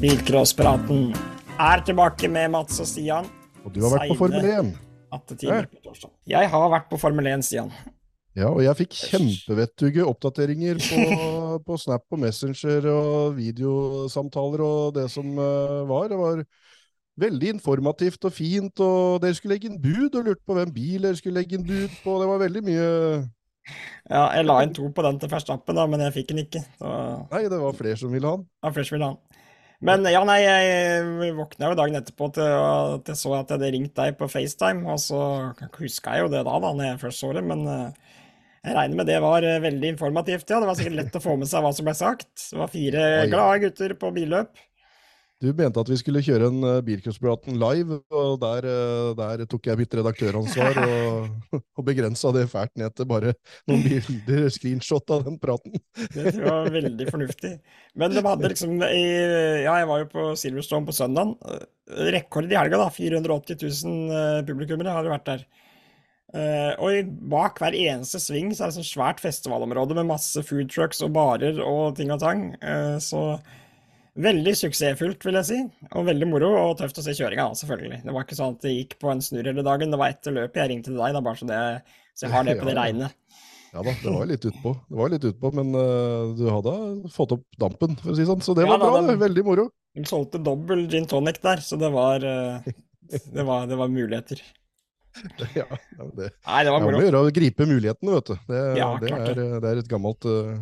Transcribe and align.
Bilcrosspraten 0.00 1.10
er 1.60 1.82
tilbake 1.84 2.28
med 2.32 2.48
Mats 2.54 2.78
og 2.80 2.86
Stian. 2.88 3.26
Og 3.60 3.72
du 3.74 3.82
har 3.84 3.90
vært 3.92 4.08
på 4.08 4.14
Formel 4.16 4.46
1. 4.48 4.68
8 5.12 5.34
timer 5.42 5.66
på 5.68 5.80
torsdag. 5.84 6.12
Jeg 6.32 6.48
har 6.54 6.70
vært 6.72 6.86
på 6.88 6.96
Formel 7.02 7.26
1, 7.28 7.42
Stian. 7.44 7.68
Ja, 8.32 8.46
og 8.48 8.62
jeg 8.64 8.78
fikk 8.78 8.96
kjempevettuge 8.96 10.06
oppdateringer 10.08 10.80
på, 10.80 11.18
på 11.66 11.76
Snap 11.82 12.06
og 12.16 12.22
Messenger 12.22 12.88
og 12.94 13.36
videosamtaler 13.36 14.62
og 14.64 14.94
det 14.96 15.04
som 15.12 15.36
uh, 15.36 15.84
var. 15.90 16.08
Det 16.08 16.20
var 16.22 16.40
veldig 17.26 17.50
informativt 17.58 18.24
og 18.24 18.32
fint, 18.32 18.80
og 18.80 19.20
dere 19.20 19.36
skulle 19.36 19.58
legge 19.58 19.68
inn 19.68 19.82
bud 19.82 20.16
og 20.16 20.30
lurte 20.30 20.46
på 20.48 20.56
hvem 20.56 20.72
bil 20.78 21.04
dere 21.04 21.20
skulle 21.20 21.42
legge 21.42 21.58
inn 21.58 21.68
bud 21.68 22.00
på. 22.06 22.14
Det 22.22 22.30
var 22.30 22.40
veldig 22.46 22.64
mye 22.70 22.88
Ja, 24.08 24.30
jeg 24.32 24.48
la 24.48 24.62
inn 24.64 24.72
to 24.80 24.88
på 24.96 25.04
den 25.04 25.20
til 25.20 25.28
Verstappen, 25.34 25.76
da, 25.76 25.84
men 25.84 26.06
jeg 26.06 26.16
fikk 26.22 26.32
den 26.32 26.46
ikke. 26.46 26.64
Så... 26.80 26.94
Nei, 27.34 27.44
det 27.52 27.60
var 27.60 27.76
flere 27.76 28.00
som 28.00 28.16
ville 28.16 28.32
ha 28.32 28.40
den. 28.40 28.48
Ja, 28.64 28.72
flere 28.72 28.88
som 28.88 28.96
ville 28.96 29.12
ha 29.12 29.18
den. 29.18 29.39
Men 29.80 30.04
ja, 30.12 30.20
nei, 30.28 30.40
jeg 30.44 31.34
våkna 31.38 31.70
jo 31.70 31.76
dagen 31.78 31.96
etterpå 31.96 32.28
til 32.36 32.44
at 32.44 33.08
jeg 33.08 33.16
så 33.16 33.32
at 33.38 33.48
jeg 33.48 33.56
hadde 33.56 33.70
ringt 33.72 33.94
deg 33.96 34.18
på 34.18 34.28
FaceTime, 34.28 34.84
og 34.92 35.00
så 35.00 35.20
huska 35.78 36.18
jeg 36.18 36.26
jo 36.26 36.32
det 36.34 36.42
da, 36.44 36.56
da 36.60 36.72
når 36.76 36.90
jeg 36.90 37.00
først 37.00 37.24
så 37.24 37.30
det, 37.36 37.44
men 37.48 37.64
uh, 37.64 38.18
jeg 38.60 38.76
regner 38.76 39.00
med 39.00 39.08
det 39.08 39.16
var 39.24 39.46
uh, 39.46 39.56
veldig 39.64 39.94
informativt, 39.94 40.52
ja. 40.52 40.60
Det 40.60 40.68
var 40.68 40.76
sikkert 40.76 40.98
lett 40.98 41.16
å 41.16 41.24
få 41.24 41.38
med 41.40 41.48
seg 41.48 41.64
hva 41.64 41.72
som 41.76 41.88
ble 41.88 41.96
sagt. 41.96 42.28
Det 42.42 42.60
var 42.60 42.74
fire 42.74 43.06
glade 43.32 43.62
gutter 43.64 43.96
på 44.02 44.12
billøp. 44.20 44.52
Du 45.40 45.48
mente 45.56 45.80
at 45.80 45.88
vi 45.88 45.96
skulle 45.96 46.20
kjøre 46.20 46.50
en 46.50 46.64
uh, 46.66 46.82
Bilcrosspraten 46.84 47.56
live, 47.60 47.96
og 48.12 48.34
der, 48.42 48.66
uh, 48.68 49.12
der, 49.16 49.46
tok 49.48 49.70
jeg 49.70 49.80
mitt 49.80 49.94
redaktøransvar 49.96 50.80
og, 50.82 51.30
og 51.80 51.86
begrensa 51.86 52.32
det 52.36 52.42
fælt 52.52 52.74
ned 52.80 52.92
til 52.92 53.08
bare 53.08 53.32
noen 53.70 53.80
bilder, 53.86 54.50
screenshot 54.52 55.14
av 55.16 55.24
den 55.24 55.38
praten. 55.40 55.78
det 56.12 56.34
tror 56.34 56.44
jeg 56.44 56.50
var 56.50 56.74
veldig 56.74 57.06
fornuftig. 57.08 57.54
Men 57.96 58.12
de 58.12 58.24
hadde 58.26 58.52
liksom 58.52 58.76
i, 58.84 59.06
Ja, 59.64 59.78
jeg 59.80 59.88
var 59.88 60.04
jo 60.04 60.10
på 60.12 60.26
Silverstone 60.36 60.88
på 60.88 60.96
søndag. 60.98 61.32
Rekord 62.12 62.52
i 62.52 62.60
helga, 62.60 62.82
da. 62.84 62.90
480 62.92 63.64
000 63.64 64.44
publikummere 64.48 64.92
har 64.92 65.06
det 65.06 65.14
vært 65.14 65.28
der. 65.32 65.48
Uh, 66.30 66.76
og 66.78 67.08
bak 67.32 67.58
hver 67.58 67.74
eneste 67.74 68.20
sving 68.22 68.52
så 68.54 68.62
er 68.62 68.70
det 68.70 68.76
sånn 68.76 68.86
svært 68.86 69.18
festivalområde 69.24 69.96
med 69.98 70.12
masse 70.12 70.44
food 70.46 70.68
trucks 70.70 71.00
og 71.02 71.16
barer 71.16 71.58
og 71.64 71.96
ting 71.98 72.12
og 72.14 72.20
tang. 72.22 72.44
Uh, 72.62 73.00
så 73.02 73.40
Veldig 74.20 74.52
suksessfullt, 74.58 75.22
vil 75.24 75.38
jeg 75.38 75.48
si. 75.48 75.58
Og 75.94 76.06
veldig 76.08 76.28
moro, 76.28 76.50
og 76.58 76.76
tøft 76.80 76.98
å 77.00 77.04
se 77.04 77.14
kjøringa, 77.16 77.46
selvfølgelig. 77.56 78.02
Det 78.04 78.14
var 78.14 78.26
ikke 78.26 78.36
sånn 78.38 78.56
at 78.56 78.66
det 78.66 78.74
gikk 78.74 78.98
på 79.00 79.12
en 79.12 79.22
snurr 79.24 79.48
hele 79.52 79.64
dagen. 79.64 79.92
Det 79.92 80.00
var 80.00 80.12
etter 80.12 80.34
løpet 80.36 80.60
jeg 80.60 80.72
ringte 80.72 80.90
til 80.90 81.00
deg, 81.00 81.14
da, 81.16 81.22
bare 81.24 81.40
så, 81.40 81.48
det, 81.48 81.60
så 82.18 82.26
jeg 82.26 82.34
har 82.34 82.48
det 82.48 82.58
på 82.60 82.68
det 82.68 82.76
reine. 82.82 83.10
Ja 83.70 83.84
da, 83.86 83.92
det 84.02 84.12
var 84.12 84.26
litt 84.26 84.44
utpå, 84.48 84.72
det 84.90 84.96
var 84.98 85.12
litt 85.12 85.24
utpå, 85.28 85.50
men 85.54 85.68
uh, 85.78 86.32
du 86.34 86.48
hadde 86.50 86.72
fått 87.14 87.36
opp 87.36 87.44
dampen, 87.62 87.94
for 88.00 88.12
å 88.12 88.16
si 88.18 88.26
sånn. 88.26 88.42
Så 88.42 88.56
det 88.58 88.64
ja, 88.66 88.72
var 88.72 88.82
bra, 88.82 88.96
Den. 89.06 89.20
Veldig 89.20 89.44
moro. 89.46 89.68
Hun 89.94 90.08
solgte 90.10 90.40
dobbel 90.42 90.88
gin 90.90 91.06
tonic 91.10 91.38
der, 91.44 91.62
så 91.62 91.78
det 91.78 91.92
var, 91.94 92.26
uh, 92.26 92.66
det 93.06 93.46
var, 93.46 93.70
det 93.70 93.78
var 93.78 93.92
muligheter. 93.94 94.42
ja, 95.58 95.66
det, 96.18 96.32
Nei, 96.46 96.60
det 96.66 96.74
var 96.74 96.82
moro. 96.82 96.98
Det 96.98 97.12
er 97.12 97.20
å 97.20 97.30
gripe 97.34 97.66
mulighetene, 97.70 98.18
vet 98.18 98.34
du. 98.34 98.36
Det, 98.50 98.60
ja, 98.82 98.90
det, 99.02 99.14
er, 99.14 99.42
det 99.62 99.72
er 99.72 99.82
et 99.84 99.90
gammelt 99.90 100.26
uh, 100.26 100.58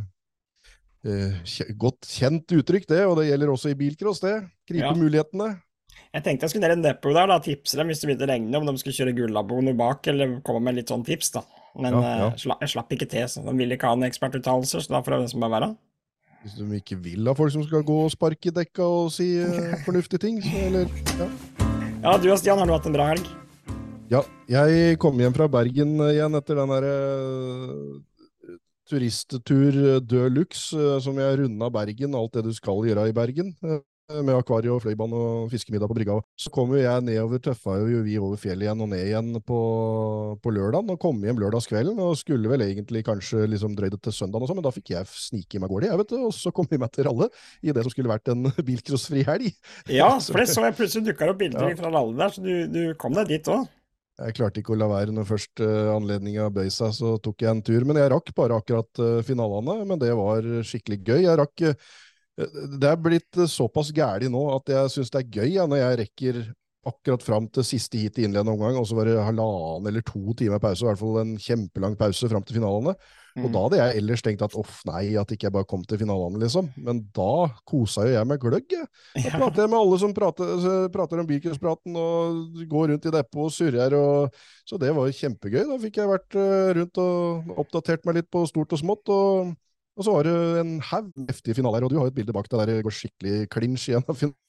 godt 1.79 2.09
kjent 2.11 2.53
uttrykk, 2.59 2.89
det, 2.91 3.05
og 3.07 3.19
det 3.21 3.29
gjelder 3.29 3.53
også 3.53 3.73
i 3.73 3.79
bilcross, 3.79 4.23
det. 4.25 4.37
Gripe 4.69 4.91
ja. 4.91 4.95
mulighetene. 4.99 5.53
Jeg 6.09 6.25
tenkte 6.25 6.47
jeg 6.47 6.55
skulle 6.55 6.69
ned 6.69 6.79
en 6.79 6.87
depo 6.87 7.13
der, 7.13 7.29
da, 7.29 7.37
tipse 7.45 7.77
dem 7.79 7.91
hvis 7.91 8.01
det 8.01 8.09
begynte 8.09 8.27
å 8.27 8.31
regne, 8.31 8.61
om 8.61 8.69
de 8.69 8.81
skulle 8.81 8.97
kjøre 8.97 9.15
gullabo 9.17 9.61
noe 9.65 9.77
bak, 9.77 10.09
eller 10.11 10.39
komme 10.47 10.63
med 10.69 10.79
litt 10.81 10.93
sånn 10.93 11.05
tips, 11.07 11.35
da. 11.37 11.45
Men 11.79 11.99
ja, 11.99 12.15
ja. 12.23 12.31
Uh, 12.33 12.57
jeg 12.65 12.73
slapp 12.73 12.95
ikke 12.97 13.09
til, 13.11 13.27
så 13.31 13.45
de 13.45 13.55
ville 13.59 13.77
ikke 13.77 13.91
ha 13.91 13.99
en 13.99 14.09
ekspertuttalelse, 14.09 14.83
så 14.83 14.95
da 14.95 15.03
får 15.05 15.15
det 15.15 15.21
nesten 15.27 15.45
bare 15.45 15.55
være. 15.59 15.71
Hvis 16.43 16.55
de 16.55 16.69
ikke 16.79 16.99
vil 17.03 17.29
ha 17.29 17.35
folk 17.37 17.53
som 17.53 17.67
skal 17.67 17.85
gå 17.87 17.99
og 18.07 18.12
sparke 18.15 18.51
i 18.51 18.55
dekka 18.55 18.87
og 18.87 19.12
si 19.15 19.29
uh, 19.43 19.77
fornuftige 19.87 20.23
ting, 20.25 20.41
så 20.45 20.65
eller 20.71 20.91
Ja. 21.19 21.29
Ja, 21.99 22.12
du 22.15 22.29
og 22.31 22.39
Stian, 22.39 22.61
har 22.61 22.69
du 22.69 22.71
hatt 22.71 22.87
en 22.87 22.95
bra 22.95 23.09
helg? 23.11 23.27
Ja, 24.09 24.23
jeg 24.49 25.01
kom 25.03 25.19
hjem 25.21 25.35
fra 25.35 25.49
Bergen 25.51 25.99
igjen 26.07 26.39
etter 26.39 26.61
den 26.61 26.71
derre 26.71 26.93
turisttur 28.88 29.76
eh, 29.76 30.00
de 30.00 30.25
luxe, 30.32 30.72
eh, 30.76 30.97
som 31.04 31.19
jeg 31.21 31.43
runda 31.43 31.71
Bergen, 31.72 32.16
alt 32.16 32.34
det 32.38 32.49
du 32.49 32.53
skal 32.56 32.82
gjøre 32.88 33.09
i 33.10 33.16
Bergen. 33.16 33.54
Eh, 33.65 33.81
med 34.25 34.32
akvarium 34.38 34.78
og 34.78 34.81
fløybane 34.81 35.19
og 35.21 35.50
fiskemiddag 35.53 35.91
på 35.91 35.97
brygga. 35.99 36.15
Så 36.41 36.49
kom 36.49 36.71
jo 36.72 36.78
jeg 36.81 37.04
nedover, 37.04 37.43
tøffa 37.44 37.75
jo 37.77 37.98
vi 38.06 38.15
over 38.16 38.41
fjellet 38.41 38.65
igjen 38.65 38.81
og 38.81 38.88
ned 38.88 39.03
igjen 39.04 39.34
på, 39.44 39.59
på 40.41 40.53
lørdagen. 40.56 40.88
Og 40.94 41.00
kom 41.03 41.21
hjem 41.21 41.37
lørdagskvelden 41.43 42.00
og 42.00 42.16
skulle 42.16 42.48
vel 42.48 42.65
egentlig 42.65 43.04
kanskje 43.04 43.44
liksom 43.53 43.77
drøyd 43.77 43.98
det 43.98 44.00
til 44.06 44.16
søndagen 44.16 44.47
og 44.47 44.48
sånn, 44.48 44.60
men 44.62 44.65
da 44.65 44.72
fikk 44.72 44.94
jeg 44.94 45.12
snike 45.12 45.60
meg 45.60 45.69
av 45.69 45.75
gårde, 45.75 45.91
jeg, 45.91 46.00
vet 46.00 46.15
du. 46.15 46.19
Og 46.31 46.32
så 46.38 46.54
kom 46.56 46.71
vi 46.71 46.81
meg 46.81 46.94
til 46.97 47.04
Ralle 47.10 47.28
i 47.60 47.75
det 47.77 47.84
som 47.84 47.93
skulle 47.93 48.15
vært 48.15 48.32
en 48.32 48.48
bilcrossfri 48.71 49.27
helg. 49.28 49.50
Ja, 49.93 50.15
for 50.25 50.41
det 50.41 50.48
så 50.54 50.65
jeg 50.65 50.78
plutselig 50.81 51.10
dukka 51.10 51.28
opp 51.34 51.43
bilder 51.44 51.69
ja. 51.69 51.81
fra 51.82 51.93
Ralle 51.93 52.16
der, 52.16 52.32
så 52.32 52.47
du, 52.48 52.54
du 52.72 52.82
kom 52.97 53.12
deg 53.19 53.28
dit 53.37 53.53
òg. 53.53 53.69
Jeg 54.19 54.34
klarte 54.34 54.59
ikke 54.59 54.75
å 54.75 54.79
la 54.81 54.89
være 54.91 55.15
når 55.15 55.27
først 55.29 55.62
uh, 55.62 55.93
anledninga 55.95 56.49
bøy 56.51 56.67
seg, 56.75 56.91
så 56.97 57.15
tok 57.23 57.45
jeg 57.45 57.53
en 57.53 57.62
tur. 57.62 57.87
Men 57.87 58.01
jeg 58.01 58.11
rakk 58.11 58.33
bare 58.34 58.59
akkurat 58.59 59.03
uh, 59.03 59.19
finalene, 59.27 59.77
men 59.87 60.01
det 60.03 60.11
var 60.19 60.47
skikkelig 60.67 60.99
gøy. 61.06 61.21
Jeg 61.23 61.39
rakk 61.39 61.67
uh, 61.71 61.93
Det 62.78 62.89
er 62.91 63.03
blitt 63.03 63.43
såpass 63.51 63.93
gæli 63.95 64.31
nå 64.33 64.43
at 64.57 64.75
jeg 64.75 64.95
syns 64.95 65.15
det 65.15 65.23
er 65.23 65.39
gøy 65.39 65.55
ja, 65.55 65.69
når 65.71 65.83
jeg 65.83 66.01
rekker 66.03 66.43
akkurat 66.89 67.25
fram 67.25 67.49
til 67.53 67.67
siste 67.67 67.99
heat 68.01 68.19
i 68.19 68.27
innledende 68.27 68.55
omgang, 68.55 68.78
og 68.78 68.87
så 68.89 68.97
var 68.99 69.09
det 69.09 69.19
halvannen 69.19 69.89
eller 69.91 70.05
to 70.07 70.34
timer 70.39 70.62
pause, 70.62 70.84
i 70.84 70.89
hvert 70.89 71.01
fall 71.01 71.19
en 71.23 71.34
kjempelang 71.43 71.97
pause 71.99 72.31
fram 72.31 72.45
til 72.47 72.59
finalene. 72.61 72.95
Mm. 73.38 73.44
Og 73.47 73.53
da 73.54 73.60
hadde 73.65 73.78
jeg 73.78 74.00
ellers 74.00 74.25
tenkt 74.25 74.43
at 74.44 74.56
off, 74.59 74.81
nei, 74.88 75.03
at 75.21 75.31
ikke 75.34 75.49
jeg 75.49 75.54
bare 75.54 75.69
kom 75.69 75.84
til 75.87 76.00
finalene, 76.00 76.41
liksom. 76.43 76.72
Men 76.84 77.04
da 77.15 77.47
kosa 77.69 78.09
jo 78.09 78.16
jeg 78.16 78.28
meg 78.28 78.43
gløgg, 78.43 78.75
jeg. 78.75 78.88
Da 79.15 79.32
prater 79.37 79.65
jeg 79.65 79.72
med 79.72 79.78
alle 79.78 80.00
som 80.03 80.16
prater, 80.16 80.66
prater 80.94 81.22
om 81.22 81.28
bilcrosspraten, 81.28 82.00
og 82.00 82.66
går 82.72 82.93
rundt 82.93 83.09
i 83.09 83.15
depot 83.15 83.47
og 83.47 83.54
surrer. 83.54 83.97
Og... 83.98 84.43
Så 84.69 84.81
det 84.81 84.91
var 84.97 85.09
jo 85.09 85.16
kjempegøy. 85.21 85.62
Da 85.71 85.78
fikk 85.81 86.03
jeg 86.03 86.10
vært 86.10 86.37
eh, 86.37 86.75
rundt 86.81 87.00
og 87.00 87.54
oppdatert 87.65 88.04
meg 88.09 88.21
litt 88.21 88.31
på 88.32 88.44
stort 88.50 88.75
og 88.77 88.82
smått. 88.82 89.15
og 89.15 89.56
og 89.98 90.04
så 90.06 90.12
var 90.15 90.28
det 90.28 90.32
en 90.60 90.77
haug 90.93 91.09
heftige 91.27 91.56
finaler, 91.59 91.82
og 91.82 91.91
du 91.91 91.97
har 91.98 92.06
jo 92.06 92.12
et 92.12 92.15
bilde 92.15 92.31
bak 92.31 92.47
deg 92.47 92.60
der 92.60 92.71
det 92.71 92.84
går 92.87 92.94
skikkelig 92.94 93.48
klinsj 93.50 93.88
igjen 93.91 94.04
av 94.06 94.15
finalen 94.15 94.47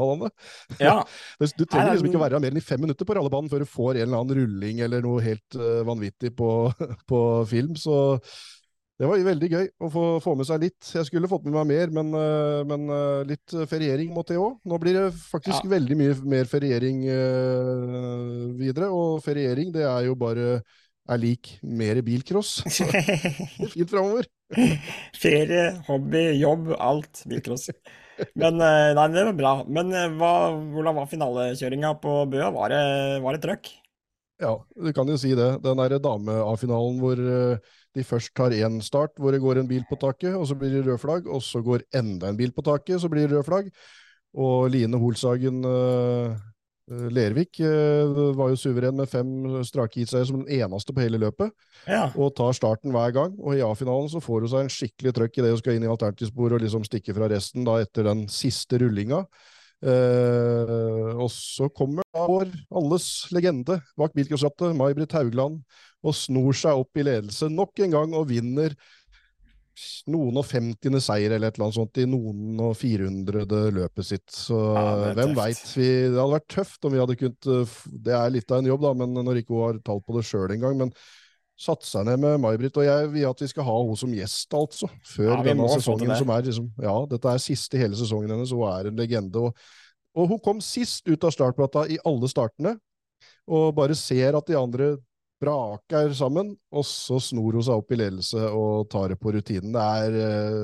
Hallane. 0.00 0.32
Ja. 0.82 0.98
du 1.58 1.64
trenger 1.64 1.94
liksom 1.94 2.10
ikke 2.10 2.20
være 2.20 2.40
mer 2.42 2.54
enn 2.54 2.60
i 2.60 2.64
fem 2.64 2.82
minutter 2.82 3.08
på 3.08 3.16
rallebanen 3.16 3.50
før 3.52 3.64
du 3.64 3.70
får 3.70 3.96
en 3.96 4.08
eller 4.08 4.20
annen 4.20 4.38
rulling 4.40 4.82
eller 4.84 5.02
noe 5.04 5.24
helt 5.24 5.58
uh, 5.58 5.80
vanvittig 5.86 6.34
på, 6.36 6.50
på, 7.10 7.20
film. 7.50 7.74
Så 7.80 8.18
det 8.96 9.08
var 9.08 9.20
veldig 9.26 9.50
gøy 9.52 9.66
å 9.84 9.90
få, 9.92 10.04
få, 10.24 10.34
med 10.38 10.48
seg 10.48 10.62
litt. 10.62 10.80
Jeg 10.94 11.08
skulle 11.08 11.28
fått 11.28 11.44
med 11.48 11.56
meg 11.58 11.68
mer, 11.72 11.92
men, 11.98 12.14
uh, 12.16 12.62
men 12.68 12.88
uh, 12.92 13.20
litt 13.28 13.56
feriering 13.70 14.14
måtte 14.16 14.36
jeg 14.36 14.44
òg. 14.44 14.58
Nå 14.64 14.80
blir 14.82 14.96
det 15.00 15.06
faktisk 15.18 15.66
ja. 15.66 15.74
veldig 15.76 16.00
mye 16.00 16.16
mer 16.36 16.50
feriering 16.50 17.04
videre, 18.56 18.90
og 18.92 19.22
feriering 19.24 19.72
det 19.74 19.86
er 19.88 20.08
jo 20.08 20.18
bare 20.18 20.58
er 21.06 21.20
lik 21.22 21.52
mer 21.62 22.00
bilcross. 22.02 22.58
Så 22.66 22.86
fint 23.70 23.90
framover. 23.90 24.26
Ferie, 25.14 25.68
hobby, 25.86 26.24
jobb, 26.40 26.72
alt 26.78 27.22
bilcross. 27.30 27.70
Men 28.38 28.60
eh, 28.60 28.92
nei, 28.96 29.08
det 29.14 29.24
var 29.28 29.36
bra. 29.38 29.54
Men 29.68 29.92
eh, 29.94 30.12
hva, 30.18 30.32
hvordan 30.72 30.96
var 31.00 31.10
finalekjøringa 31.10 31.96
på 32.02 32.14
Bøa? 32.32 32.52
Var 32.54 32.72
det, 32.72 32.84
det 33.36 33.42
trøkk? 33.44 33.72
Ja, 34.42 34.52
du 34.76 34.90
kan 34.92 35.08
jo 35.08 35.16
si 35.20 35.32
det. 35.36 35.48
Den 35.64 35.80
derre 35.80 36.00
dame-A-finalen 36.02 36.98
hvor 37.00 37.20
eh, 37.20 37.76
de 37.96 38.04
først 38.04 38.34
tar 38.36 38.56
én 38.56 38.80
start, 38.84 39.14
hvor 39.16 39.32
det 39.32 39.40
går 39.44 39.62
en 39.62 39.70
bil 39.70 39.86
på 39.88 39.96
taket, 40.00 40.34
og 40.36 40.44
så 40.48 40.56
blir 40.58 40.74
det 40.74 40.84
rød 40.84 41.00
flagg. 41.00 41.30
Og 41.32 41.44
så 41.44 41.62
går 41.64 41.86
enda 41.96 42.32
en 42.32 42.40
bil 42.40 42.52
på 42.56 42.64
taket, 42.66 43.00
så 43.00 43.12
blir 43.12 43.24
det 43.26 43.38
rød 43.38 43.48
flagg. 43.48 43.70
Og 44.36 44.68
Line 44.72 45.00
Holsagen 45.00 45.64
Eh, 45.64 46.36
Lervik 46.86 47.58
eh, 47.66 48.18
var 48.38 48.52
jo 48.52 48.58
suveren 48.60 48.94
med 48.94 49.10
fem 49.10 49.28
strake 49.66 49.98
heatseiere 49.98 50.28
som 50.28 50.44
den 50.44 50.60
eneste 50.60 50.94
på 50.94 51.02
hele 51.02 51.18
løpet. 51.18 51.50
Ja. 51.90 52.04
Og 52.14 52.30
tar 52.38 52.54
starten 52.54 52.94
hver 52.94 53.10
gang. 53.16 53.34
Og 53.42 53.56
i 53.56 53.64
A-finalen 53.66 54.10
så 54.12 54.22
får 54.22 54.46
hun 54.46 54.52
seg 54.52 54.66
en 54.66 54.72
skikkelig 54.72 55.14
trøkk 55.16 55.40
i 55.40 55.44
det 55.44 55.50
hun 55.54 55.60
skal 55.62 55.78
inn 55.78 55.86
i 55.88 55.90
alternativspor 55.90 56.54
og 56.54 56.62
liksom 56.62 56.86
stikke 56.86 57.16
fra 57.16 57.30
resten 57.32 57.66
da 57.66 57.80
etter 57.82 58.06
den 58.06 58.26
siste 58.30 58.78
rullinga. 58.82 59.24
Eh, 59.84 61.10
og 61.18 61.28
så 61.34 61.66
kommer 61.74 62.06
da 62.14 62.22
vår 62.30 62.48
alles 62.80 63.08
legende 63.34 63.80
bak 63.98 64.14
bilcrossrattet, 64.16 64.72
May-Britt 64.78 65.12
Haugland, 65.18 65.58
og 66.06 66.16
snor 66.16 66.56
seg 66.56 66.78
opp 66.80 66.96
i 66.96 67.04
ledelse 67.04 67.50
nok 67.52 67.82
en 67.84 67.92
gang 67.98 68.14
og 68.16 68.30
vinner 68.30 68.78
noen 70.12 70.40
og 70.40 70.46
femtiende 70.46 71.00
seier 71.04 71.34
eller 71.34 71.50
et 71.50 71.58
eller 71.58 71.68
annet 71.68 71.76
sånt 71.76 72.00
i 72.00 72.06
noen 72.08 72.62
og 72.64 72.72
firehundrede 72.78 73.60
løpet 73.76 74.08
sitt. 74.08 74.26
Så 74.32 74.56
ja, 74.56 75.12
hvem 75.18 75.34
veit. 75.36 75.62
Det 75.76 76.16
hadde 76.16 76.32
vært 76.32 76.48
tøft 76.52 76.88
om 76.88 76.94
vi 76.94 77.02
hadde 77.02 77.18
kunnet 77.20 77.48
eh, 77.52 77.76
Det 78.08 78.16
er 78.16 78.34
litt 78.34 78.50
av 78.50 78.62
en 78.62 78.70
jobb, 78.72 78.84
da, 78.86 78.92
men 79.02 79.16
når 79.20 79.42
ikke 79.42 79.54
hun 79.54 79.64
har 79.66 79.80
tall 79.86 80.02
på 80.04 80.16
det 80.16 80.24
sjøl 80.28 80.54
engang. 80.56 80.78
Men 80.80 80.94
satt 81.60 81.86
seg 81.88 82.04
ned 82.08 82.20
med 82.20 82.40
May-Britt, 82.42 82.76
og 82.76 82.84
jeg 82.84 83.10
vil 83.14 83.28
at 83.30 83.42
vi 83.42 83.48
skal 83.48 83.66
ha 83.68 83.74
henne 83.80 83.98
som 84.00 84.14
gjest, 84.16 84.56
altså. 84.56 84.88
Før 85.08 85.30
ja, 85.32 85.40
denne 85.50 85.68
sesongen, 85.72 86.12
som 86.18 86.32
er 86.34 86.48
liksom 86.48 86.70
Ja, 86.84 86.96
dette 87.10 87.32
er 87.32 87.42
siste 87.42 87.80
hele 87.80 87.98
sesongen 87.98 88.32
hennes, 88.34 88.52
hun 88.52 88.68
er 88.68 88.90
en 88.90 89.00
legende. 89.00 89.48
Og, 89.48 89.68
og 90.16 90.32
hun 90.34 90.42
kom 90.44 90.62
sist 90.64 91.08
ut 91.08 91.24
av 91.24 91.32
startplata 91.32 91.86
i 91.92 92.00
alle 92.08 92.28
startene, 92.32 92.76
og 93.48 93.70
bare 93.76 93.96
ser 93.96 94.36
at 94.36 94.48
de 94.48 94.58
andre 94.58 94.96
braker 95.42 96.12
sammen, 96.16 96.54
og 96.72 96.84
så 96.88 97.18
snor 97.22 97.58
hun 97.58 97.62
seg 97.66 97.76
opp 97.80 97.92
i 97.92 97.98
ledelse 98.00 98.40
og 98.48 98.88
tar 98.92 99.12
det 99.12 99.18
på 99.20 99.32
rutinen. 99.34 99.72
Det 99.76 99.84
er 99.84 100.16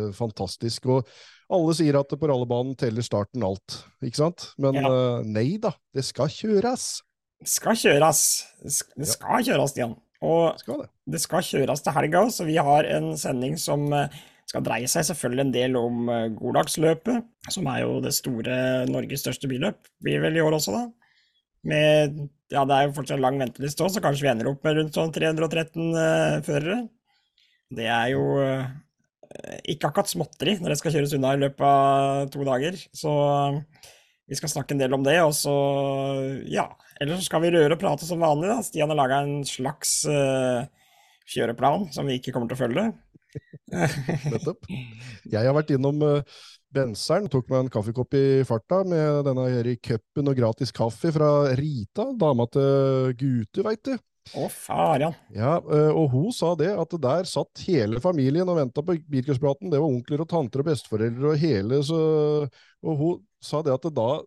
uh, 0.08 0.12
fantastisk. 0.16 0.86
Og 0.92 1.08
alle 1.52 1.74
sier 1.76 1.98
at 2.00 2.08
på 2.16 2.28
rallebanen 2.30 2.76
teller 2.80 3.04
starten 3.04 3.44
alt, 3.44 3.80
ikke 4.02 4.22
sant? 4.22 4.46
Men 4.62 4.78
Ja. 4.80 4.88
eh, 4.88 5.26
nei 5.28 5.58
da, 5.60 5.74
det 5.92 6.04
skal 6.08 6.30
kjøres. 6.32 7.02
Det 7.42 7.50
skal 7.52 7.76
kjøres. 7.76 8.22
Det 8.62 8.72
sk- 8.72 8.94
det 8.96 9.08
skal 9.10 9.44
kjøres, 9.44 9.70
Stian. 9.74 9.92
Og 10.22 10.58
Skal 10.62 10.80
det. 10.80 10.88
det 11.12 11.20
skal 11.20 11.42
kjøres 11.42 11.82
til 11.84 11.92
helga, 11.92 12.22
så 12.30 12.46
vi 12.46 12.56
har 12.56 12.84
en 12.96 13.12
sending 13.20 13.58
som 13.60 13.84
eh, 13.92 14.08
skal 14.48 14.62
dreie 14.64 14.88
seg 14.88 15.04
selvfølgelig 15.10 15.44
en 15.44 15.52
del 15.52 15.76
om 15.76 16.08
Goddagsløpet, 16.38 17.24
som 17.50 17.66
er 17.72 17.82
jo 17.84 18.00
det 18.00 18.12
store 18.16 18.86
Norges 18.88 19.20
største 19.24 19.48
billøp. 19.50 19.76
Blir 20.02 20.20
vel 20.24 20.36
i 20.36 20.42
år 20.44 20.56
også, 20.56 20.72
da. 20.72 20.86
Med 21.68 22.16
Ja, 22.52 22.66
det 22.68 22.76
er 22.76 22.88
jo 22.88 22.96
fortsatt 22.98 23.22
lang 23.22 23.38
venteliste 23.40 23.84
òg, 23.86 23.92
så 23.94 24.02
kanskje 24.04 24.26
vi 24.26 24.30
ender 24.32 24.50
opp 24.50 24.64
med 24.66 24.76
rundt 24.76 24.96
sånn 24.96 25.12
313 25.14 25.94
eh, 25.96 26.40
førere. 26.44 26.82
Det 27.72 27.86
er 27.88 28.10
jo 28.12 28.24
eh, 28.44 28.66
ikke 29.72 29.88
akkurat 29.88 30.10
småtteri 30.10 30.58
når 30.60 30.74
det 30.74 30.78
skal 30.82 30.92
kjøres 30.96 31.14
unna 31.16 31.32
i 31.32 31.40
løpet 31.46 31.64
av 31.64 32.28
to 32.34 32.44
dager. 32.44 32.76
Så 32.92 33.14
eh, 33.14 33.88
vi 34.28 34.38
skal 34.38 34.52
snakke 34.52 34.76
en 34.76 34.82
del 34.82 34.92
om 34.96 35.06
det, 35.06 35.16
og 35.24 35.32
så 35.36 35.54
ja. 36.50 36.68
Ellers 37.00 37.22
så 37.22 37.30
skal 37.30 37.42
vi 37.46 37.54
røre 37.54 37.74
og 37.74 37.80
prate 37.80 38.06
som 38.06 38.20
vanlig, 38.22 38.50
da. 38.52 38.60
Stian 38.64 38.92
har 38.92 38.98
laga 38.98 39.22
en 39.24 39.40
slags 39.48 40.02
eh, 40.10 40.68
kjøreplan 41.32 41.88
som 41.94 42.08
vi 42.08 42.20
ikke 42.20 42.34
kommer 42.34 42.50
til 42.50 42.58
å 42.58 42.62
følge. 42.62 42.86
Nettopp. 44.32 44.68
Jeg 45.32 45.46
har 45.46 45.54
vært 45.56 45.72
innom 45.74 46.02
uh, 46.04 46.42
Benseren, 46.72 47.28
tok 47.32 47.50
meg 47.52 47.66
en 47.66 47.72
kaffekopp 47.72 48.16
i 48.16 48.24
farta 48.48 48.80
med 48.88 49.26
denne 49.28 49.44
her 49.52 49.68
i 49.68 49.76
cupen 49.76 50.30
og 50.30 50.38
gratis 50.38 50.72
kaffe 50.74 51.12
fra 51.12 51.32
Rita, 51.58 52.08
dama 52.16 52.46
til 52.52 53.12
Gute, 53.20 53.64
veit 53.66 53.84
du. 53.88 53.94
Å, 54.38 54.46
farian. 54.48 55.14
Ja, 55.34 55.56
eh, 55.58 55.90
og 55.90 56.12
hun 56.12 56.28
sa 56.34 56.52
det, 56.58 56.70
at 56.78 56.94
der 57.02 57.26
satt 57.28 57.64
hele 57.66 58.00
familien 58.00 58.48
og 58.48 58.60
venta 58.60 58.84
på 58.84 58.94
bilkurspraten. 59.10 59.70
Det 59.72 59.80
var 59.82 59.90
onkler 59.90 60.22
og 60.22 60.30
tanter 60.30 60.62
og 60.62 60.68
besteforeldre 60.70 61.32
og 61.32 61.42
hele, 61.42 61.80
så 61.84 61.98
Og 62.82 63.00
hun 63.00 63.18
sa 63.42 63.62
det 63.62 63.74
at 63.74 63.82
det 63.82 63.92
da 63.94 64.22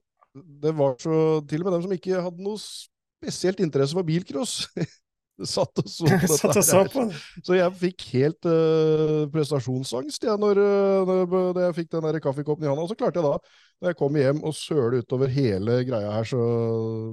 Det 0.61 0.73
var 0.75 0.95
så 0.99 1.41
Til 1.47 1.63
og 1.63 1.65
med 1.65 1.73
dem 1.77 1.85
som 1.85 1.95
ikke 1.95 2.21
hadde 2.27 2.43
noe 2.43 2.59
spesielt 2.59 3.59
interesse 3.63 3.95
for 3.95 4.05
bilcross, 4.05 4.67
satt 5.43 5.81
og 5.81 5.89
så 5.89 6.07
på 6.09 6.15
dette. 6.15 6.39
Satt 6.39 6.59
og 6.59 6.65
så 6.65 6.81
her. 6.81 6.89
på. 6.91 7.05
Så 7.43 7.57
jeg 7.57 7.77
fikk 7.81 8.07
helt 8.13 8.47
uh, 8.47 9.27
prestasjonsangst 9.33 10.27
jeg, 10.27 10.41
når, 10.41 10.61
eh, 10.63 11.13
når, 11.25 11.61
jeg 11.67 11.77
fikk 11.81 11.93
den 11.95 12.07
der 12.07 12.19
kaffekoppen 12.23 12.65
i 12.65 12.69
handa. 12.71 12.85
Og 12.85 12.91
så 12.91 12.99
klarte 12.99 13.19
jeg 13.19 13.27
da, 13.27 13.55
når 13.81 13.91
jeg 13.91 13.99
kom 13.99 14.19
hjem, 14.19 14.43
å 14.45 14.53
søle 14.55 15.01
utover 15.03 15.33
hele 15.33 15.81
greia 15.87 16.13
her. 16.17 16.29
Så 16.29 16.43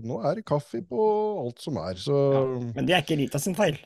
nå 0.07 0.21
er 0.23 0.39
det 0.39 0.47
kaffe 0.49 0.83
på 0.87 1.07
alt 1.43 1.65
som 1.65 1.81
er. 1.83 1.99
Så 2.01 2.21
Ja, 2.37 2.45
men 2.77 2.87
det 2.87 2.99
er 2.99 3.07
ikke 3.07 3.19
Rita 3.21 3.43
sin 3.43 3.59
feil. 3.59 3.81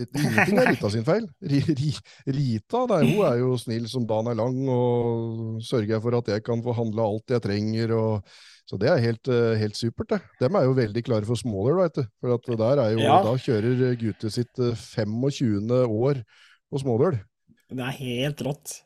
ingenting 0.00 0.60
er 0.62 0.70
Rita 0.70 0.92
sin 0.94 1.04
feil. 1.04 1.26
Ri, 1.42 1.64
ri, 1.66 1.90
Rita 2.38 2.86
nei, 2.92 3.02
hun 3.10 3.26
er 3.26 3.42
jo 3.42 3.58
snill 3.60 3.90
som 3.90 4.06
dagen 4.08 4.30
er 4.30 4.38
lang, 4.38 4.62
og 4.70 5.58
sørger 5.66 6.00
for 6.00 6.20
at 6.22 6.30
jeg 6.36 6.46
kan 6.46 6.62
få 6.64 6.76
handla 6.78 7.10
alt 7.10 7.34
jeg 7.34 7.44
trenger. 7.44 7.98
og 7.98 8.38
så 8.70 8.78
det 8.78 8.86
er 8.86 9.00
helt, 9.02 9.26
eh, 9.26 9.56
helt 9.58 9.74
supert, 9.74 10.12
det. 10.12 10.20
Dem 10.38 10.54
er 10.54 10.68
jo 10.68 10.76
veldig 10.78 11.02
klare 11.02 11.26
for 11.26 11.38
smaller, 11.38 11.74
veit 11.80 11.96
du. 11.98 12.04
For 12.22 12.36
at 12.36 12.46
der 12.60 12.82
er 12.84 12.92
jo, 12.94 13.00
Ja. 13.02 13.16
da 13.26 13.32
kjører 13.34 13.96
Gute 13.98 14.30
sitt 14.30 14.60
eh, 14.62 14.76
25. 14.78 15.66
år 15.90 16.20
på 16.70 16.78
smådøl. 16.78 17.18
Det 17.70 17.82
er 17.82 17.96
helt 17.98 18.44
rått. 18.46 18.76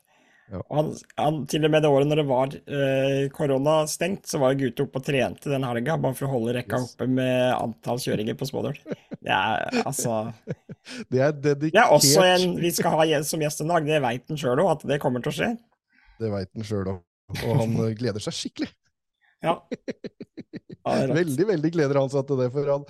Ja. 0.53 0.61
Han, 0.71 0.91
han, 1.17 1.43
til 1.49 1.65
og 1.65 1.73
med 1.73 1.85
det 1.85 1.91
året 1.93 2.09
når 2.09 2.21
det 2.21 2.25
var 2.29 2.55
eh, 2.57 3.29
koronastengt, 3.33 4.25
så 4.29 4.41
var 4.41 4.57
guttet 4.57 4.77
Gute 4.79 4.87
oppe 4.87 5.01
og 5.01 5.07
trente 5.07 5.53
den 5.53 5.65
helga, 5.69 5.97
bare 6.01 6.17
for 6.17 6.29
å 6.29 6.33
holde 6.35 6.55
rekka 6.57 6.81
Yes. 6.81 6.95
oppe 6.95 7.09
med 7.09 7.45
antall 7.57 8.01
kjøringer 8.01 8.37
på 8.41 8.49
smådøl. 8.49 8.77
Det 9.21 9.33
er 9.37 9.83
altså 9.85 10.19
Det 11.13 11.21
er 11.21 11.33
dedikert. 11.33 11.77
Det 11.77 11.83
er 11.85 11.93
også 11.97 12.25
en 12.29 12.57
vi 12.61 12.73
skal 12.77 12.97
ha 12.97 13.23
som 13.25 13.45
gjest 13.45 13.61
en 13.65 13.73
dag, 13.73 13.85
det 13.89 14.01
veit 14.05 14.25
han 14.33 14.41
sjøl 14.41 14.65
òg, 14.65 14.71
at 14.79 14.89
det 14.89 15.01
kommer 15.05 15.25
til 15.25 15.33
å 15.33 15.37
skje. 15.43 15.51
Det 16.21 16.33
veit 16.33 16.53
han 16.57 16.65
sjøl 16.73 16.93
òg. 16.93 17.03
Og 17.45 17.61
han 17.61 17.77
eh, 17.85 17.95
gleder 18.01 18.25
seg 18.25 18.37
skikkelig. 18.37 18.73
Ja. 19.45 19.59
Det. 20.85 21.15
Veldig, 21.17 21.45
veldig 21.49 21.71
gleder 21.73 21.97
han 22.01 22.11
seg 22.13 22.27
til 22.29 22.37
det. 22.43 22.51
For, 22.53 22.69
han, 22.69 22.83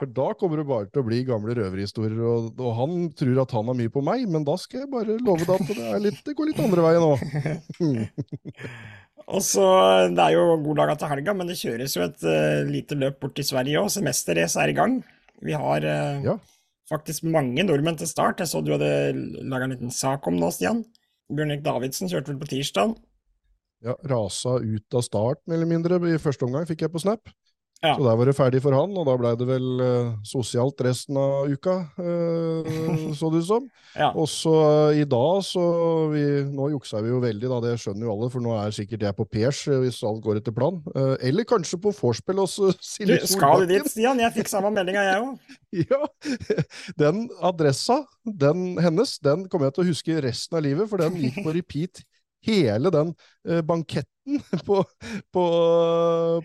for 0.00 0.06
da 0.16 0.26
kommer 0.40 0.56
det 0.60 0.64
bare 0.68 0.88
til 0.88 1.02
å 1.02 1.06
bli 1.06 1.18
gamle 1.28 1.52
røverhistorier. 1.58 2.20
Og, 2.24 2.40
og 2.56 2.70
han 2.78 2.92
tror 3.18 3.42
at 3.44 3.52
han 3.56 3.68
har 3.68 3.76
mye 3.78 3.92
på 3.92 4.02
meg, 4.06 4.24
men 4.32 4.46
da 4.46 4.54
skal 4.60 4.84
jeg 4.84 4.92
bare 4.94 5.18
love 5.20 5.44
deg 5.44 5.54
at 5.58 5.66
det, 5.72 5.76
er 5.90 6.00
litt, 6.06 6.20
det 6.24 6.36
går 6.38 6.46
litt 6.52 6.62
andre 6.64 6.86
veien 6.86 7.04
òg. 7.08 7.18
Og 9.24 9.40
så, 9.40 9.64
Det 10.12 10.20
er 10.20 10.34
jo 10.34 10.58
god 10.60 10.76
dag 10.82 10.90
til 11.00 11.08
helga, 11.08 11.32
men 11.36 11.48
det 11.48 11.56
kjøres 11.56 11.94
jo 11.96 12.02
et 12.04 12.24
uh, 12.28 12.60
lite 12.68 12.96
løp 13.00 13.22
bort 13.22 13.32
til 13.38 13.46
Sverige 13.48 13.80
òg. 13.80 13.88
Semesterrace 13.94 14.60
er 14.60 14.72
i 14.72 14.76
gang. 14.76 14.98
Vi 15.44 15.54
har 15.56 15.80
uh, 15.86 16.18
Ja. 16.26 16.34
faktisk 16.90 17.24
mange 17.24 17.64
nordmenn 17.64 17.96
til 18.00 18.10
start. 18.10 18.42
Jeg 18.42 18.50
så 18.52 18.60
du 18.60 18.74
hadde 18.74 18.90
laga 19.48 19.64
en 19.68 19.72
liten 19.76 19.94
sak 19.94 20.28
om 20.28 20.36
nå, 20.36 20.50
Stian. 20.52 20.82
Bjørn 21.32 21.54
Erik 21.54 21.64
Davidsen 21.64 22.10
kjørte 22.12 22.34
vel 22.34 22.40
på 22.42 22.50
tirsdag. 22.52 22.92
Ja, 23.84 23.96
rasa 24.08 24.58
ut 24.62 24.96
av 24.96 25.04
start, 25.04 25.42
mer 25.46 25.58
eller 25.60 25.68
mindre. 25.68 26.00
I 26.08 26.20
første 26.22 26.46
omgang 26.46 26.64
fikk 26.68 26.86
jeg 26.86 26.92
på 26.94 27.02
Snap. 27.02 27.28
Ja. 27.84 27.92
Så 27.98 28.04
der 28.06 28.16
var 28.16 28.28
det 28.28 28.32
ferdig 28.36 28.60
for 28.64 28.72
han, 28.72 28.94
og 28.96 29.04
da 29.04 29.14
blei 29.20 29.34
det 29.36 29.44
vel 29.44 29.82
eh, 29.84 30.12
sosialt 30.24 30.78
resten 30.86 31.18
av 31.20 31.50
uka, 31.52 31.74
eh, 32.00 33.10
så 33.18 33.28
det 33.32 33.44
ut 33.44 33.50
som. 33.50 33.66
Ja. 33.94 34.08
Og 34.18 34.24
så 34.26 34.50
eh, 34.90 34.96
i 34.98 35.04
dag, 35.06 35.36
så 35.46 35.60
vi, 36.10 36.22
Nå 36.50 36.64
juksa 36.72 36.98
vi 37.04 37.12
jo 37.12 37.20
veldig, 37.22 37.46
da, 37.46 37.60
det 37.62 37.74
skjønner 37.78 38.08
jo 38.08 38.14
alle, 38.16 38.30
for 38.32 38.42
nå 38.42 38.56
er 38.58 38.72
sikkert 38.74 39.04
jeg 39.06 39.14
på 39.14 39.26
pers 39.36 39.60
eh, 39.68 39.76
hvis 39.84 40.00
alt 40.08 40.24
går 40.24 40.40
etter 40.40 40.56
planen. 40.56 40.80
Eh, 40.96 41.28
eller 41.28 41.46
kanskje 41.46 41.78
på 41.84 41.92
vorspiel 41.94 42.40
hos 42.42 42.56
Silje 42.94 43.20
Solbakken. 43.20 43.36
Skal 43.36 43.62
du 43.62 43.70
dit, 43.70 43.92
Stian? 43.92 44.24
Jeg 44.24 44.34
fikk 44.40 44.50
samme 44.50 44.72
meldinga, 44.74 45.04
jeg 45.10 45.28
òg. 45.28 45.54
Ja, 45.84 46.00
den 46.98 47.24
adressa, 47.42 48.00
den 48.24 48.78
hennes, 48.82 49.16
den 49.22 49.46
kommer 49.50 49.68
jeg 49.68 49.76
til 49.76 49.84
å 49.84 49.88
huske 49.92 50.18
resten 50.24 50.58
av 50.58 50.66
livet, 50.66 50.90
for 50.90 51.02
den 51.02 51.20
gikk 51.20 51.42
på 51.44 51.54
repeat 51.54 52.02
hele 52.46 52.92
den 52.94 53.12
eh, 53.48 53.62
banketten 53.66 54.40
på, 54.68 54.80
på, 55.34 55.44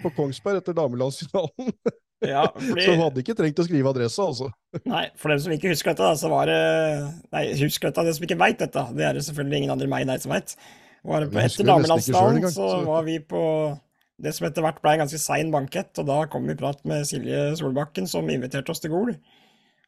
på 0.04 0.14
Kongsberg 0.18 0.62
etter 0.62 0.78
damelandsfinalen. 0.78 1.74
Ja, 2.26 2.44
Så 2.60 2.92
hun 2.92 3.04
hadde 3.06 3.24
ikke 3.24 3.36
trengt 3.38 3.60
å 3.62 3.66
skrive 3.68 3.92
adressa, 3.94 4.26
altså. 4.28 4.50
Nei, 4.84 5.06
for 5.20 5.32
dem 5.32 5.40
som 5.44 5.54
ikke 5.56 5.72
husker 5.72 5.94
dette, 5.94 6.12
så 6.20 6.32
var 6.32 6.52
det 6.52 6.62
Nei, 7.32 7.46
husker 7.62 7.90
dette, 7.90 8.08
de 8.10 8.16
som 8.18 8.28
ikke 8.28 8.40
veit 8.42 8.60
dette. 8.60 8.86
Det 8.96 9.06
er 9.08 9.16
det 9.16 9.26
selvfølgelig 9.28 9.64
ingen 9.64 9.76
andre 9.76 9.88
enn 9.88 9.94
meg 9.94 10.10
der 10.10 10.24
som 10.24 10.36
veit. 10.36 10.56
Etter 11.00 11.70
så 12.52 12.52
så- 12.52 12.84
var 12.84 13.06
vi 13.08 13.20
på 13.24 13.44
det 14.20 14.34
som 14.36 14.48
etter 14.50 14.66
hvert 14.66 14.82
ble 14.84 14.98
en 14.98 15.06
ganske 15.06 15.20
sein 15.22 15.52
bankett, 15.52 15.94
og 16.02 16.10
da 16.10 16.26
kom 16.28 16.46
vi 16.46 16.52
i 16.52 16.60
prat 16.60 16.84
med 16.84 17.08
Silje 17.08 17.56
Solbakken, 17.56 18.08
som 18.08 18.28
inviterte 18.30 18.74
oss 18.74 18.84
til 18.84 18.92
Gol. 18.92 19.14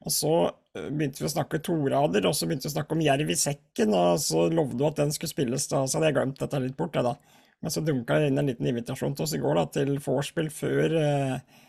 Og 0.01 0.13
så 0.13 0.31
eh, 0.47 0.87
begynte 0.89 1.21
vi 1.21 1.27
å 1.29 1.33
snakke 1.33 1.61
torader, 1.65 2.25
og 2.29 2.37
så 2.37 2.47
begynte 2.49 2.67
vi 2.67 2.71
å 2.71 2.75
snakke 2.77 2.97
om 2.97 3.03
jerv 3.05 3.33
i 3.33 3.37
sekken, 3.37 3.93
og 3.97 4.21
så 4.23 4.47
lovde 4.49 4.79
hun 4.79 4.89
at 4.89 5.01
den 5.03 5.13
skulle 5.15 5.33
spilles, 5.33 5.67
da, 5.71 5.83
så 5.85 5.99
hadde 5.99 6.09
jeg 6.09 6.17
glemt 6.17 6.41
dette 6.41 6.61
litt 6.63 6.77
bort, 6.79 6.97
jeg 6.97 7.07
da. 7.07 7.15
Men 7.61 7.73
så 7.73 7.83
dunka 7.85 8.17
det 8.17 8.31
inn 8.31 8.41
en 8.41 8.49
liten 8.49 8.69
invitasjon 8.71 9.13
til 9.17 9.27
oss 9.27 9.35
i 9.37 9.41
går, 9.41 9.59
da, 9.59 9.65
til 9.77 9.93
vorspiel 10.01 10.49
før 10.53 10.95
eh, 10.97 11.59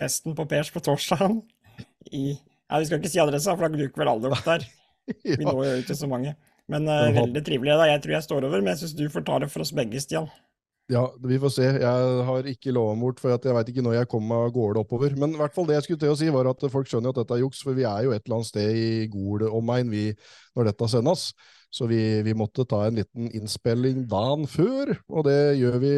festen 0.00 0.36
på 0.38 0.46
Pers 0.48 0.72
på 0.72 0.80
torsdag. 0.84 1.42
I 2.12 2.24
Ja, 2.32 2.78
vi 2.80 2.86
skal 2.88 3.02
ikke 3.02 3.10
si 3.12 3.20
adressa, 3.20 3.52
for 3.52 3.68
da 3.68 3.76
duker 3.76 4.00
vel 4.00 4.10
alle 4.14 4.30
opp 4.32 4.46
der. 4.46 4.64
Vi 5.26 5.44
når 5.44 5.58
jo 5.66 5.72
ikke 5.82 5.96
så 5.98 6.08
mange. 6.08 6.30
Men 6.72 6.86
eh, 6.88 7.10
veldig 7.12 7.42
trivelig. 7.44 7.74
da. 7.76 7.90
Jeg 7.90 8.00
tror 8.04 8.14
jeg 8.14 8.24
står 8.24 8.46
over, 8.48 8.62
men 8.62 8.72
jeg 8.72 8.80
syns 8.80 8.94
du 8.96 9.04
får 9.12 9.26
ta 9.28 9.40
det 9.42 9.50
for 9.52 9.64
oss 9.64 9.74
begge, 9.76 10.00
Stian. 10.00 10.30
Ja, 10.90 11.06
vi 11.22 11.38
får 11.38 11.52
se. 11.54 11.66
Jeg 11.78 12.26
har 12.26 12.46
ikke 12.50 12.72
lova 12.74 12.96
bort, 12.98 13.20
for 13.22 13.30
jeg 13.30 13.54
veit 13.54 13.70
ikke 13.70 13.84
når 13.86 14.00
jeg 14.00 14.08
kommer 14.10 14.32
meg 14.32 14.48
av 14.48 14.54
gårde 14.56 14.82
oppover. 14.82 15.14
Men 15.16 15.36
i 15.36 15.40
hvert 15.40 15.54
fall 15.54 15.68
det 15.68 15.78
jeg 15.78 15.86
skulle 15.86 16.02
til 16.02 16.12
å 16.12 16.18
si, 16.18 16.28
var 16.34 16.50
at 16.50 16.64
folk 16.72 16.90
skjønner 16.90 17.14
at 17.14 17.20
dette 17.22 17.36
er 17.38 17.42
juks, 17.44 17.62
for 17.64 17.78
vi 17.78 17.86
er 17.88 18.06
jo 18.06 18.12
et 18.12 18.24
eller 18.26 18.40
annet 18.40 18.50
sted 18.50 18.76
i 18.76 19.08
Gol 19.12 19.46
omegn 19.48 19.92
når 19.92 20.72
dette 20.72 20.88
sendes. 20.90 21.30
Så 21.72 21.86
vi, 21.88 22.20
vi 22.20 22.34
måtte 22.36 22.66
ta 22.68 22.82
en 22.84 22.98
liten 22.98 23.30
innspilling 23.32 24.02
dagen 24.10 24.44
før, 24.50 24.90
og 25.08 25.24
det 25.24 25.54
gjør 25.56 25.78
vi 25.80 25.92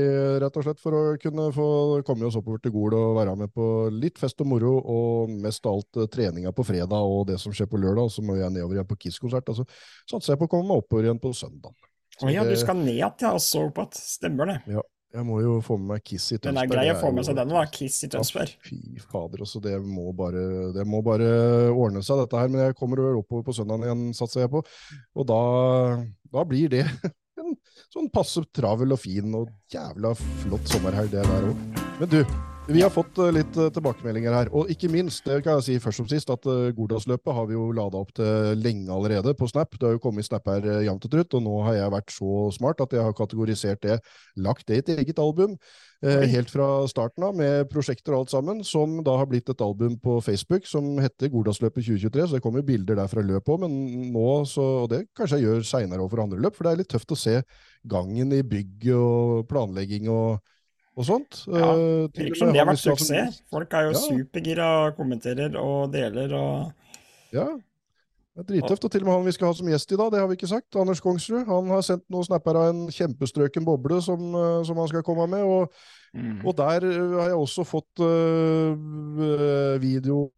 rett 0.44 0.58
og 0.60 0.66
slett 0.68 0.78
for 0.78 0.94
å 0.94 1.00
kunne 1.18 1.48
få 1.56 1.66
komme 2.06 2.28
oss 2.28 2.36
oppover 2.38 2.62
til 2.62 2.76
Gol 2.76 2.94
og 2.94 3.16
være 3.16 3.34
med 3.40 3.50
på 3.50 3.66
litt 3.90 4.20
fest 4.22 4.44
og 4.44 4.52
moro, 4.52 4.76
og 4.78 5.32
mest 5.42 5.66
av 5.66 5.80
alt 5.80 5.98
eh, 5.98 6.06
treninga 6.14 6.54
på 6.54 6.66
fredag 6.68 6.94
og 7.16 7.26
det 7.32 7.40
som 7.42 7.56
skjer 7.56 7.66
på 7.72 7.80
lørdag. 7.82 8.12
Så 8.14 8.22
må 8.22 8.38
jeg 8.38 8.54
nedover 8.54 8.78
igjen 8.78 8.92
på 8.92 9.00
Kiss-konsert. 9.02 9.50
og 9.50 9.58
så 9.58 9.66
satser 10.14 10.36
jeg 10.36 10.44
på 10.44 10.46
å 10.46 10.54
komme 10.54 10.70
meg 10.70 10.84
oppover 10.84 11.08
igjen 11.08 11.22
på 11.24 11.34
søndag. 11.34 11.74
Å 12.22 12.30
ja, 12.30 12.44
du 12.46 12.54
skal 12.58 12.78
ned 12.78 13.00
opp 13.06 13.22
igjen. 13.22 13.88
Stemmer 13.98 14.52
det. 14.52 14.58
Ja, 14.70 14.82
Jeg 15.14 15.26
må 15.26 15.40
jo 15.42 15.56
få 15.62 15.76
med 15.78 15.92
meg 15.94 16.04
Kiss 16.06 16.28
i 16.32 16.38
Den 16.38 16.56
er 16.56 16.62
Tønsberg. 16.66 16.74
grei 16.74 16.92
å 16.92 17.00
få 17.00 17.10
med 17.14 17.26
seg, 17.26 17.36
den 17.38 17.48
da. 17.54 17.64
Kiss 17.70 17.98
i 18.06 18.08
Tønsberg. 18.10 18.54
Ja, 18.54 18.68
Fy 18.68 19.02
fader, 19.10 19.42
også, 19.46 19.62
det 19.62 19.74
må, 19.82 20.12
bare, 20.14 20.72
det 20.74 20.86
må 20.86 21.02
bare 21.06 21.28
ordne 21.74 22.02
seg, 22.06 22.22
dette 22.22 22.38
her. 22.38 22.48
Men 22.50 22.66
jeg 22.68 22.78
kommer 22.78 23.02
oppover 23.14 23.46
på 23.46 23.54
søndagen 23.56 23.86
igjen, 23.86 24.06
satser 24.14 24.44
jeg 24.44 24.52
på. 24.54 24.62
Og 25.14 25.28
da, 25.30 25.42
da 26.34 26.44
blir 26.50 26.70
det 26.72 26.84
en 27.42 27.54
sånn 27.90 28.10
passe 28.14 28.42
travel 28.54 28.94
og 28.94 29.00
fin 29.02 29.34
og 29.38 29.50
jævla 29.74 30.14
flott 30.18 30.70
sommerhelg, 30.70 31.10
det 31.14 31.22
der 31.26 31.48
òg. 31.50 31.80
Men 32.00 32.10
du, 32.10 32.20
Vi 32.66 32.80
har 32.80 32.88
fått 32.88 33.18
uh, 33.20 33.26
litt 33.28 33.56
uh, 33.60 33.66
tilbakemeldinger 33.68 34.32
her, 34.32 34.48
og 34.56 34.70
ikke 34.72 34.88
minst, 34.88 35.26
det 35.28 35.42
kan 35.44 35.58
jeg 35.58 35.64
si 35.66 35.74
først 35.84 36.00
som 36.00 36.06
sist, 36.08 36.30
at 36.32 36.46
uh, 36.48 36.70
Gordalsløpet 36.72 37.36
har 37.36 37.48
vi 37.50 37.58
jo 37.58 37.66
lada 37.76 38.00
opp 38.00 38.14
til 38.16 38.56
lenge 38.56 38.88
allerede 38.88 39.34
på 39.36 39.48
Snap. 39.50 39.76
Det 39.76 39.84
har 39.84 39.98
jo 39.98 40.00
kommet 40.00 40.24
Snap 40.24 40.48
her 40.48 40.64
jevnt 40.86 41.04
og 41.04 41.12
trutt, 41.12 41.36
og 41.36 41.44
nå 41.44 41.58
har 41.66 41.76
jeg 41.76 41.92
vært 41.92 42.14
så 42.14 42.46
smart 42.56 42.80
at 42.80 42.96
jeg 42.96 43.04
har 43.04 43.16
kategorisert 43.18 43.82
det, 43.84 43.98
lagt 44.40 44.64
det 44.70 44.78
i 44.78 44.84
et 44.84 44.94
eget 44.94 45.20
album. 45.20 45.58
helt 46.04 46.50
fra 46.52 46.84
starten 46.88 47.24
av, 47.24 47.36
med 47.36 47.68
prosjekter 47.72 48.12
og 48.12 48.24
alt 48.24 48.32
sammen, 48.32 48.64
som 48.64 48.98
da 49.04 49.14
har 49.16 49.28
blitt 49.28 49.48
et 49.48 49.62
album 49.64 49.98
på 50.00 50.18
Facebook 50.24 50.66
som 50.68 50.98
heter 51.00 51.32
Gordalsløpet 51.32 51.84
2023. 51.84 52.26
Så 52.28 52.38
det 52.38 52.42
kommer 52.44 52.64
bilder 52.64 52.96
der 52.96 53.12
fra 53.12 53.24
løpet 53.24 53.54
òg, 53.54 53.64
men 53.64 54.10
nå 54.12 54.26
så 54.48 54.64
Og 54.84 54.90
det 54.92 55.04
kanskje 55.16 55.40
jeg 55.40 55.48
gjør 55.48 55.68
seinere 55.68 56.04
òg 56.04 56.12
for 56.12 56.24
andre 56.24 56.40
løp, 56.40 56.56
for 56.56 56.64
det 56.64 56.72
er 56.72 56.82
litt 56.82 56.92
tøft 56.92 57.12
å 57.12 57.20
se 57.26 57.38
gangen 57.84 58.32
i 58.32 58.42
bygg 58.42 58.88
og 58.96 59.48
planlegging 59.52 60.08
og 60.12 60.40
og 60.94 61.06
sånt. 61.08 61.44
Ja, 61.50 61.70
det 61.74 62.22
virker 62.22 62.40
som 62.40 62.54
det 62.54 62.62
har 62.62 62.70
vært 62.70 62.82
suksess. 62.82 63.42
Folk 63.52 63.74
er 63.74 63.88
jo 63.88 63.94
ja. 63.94 64.02
supergira 64.02 64.72
og 64.86 64.98
kommenterer 64.98 65.56
og 65.60 65.94
deler 65.94 66.34
og 66.38 67.34
Ja. 67.34 67.48
Det 68.34 68.42
er 68.42 68.46
drittøft. 68.48 68.84
Og 68.84 68.90
til 68.90 69.04
og 69.04 69.06
med 69.06 69.14
han 69.14 69.26
vi 69.28 69.32
skal 69.36 69.46
ha 69.46 69.54
som 69.54 69.68
gjest 69.70 69.92
i 69.94 69.96
dag, 69.98 70.08
det 70.10 70.18
har 70.18 70.26
vi 70.26 70.34
ikke 70.34 70.50
sagt. 70.50 70.76
Anders 70.76 71.00
Kongsrud. 71.02 71.44
Han 71.46 71.68
har 71.70 71.84
sendt 71.86 72.02
noen 72.10 72.26
snapper 72.26 72.58
av 72.58 72.72
en 72.72 72.80
kjempestrøken 72.90 73.66
boble 73.66 74.00
som, 74.02 74.24
eh, 74.34 74.62
som 74.66 74.80
han 74.82 74.90
skal 74.90 75.04
komme 75.06 75.28
med. 75.30 75.44
Og, 75.46 75.70
mm. 76.14 76.40
og, 76.42 76.50
der 76.58 76.86
eh, 76.88 77.14
har 77.20 77.30
jeg 77.30 77.38
også 77.38 77.66
fått 77.68 78.02
uh, 78.02 79.78
video 79.78 80.32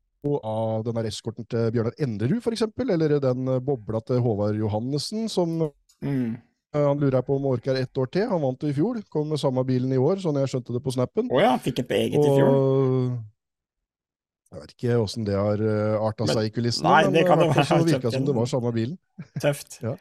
av 0.44 0.84
denne 0.84 1.06
eskorten 1.08 1.46
til 1.48 1.70
Bjørnar 1.72 1.96
Enderud, 2.02 2.42
f.eks. 2.42 2.66
Eller 2.84 3.16
den 3.22 3.48
bobla 3.64 4.02
til 4.04 4.20
Håvard 4.20 4.58
Johannessen 4.60 5.30
som 5.32 5.56
mm. 6.02 6.34
Eh, 6.74 6.82
han 6.82 6.98
lurer 7.00 7.22
på 7.22 7.36
om 7.36 7.44
han 7.44 7.52
orker 7.56 7.78
ett 7.78 7.98
år 7.98 8.10
til. 8.12 8.26
Han 8.30 8.42
vant 8.42 8.60
det 8.60 8.72
i 8.72 8.76
fjor. 8.76 9.00
Kom 9.12 9.28
med 9.30 9.40
samme 9.40 9.64
bilen 9.68 9.92
i 9.92 10.00
år, 10.00 10.20
sånn 10.22 10.38
jeg 10.40 10.52
skjønte 10.52 10.76
det 10.76 10.82
på 10.84 10.94
snappen. 10.94 11.30
Oh 11.32 11.42
ja, 11.42 11.54
fikk 11.62 11.84
et 11.84 11.96
eget 12.00 12.20
i 12.20 12.30
fjor. 12.30 13.18
Jeg 14.56 14.62
vet 14.62 14.76
ikke 14.76 15.00
åssen 15.02 15.26
det 15.26 15.36
har 15.36 15.60
uh, 15.60 16.06
arta 16.06 16.28
seg 16.30 16.48
i 16.48 16.52
kulissene, 16.54 16.88
nei, 16.88 17.10
det 17.12 17.26
kan 17.28 17.40
men 17.40 17.52
det 17.52 17.66
så 17.68 17.82
virka 17.84 18.12
som 18.14 18.24
det 18.24 18.34
var 18.36 18.48
samme 18.48 18.72
bilen. 18.72 18.96
Tøft. 19.42 19.78
ja. 19.82 19.94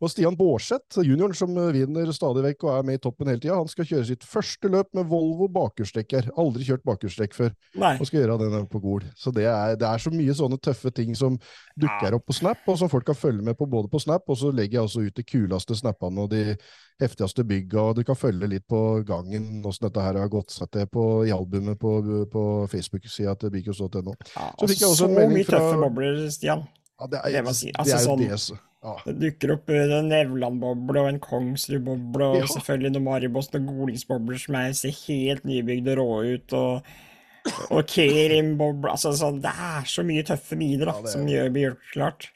Og 0.00 0.08
Stian 0.08 0.36
Baarseth, 0.38 1.02
junioren 1.04 1.36
som 1.36 1.52
vinner 1.74 2.08
stadig 2.16 2.44
vekk 2.44 2.64
og 2.64 2.72
er 2.72 2.86
med 2.88 2.96
i 2.96 3.02
toppen 3.04 3.28
hele 3.28 3.42
tida, 3.42 3.58
han 3.58 3.68
skal 3.68 3.86
kjøre 3.88 4.06
sitt 4.08 4.24
første 4.24 4.70
løp 4.72 4.88
med 4.96 5.08
Volvo 5.10 5.48
bakhjulstrekker. 5.52 6.30
Aldri 6.40 6.64
kjørt 6.70 6.86
bakhjulstrekk 6.88 7.36
før. 7.36 7.52
Nei. 7.82 7.92
Og 8.00 8.08
skal 8.08 8.22
gjøre 8.22 8.38
den 8.40 8.68
på 8.70 8.80
Gol. 8.80 9.04
Så 9.18 9.34
det 9.36 9.44
er, 9.50 9.74
det 9.80 9.88
er, 9.88 10.00
så 10.00 10.12
mye 10.14 10.36
sånne 10.38 10.56
tøffe 10.62 10.92
ting 10.96 11.12
som 11.18 11.36
dukker 11.76 12.16
opp 12.16 12.24
på 12.30 12.38
Snap, 12.38 12.62
og 12.64 12.78
som 12.80 12.88
folk 12.92 13.10
kan 13.10 13.18
følge 13.18 13.44
med 13.44 13.58
på 13.58 13.68
både 13.68 13.92
på 13.92 14.00
Snap, 14.00 14.24
og 14.30 14.40
så 14.40 14.54
legger 14.54 14.80
jeg 14.80 14.88
også 14.88 15.04
ut 15.04 15.20
de 15.20 15.26
kuleste 15.26 15.76
snappene 15.76 16.24
og 16.24 16.32
de 16.32 16.56
heftigste 17.00 17.44
bygga, 17.48 17.82
og 17.90 18.00
du 18.00 18.02
kan 18.08 18.18
følge 18.18 18.48
litt 18.48 18.66
på 18.68 18.80
gangen 19.08 19.60
åssen 19.66 19.86
dette 19.88 20.04
her 20.04 20.18
har 20.20 20.32
gått 20.32 20.52
seg 20.54 20.72
til 20.72 20.88
på, 20.92 21.04
i 21.28 21.34
albumet 21.34 21.80
på, 21.80 21.92
på 22.32 22.44
Facebook-sida 22.72 23.36
til 23.40 23.52
bikos.no. 23.52 23.99
Ja, 24.34 24.48
så 24.56 24.70
fikk 24.70 24.82
jeg 24.82 24.88
også 24.88 25.10
en 25.10 25.14
melding 25.18 25.46
fra 25.48 25.60
Så 25.60 25.62
mye 25.62 25.74
tøffe 25.74 25.84
bobler, 25.84 26.24
Stian. 26.34 26.66
Ja, 27.00 27.08
det 27.12 27.20
er, 27.20 27.36
det, 27.36 27.54
si. 27.56 27.70
altså, 27.74 27.90
det, 27.90 27.96
er 27.96 28.04
sånn, 28.06 28.24
det, 28.24 28.60
ja. 28.80 28.96
Det 29.04 29.14
dukker 29.20 29.54
opp 29.54 29.70
en 29.76 30.08
Nevland-boble 30.08 31.04
og 31.04 31.12
en 31.12 31.20
Kongsrud-boble 31.24 32.32
og 32.32 32.42
ja. 32.42 32.48
selvfølgelig 32.54 32.94
noen 32.96 33.06
Maribos 33.06 33.52
og 33.52 33.68
Golingsbobler 33.68 34.40
som 34.40 34.58
er, 34.60 34.74
ser 34.76 34.96
helt 35.06 35.48
nybygde 35.48 35.96
og 35.96 36.00
rå 36.00 36.36
ut. 36.36 36.58
og 36.58 36.90
og 37.72 37.86
Kerim-boble 37.88 38.92
altså, 38.92 39.14
sånn, 39.16 39.40
Det 39.40 39.48
er 39.48 39.86
så 39.88 40.04
mye 40.04 40.24
tøffe 40.28 40.58
miner 40.60 40.90
da, 40.90 40.96
som 41.08 41.28
gjør, 41.28 41.48
blir 41.54 41.70
gjort 41.70 41.86
klart. 41.94 42.26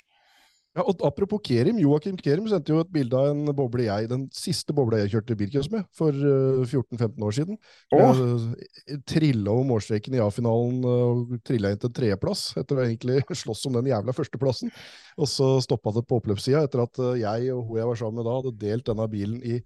Ja, 0.74 0.82
og 0.90 1.02
Apropos 1.06 1.38
Kerim, 1.46 1.76
Joakim 1.78 2.16
Kerim 2.18 2.48
sendte 2.50 2.72
jo 2.72 2.80
et 2.82 2.90
bilde 2.90 3.14
av 3.14 3.28
en 3.30 3.46
boble 3.54 3.84
jeg, 3.86 4.08
den 4.10 4.24
siste 4.34 4.74
bobla 4.74 4.98
jeg 5.04 5.12
kjørte 5.12 5.36
bilcross 5.38 5.68
med 5.70 5.84
for 5.94 6.10
uh, 6.10 6.64
eh, 6.64 6.72
14-15 6.74 7.26
år 7.28 7.36
siden. 7.36 7.58
Oh. 7.94 8.18
Uh, 8.18 8.96
trilla 9.06 9.52
over 9.52 9.68
målstreken 9.68 10.16
i 10.18 10.22
A-finalen 10.24 10.80
og 10.90 11.36
trilla 11.46 11.70
inn 11.70 11.78
til 11.82 11.92
tredjeplass 11.94 12.42
etter 12.58 12.80
å 12.80 12.88
egentlig 12.88 13.22
slåss 13.44 13.62
om 13.70 13.78
den 13.78 13.92
jævla 13.92 14.16
førsteplassen. 14.16 14.74
Og 15.14 15.30
så 15.30 15.52
stoppa 15.62 15.94
det 15.94 16.02
på 16.08 16.18
oppløpssida 16.18 16.64
etter 16.66 16.82
at 16.82 16.98
uh, 16.98 17.12
jeg 17.22 17.54
og 17.54 17.68
hun 17.68 17.78
jeg 17.78 17.90
var 17.92 18.00
sammen 18.02 18.18
med 18.18 18.26
da, 18.26 18.36
hadde 18.40 18.56
delt 18.66 18.90
denne 18.90 19.06
bilen 19.14 19.38
i 19.46 19.60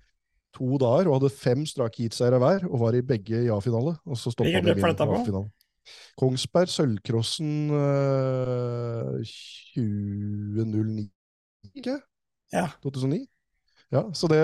to 0.59 0.77
dager 0.81 1.09
og 1.09 1.23
hadde 1.23 1.33
fem 1.33 1.65
strake 1.69 2.03
heatseiere 2.03 2.41
hver 2.43 2.69
og 2.69 2.83
var 2.85 3.01
i 3.01 3.05
begge 3.15 3.47
i 3.47 3.53
A-finale. 3.55 3.97
Og 4.05 4.21
så 4.21 4.35
stoppa 4.35 4.61
det 4.61 4.77
i 4.77 4.85
A-finalen. 4.85 5.49
Kongsberg 6.19 6.69
Sølvcrossen 6.69 7.71
uh, 7.71 9.19
2009, 9.23 11.11
ikke? 11.75 12.01
Ja. 12.53 12.67
2009? 12.83 13.27
Ja, 13.89 14.03
så 14.13 14.29
det 14.29 14.39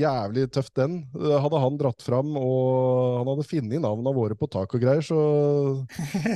jævlig 0.00 0.46
tøft, 0.48 0.72
den. 0.78 0.94
Hadde 1.12 1.58
han 1.60 1.74
dratt 1.76 2.00
fram, 2.00 2.30
og 2.40 3.18
han 3.18 3.28
hadde 3.28 3.44
funnet 3.44 3.82
navnene 3.84 4.14
våre 4.16 4.36
på 4.38 4.48
tak 4.48 4.72
og 4.72 4.80
greier, 4.80 5.04
så, 5.04 5.18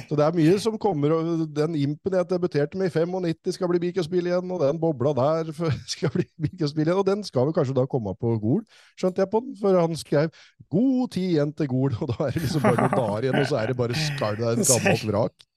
så 0.05 0.19
det 0.19 0.26
er 0.26 0.37
mye 0.37 0.59
som 0.61 0.76
kommer. 0.81 1.14
og 1.16 1.47
Den 1.57 1.78
impen 1.81 2.19
jeg 2.19 2.28
debuterte 2.28 2.76
med 2.76 2.90
i 2.90 2.93
95 2.93 3.57
skal 3.57 3.71
bli 3.73 3.81
Bikøsbil 3.87 4.28
igjen, 4.28 4.52
og 4.52 4.61
den 4.61 4.83
bobla 4.83 5.14
der 5.16 5.49
skal 5.95 6.12
bli 6.12 6.26
Bikøsbil 6.45 6.85
igjen, 6.85 7.00
og 7.00 7.09
den 7.09 7.25
skal 7.25 7.49
vel 7.49 7.57
kanskje 7.57 7.78
da 7.81 7.87
komme 7.88 8.12
på 8.21 8.35
Gol, 8.45 8.61
skjønte 9.00 9.25
jeg 9.25 9.33
på 9.33 9.40
den, 9.47 9.57
for 9.62 9.81
han 9.81 9.97
skrev 9.97 10.28
'God 10.69 11.16
tid 11.16 11.31
igjen 11.31 11.57
til 11.57 11.73
Gol', 11.73 11.97
og 12.02 12.12
da 12.12 12.28
er 12.28 12.37
det 12.37 12.45
liksom 12.45 12.69
bare 12.69 12.85
noen 12.85 13.00
dager 13.00 13.31
igjen, 13.31 13.40
og 13.40 13.49
så 13.49 13.62
er 13.62 13.73
det 13.73 13.81
bare 13.81 14.05
skall, 14.11 14.37
det 14.37 14.45
er 14.50 14.61
et 14.61 14.75
gammelt 14.75 15.09
vrak. 15.09 15.50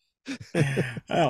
ja. 1.26 1.30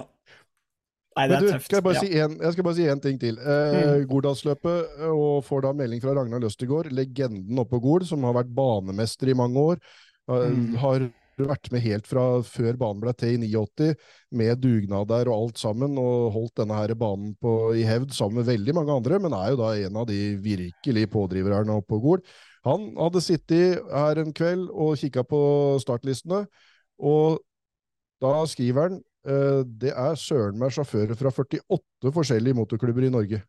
Nei, 1.17 1.25
det 1.27 1.37
er 1.37 1.43
du, 1.43 1.51
tøft. 1.51 1.67
Skal 1.67 1.79
jeg, 1.79 1.85
bare 1.87 1.97
ja. 1.97 2.03
si 2.03 2.19
en, 2.21 2.35
jeg 2.39 2.55
skal 2.55 2.67
bare 2.67 2.77
si 2.77 2.89
én 2.91 3.01
ting 3.03 3.21
til. 3.21 3.39
Eh, 3.41 3.77
mm. 3.77 4.03
Gordalsløpet, 4.11 4.99
og 5.09 5.39
får 5.47 5.65
da 5.65 5.71
melding 5.75 6.03
fra 6.03 6.13
Ragnar 6.15 6.43
Løstegård, 6.43 6.91
legenden 6.95 7.61
oppe 7.61 7.75
på 7.77 7.83
Gol, 7.87 8.05
som 8.07 8.27
har 8.27 8.37
vært 8.37 8.53
banemester 8.55 9.31
i 9.31 9.37
mange 9.37 9.65
år. 9.73 9.81
Mm. 10.29 10.77
Har 10.79 11.07
vært 11.47 11.69
med 11.73 11.83
helt 11.83 12.07
fra 12.09 12.23
før 12.45 12.77
banen 12.79 13.01
ble 13.03 13.13
til 13.17 13.43
i 13.45 13.49
89, 13.55 13.93
med 14.39 14.61
dugnad 14.61 15.09
der 15.11 15.31
og 15.31 15.45
alt 15.47 15.61
sammen, 15.61 15.97
og 16.01 16.29
holdt 16.35 16.61
denne 16.61 16.77
her 16.77 16.93
banen 16.99 17.33
på, 17.41 17.55
i 17.79 17.85
hevd 17.87 18.13
sammen 18.15 18.41
med 18.41 18.49
veldig 18.51 18.75
mange 18.77 18.95
andre, 18.99 19.19
men 19.23 19.35
er 19.35 19.53
jo 19.53 19.61
da 19.61 19.73
en 19.79 19.99
av 20.01 20.07
de 20.09 20.19
virkelig 20.43 21.09
pådriverne 21.13 21.79
oppe 21.79 21.93
på 21.95 22.01
Gol. 22.03 22.23
Han 22.67 22.89
hadde 22.99 23.23
sittet 23.23 23.85
her 23.87 24.19
en 24.19 24.33
kveld 24.35 24.67
og 24.69 24.97
kikka 24.99 25.23
på 25.27 25.41
startlistene, 25.83 26.43
og 26.99 27.39
da 28.19 28.33
skriver 28.51 28.89
han 28.89 28.99
det 29.23 29.91
er 29.91 30.13
søren 30.15 30.55
meg 30.57 30.71
sjåfører 30.71 31.17
fra 31.19 31.31
48 31.33 32.11
forskjellige 32.15 32.55
motorklubber 32.55 33.03
i 33.03 33.11
Norge. 33.11 33.41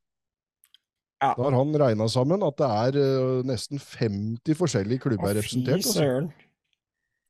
Ja. 1.20 1.34
Da 1.36 1.42
har 1.42 1.52
han 1.52 1.74
regna 1.76 2.06
sammen 2.08 2.40
at 2.46 2.56
det 2.56 2.68
er 2.68 2.96
uh, 2.96 3.40
nesten 3.44 3.80
50 3.80 4.56
forskjellige 4.56 5.04
klubber 5.04 5.34
representert. 5.36 5.82
Fy 5.82 5.84
altså. 5.84 5.98
søren. 5.98 6.30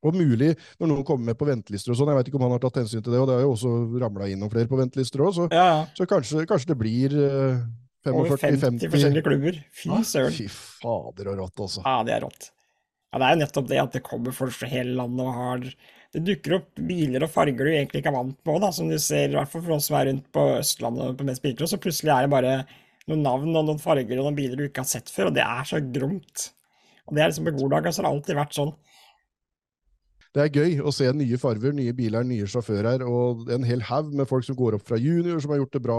Og 0.01 0.15
mulig, 0.17 0.55
når 0.81 0.89
noen 0.89 1.03
kommer 1.05 1.29
med 1.29 1.37
på 1.37 1.45
ventelister 1.45 1.91
og 1.93 1.99
sånn, 1.99 2.09
jeg 2.09 2.17
vet 2.17 2.29
ikke 2.31 2.39
om 2.39 2.47
han 2.47 2.55
har 2.55 2.61
tatt 2.63 2.79
hensyn 2.79 3.03
til 3.03 3.13
det, 3.13 3.19
og 3.21 3.27
det 3.29 3.35
har 3.37 3.43
jo 3.43 3.51
også 3.51 3.73
ramla 4.01 4.31
inn 4.31 4.39
noen 4.41 4.53
flere 4.53 4.71
på 4.71 4.79
ventelister 4.79 5.21
òg, 5.21 5.35
så, 5.35 5.45
ja, 5.53 5.83
så 5.93 6.07
kanskje, 6.09 6.45
kanskje, 6.49 6.71
det 6.71 6.77
blir 6.79 7.13
uh, 7.19 7.59
45-50 8.07 8.15
Over 8.15 8.41
50 8.41 8.93
forskjellige 8.95 9.25
klubber. 9.27 9.59
Fy 9.77 9.91
søren. 10.09 10.33
Fy 10.39 10.47
fader 10.55 11.29
og 11.35 11.43
rått, 11.43 11.65
altså. 11.67 11.83
Ja, 11.85 11.99
det 12.07 12.15
er 12.15 12.25
rått. 12.25 12.49
Ja, 13.11 13.19
det 13.19 13.27
er 13.27 13.35
jo 13.35 13.41
nettopp 13.43 13.69
det 13.69 13.83
at 13.83 13.99
det 13.99 14.03
kommer 14.07 14.33
folk 14.33 14.55
fra 14.55 14.71
hele 14.71 14.95
landet 14.97 15.27
og 15.27 15.37
har 15.37 15.67
det 16.11 16.21
dukker 16.27 16.57
opp 16.57 16.79
biler 16.89 17.23
og 17.23 17.31
farger 17.31 17.67
du 17.67 17.71
egentlig 17.71 18.01
ikke 18.01 18.11
er 18.11 18.17
vant 18.17 18.37
på, 18.43 18.55
da, 18.59 18.71
som 18.75 18.89
du 18.91 18.97
ser, 18.99 19.29
i 19.31 19.37
hvert 19.37 19.51
fall 19.51 19.63
for 19.63 19.77
oss 19.77 19.87
som 19.87 19.97
er 19.99 20.09
rundt 20.09 20.25
på 20.35 20.45
Østlandet 20.57 21.19
på 21.19 21.27
mest 21.27 21.43
bilcross, 21.43 21.71
så 21.71 21.79
plutselig 21.81 22.11
er 22.11 22.25
det 22.25 22.33
bare 22.33 22.55
noen 23.09 23.23
navn 23.23 23.55
og 23.55 23.69
noen 23.69 23.79
farger 23.81 24.19
og 24.19 24.27
noen 24.27 24.37
biler 24.37 24.59
du 24.59 24.65
ikke 24.67 24.83
har 24.83 24.91
sett 24.91 25.11
før, 25.11 25.29
og 25.31 25.37
det 25.37 25.45
er 25.45 25.69
så 25.69 25.79
gromt. 25.83 26.49
Og 27.07 27.15
det 27.15 27.23
er 27.23 27.31
liksom 27.31 27.47
på 27.47 27.55
Gorddag, 27.57 27.87
så 27.91 28.01
har 28.01 28.09
det 28.09 28.13
alltid 28.15 28.39
vært 28.41 28.57
sånn. 28.59 28.73
Det 30.31 30.43
er 30.45 30.59
gøy 30.61 30.77
å 30.87 30.91
se 30.95 31.09
nye 31.15 31.39
farger, 31.39 31.73
nye 31.75 31.95
biler, 31.95 32.27
nye 32.27 32.47
sjåfører, 32.47 33.03
og 33.03 33.49
en 33.51 33.65
hel 33.67 33.81
haug 33.89 34.13
med 34.15 34.29
folk 34.29 34.45
som 34.47 34.55
går 34.59 34.77
opp 34.77 34.85
fra 34.87 34.99
junior, 34.99 35.41
som 35.43 35.51
har 35.51 35.59
gjort 35.63 35.75
det 35.75 35.83
bra 35.83 35.97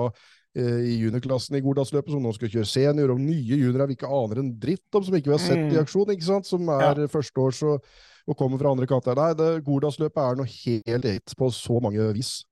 i 0.55 0.99
juniorklassen 1.01 1.57
i 1.57 1.63
Gordalsløpet, 1.65 2.13
som 2.13 2.25
nå 2.25 2.33
skal 2.37 2.51
kjøre 2.53 2.69
senior, 2.69 3.15
og 3.15 3.21
nye 3.23 3.57
juniorer 3.57 3.89
vi 3.89 3.97
ikke 3.97 4.11
aner 4.13 4.43
en 4.43 4.51
dritt 4.61 4.99
om, 4.99 5.05
som 5.07 5.17
ikke 5.17 5.31
vi 5.31 5.37
har 5.37 5.45
sett 5.45 5.63
i 5.63 5.77
mm. 5.77 5.83
aksjon, 5.83 6.13
ikke 6.13 6.29
sant? 6.29 6.49
som 6.49 6.69
er 6.77 7.05
ja. 7.05 7.13
førsteårs 7.13 7.63
og 7.71 7.93
og 8.31 8.39
kommer 8.39 8.61
fra 8.61 8.73
andre 8.73 8.89
kanter. 8.91 9.19
Nei, 9.19 9.35
det, 9.39 9.51
Gordalsløpet 9.67 10.23
er 10.23 10.41
noe 10.41 10.51
helt 10.55 11.07
eget 11.11 11.37
på 11.39 11.51
så 11.55 11.79
mange 11.83 12.09
vis. 12.17 12.43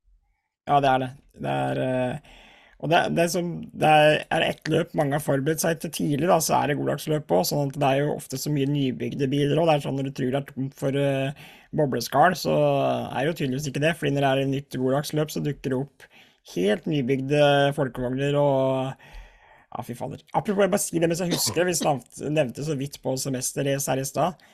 Ja, 0.68 0.80
det 0.82 0.92
er 0.92 1.02
det. 1.04 1.10
Det 1.40 1.52
er 1.56 1.80
uh, 1.80 2.38
Og 2.80 2.90
det, 2.92 3.00
det, 3.16 3.26
som, 3.32 3.48
det 3.76 3.92
er 4.32 4.44
ett 4.46 4.68
løp 4.72 4.94
mange 4.98 5.16
har 5.16 5.24
forberedt 5.24 5.62
seg 5.62 5.80
til 5.82 5.92
tidlig, 5.94 6.28
da, 6.30 6.40
så 6.42 6.58
er 6.58 6.70
det 6.70 6.78
Gordalsløpet 6.80 7.36
òg. 7.36 7.46
Sånn 7.48 7.70
at 7.70 7.80
det 7.80 7.88
er 7.90 8.02
jo 8.02 8.16
ofte 8.16 8.40
så 8.40 8.52
mye 8.52 8.68
nybygde 8.70 9.30
biler 9.30 9.60
òg. 9.60 9.68
Det 9.68 9.76
er 9.76 9.86
sånn 9.86 10.00
når 10.00 10.10
du 10.10 10.14
tror 10.16 10.34
det 10.34 10.40
er 10.42 10.50
tomt 10.50 10.78
for 10.82 11.00
uh, 11.00 11.48
bobleskall, 11.76 12.34
så 12.38 12.56
er 13.12 13.20
det 13.20 13.28
jo 13.30 13.36
tydeligvis 13.42 13.70
ikke 13.70 13.84
det. 13.86 13.94
fordi 13.98 14.16
når 14.16 14.26
det 14.26 14.32
er 14.32 14.42
et 14.44 14.54
nytt 14.56 14.80
Gordalsløp, 14.82 15.34
så 15.34 15.44
dukker 15.44 15.74
det 15.74 15.82
opp 15.84 16.10
helt 16.54 16.86
nybygde 16.90 17.40
folkevogner 17.76 18.36
og 18.40 19.08
ja, 19.70 19.82
fy 19.86 19.94
fader. 19.94 20.22
Apropos, 20.34 20.64
jeg 20.64 20.72
bare 20.72 20.82
si 20.82 21.02
det 21.02 21.10
mens 21.10 21.22
jeg 21.22 21.34
husker 21.34 21.62
det. 21.62 21.76
Vi 21.76 22.30
nevnte 22.34 22.64
så 22.66 22.76
vidt 22.78 22.98
på 23.02 23.14
semesterrace 23.20 23.92
her 23.92 24.02
i 24.02 24.06
stad. 24.08 24.48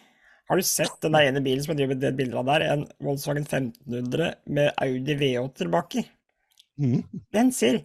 Har 0.47 0.61
du 0.61 0.67
sett 0.67 1.01
den 1.03 1.17
ene 1.19 1.43
bilen 1.43 1.65
som 1.65 1.73
jeg 1.73 1.81
driver 1.81 1.99
med 1.99 2.19
bildet 2.19 2.39
av 2.39 2.51
der? 2.51 2.65
En 2.71 2.85
Volkswagen 3.03 3.47
1500 3.47 4.35
med 4.55 4.75
Audi 4.83 5.17
V8 5.19 5.71
baki. 5.73 6.05
Mm. 6.79 7.01
Den 7.35 7.51
ser 7.57 7.81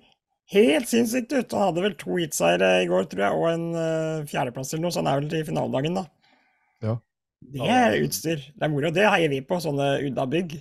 helt 0.51 0.89
sinnssykt 0.91 1.31
ut. 1.34 1.55
Han 1.55 1.70
hadde 1.70 1.86
vel 1.88 1.96
to 1.98 2.20
heatseiere 2.20 2.74
i 2.84 2.89
går, 2.91 3.08
tror 3.10 3.24
jeg, 3.25 3.39
og 3.39 3.48
en 3.50 3.65
uh, 3.74 4.27
fjerdeplass 4.29 4.75
eller 4.75 4.86
noe, 4.86 4.93
så 4.93 5.01
han 5.01 5.10
er 5.10 5.22
vel 5.22 5.31
til 5.31 5.48
finaledagen, 5.48 5.98
da. 6.01 6.05
Ja. 6.86 6.98
Det 7.55 7.72
er 7.74 7.98
utstyr. 8.03 8.43
Det 8.53 8.67
er 8.67 8.70
moro. 8.70 8.91
Det 8.93 9.08
heier 9.10 9.31
vi 9.31 9.41
på, 9.46 9.58
sånne 9.63 9.96
Udda-bygg. 10.05 10.60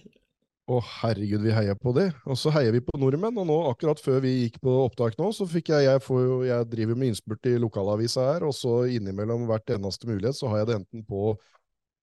Å, 0.71 0.77
herregud, 1.01 1.43
vi 1.43 1.51
heier 1.51 1.75
på 1.75 1.91
det. 1.97 2.11
Og 2.31 2.37
så 2.39 2.53
heier 2.55 2.75
vi 2.77 2.83
på 2.85 2.99
nordmenn. 3.01 3.39
Og 3.43 3.47
nå, 3.49 3.57
akkurat 3.73 3.99
før 4.03 4.21
vi 4.23 4.37
gikk 4.45 4.61
på 4.63 4.75
opptak 4.85 5.17
nå, 5.19 5.33
så 5.35 5.47
fikk 5.51 5.73
jeg 5.73 5.89
Jeg, 5.89 6.03
får, 6.05 6.27
jeg 6.47 6.69
driver 6.71 6.99
med 7.01 7.11
innspurt 7.11 7.49
i 7.51 7.57
lokalavisa 7.59 8.29
her, 8.29 8.47
og 8.47 8.55
så 8.55 8.85
innimellom 8.87 9.49
hvert 9.49 9.73
eneste 9.75 10.07
mulighet 10.11 10.39
så 10.39 10.53
har 10.53 10.63
jeg 10.63 10.71
det 10.71 10.77
enten 10.79 11.03
på, 11.09 11.35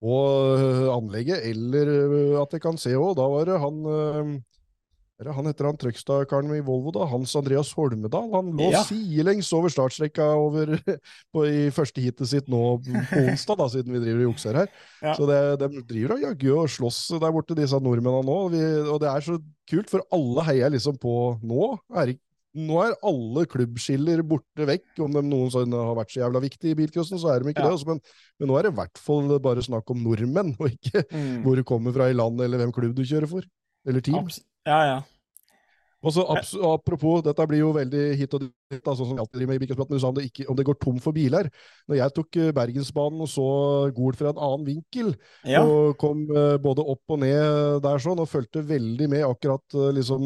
på 0.04 0.18
øh, 0.58 0.88
anlegget 0.98 1.46
eller 1.48 1.94
øh, 1.94 2.36
at 2.42 2.58
jeg 2.58 2.66
kan 2.66 2.82
se 2.82 2.92
òg. 2.98 3.16
Da 3.22 3.30
var 3.32 3.48
det 3.48 3.62
han 3.64 3.80
øh, 5.18 5.24
er 5.24 5.26
det 5.26 5.34
han 5.36 5.46
heter 5.50 5.66
han 5.66 5.78
Trøgstad-karen 5.82 6.52
i 6.56 6.62
Volvo, 6.62 6.92
da? 6.94 7.06
Hans 7.10 7.34
Andreas 7.36 7.72
Holmedal. 7.74 8.28
Han 8.36 8.52
lå 8.58 8.72
Ja. 8.72 8.84
sidelengs 8.86 9.52
over 9.54 9.70
startstrekka 9.70 10.22
over, 10.38 10.76
på, 11.34 11.46
i 11.50 11.70
første 11.74 12.02
heatet 12.04 12.28
sitt 12.30 12.48
nå 12.48 12.62
på 12.84 13.24
onsdag, 13.24 13.58
da, 13.58 13.68
siden 13.74 13.94
vi 13.98 14.04
driver 14.04 14.22
og 14.28 14.30
jukser 14.34 14.54
her. 14.62 14.68
Ja. 15.02 15.16
Så 15.18 15.26
det, 15.26 15.40
de 15.64 15.82
driver 15.90 16.14
og 16.18 16.22
jaggu 16.22 16.52
og 16.62 16.70
slåss 16.70 17.02
der 17.20 17.32
borte, 17.34 17.56
disse 17.58 17.80
nordmennene 17.82 18.24
nå. 18.30 18.38
Vi, 18.54 18.62
og 18.94 19.02
det 19.02 19.10
er 19.10 19.26
så 19.26 19.40
kult, 19.70 19.90
for 19.90 20.06
alle 20.14 20.46
heier 20.52 20.70
liksom 20.78 20.98
på 21.02 21.16
nå. 21.42 21.74
Er, 21.98 22.14
nå 22.58 22.78
er 22.86 22.96
alle 23.06 23.44
klubbskiller 23.50 24.22
borte 24.26 24.66
vekk. 24.70 24.86
Om 25.06 25.14
de 25.18 25.22
noen 25.28 25.50
sånn 25.54 25.74
har 25.74 25.98
vært 25.98 26.14
så 26.14 26.24
jævla 26.24 26.40
viktige 26.46 26.74
i 26.74 26.78
bilcrossen, 26.80 27.20
så 27.22 27.34
er 27.36 27.42
de 27.44 27.52
ikke 27.54 27.62
Ja. 27.66 27.70
det. 27.70 27.78
Også, 27.82 27.90
men, 27.90 28.00
men 28.40 28.50
nå 28.50 28.58
er 28.58 28.64
det 28.70 28.72
i 28.74 28.78
hvert 28.80 28.98
fall 29.02 29.34
bare 29.42 29.62
snakk 29.66 29.90
om 29.94 30.02
nordmenn, 30.06 30.54
og 30.62 30.70
ikke 30.78 31.04
Mm. 31.12 31.42
hvor 31.44 31.56
du 31.58 31.64
kommer 31.64 31.94
fra 31.94 32.08
i 32.10 32.14
landet, 32.18 32.46
eller 32.46 32.62
hvem 32.62 32.72
klubb 32.74 32.94
du 32.98 33.02
kjører 33.06 33.28
for. 33.30 33.42
Eller 33.88 34.02
team. 34.04 34.18
Abs- 34.26 34.42
Ja, 34.68 34.80
ja. 34.86 34.98
Og 36.06 36.14
så 36.14 36.22
Apropos, 36.70 37.24
dette 37.26 37.46
blir 37.50 37.64
jo 37.64 37.72
veldig 37.76 38.02
hit 38.20 38.34
og 38.38 38.42
dit, 38.46 38.54
sånn 38.86 38.98
som 39.00 39.16
vi 39.16 39.22
alltid 39.24 39.40
driver 39.42 39.58
med 39.58 39.72
i 39.72 39.74
sa 40.00 40.10
om 40.12 40.18
det, 40.18 40.26
ikke, 40.30 40.46
om 40.52 40.58
det 40.58 40.68
går 40.68 40.78
tom 40.84 40.98
for 41.02 41.14
biler. 41.16 41.46
Når 41.90 41.96
jeg 42.00 42.14
tok 42.20 42.30
eh, 42.38 42.56
Bergensbanen 42.56 43.22
og 43.26 43.30
så 43.32 43.48
Gol 43.98 44.14
fra 44.18 44.30
en 44.32 44.38
annen 44.38 44.66
vinkel, 44.68 45.08
ja. 45.48 45.62
og 45.66 45.98
kom 46.00 46.18
eh, 46.30 46.58
både 46.62 46.82
opp 46.94 47.06
og 47.16 47.20
ned 47.24 47.82
der 47.84 47.98
sånn, 48.04 48.22
og 48.22 48.30
fulgte 48.30 48.70
veldig 48.70 49.08
med 49.10 49.24
akkurat 49.26 49.66
eh, 49.74 49.94
liksom 49.98 50.22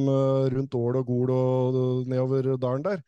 rundt 0.51 0.79
Ål 0.81 0.95
og 1.01 1.05
Gol 1.07 1.29
og 1.37 1.75
nedover 2.11 2.43
dalen 2.59 2.83
der. 2.91 2.99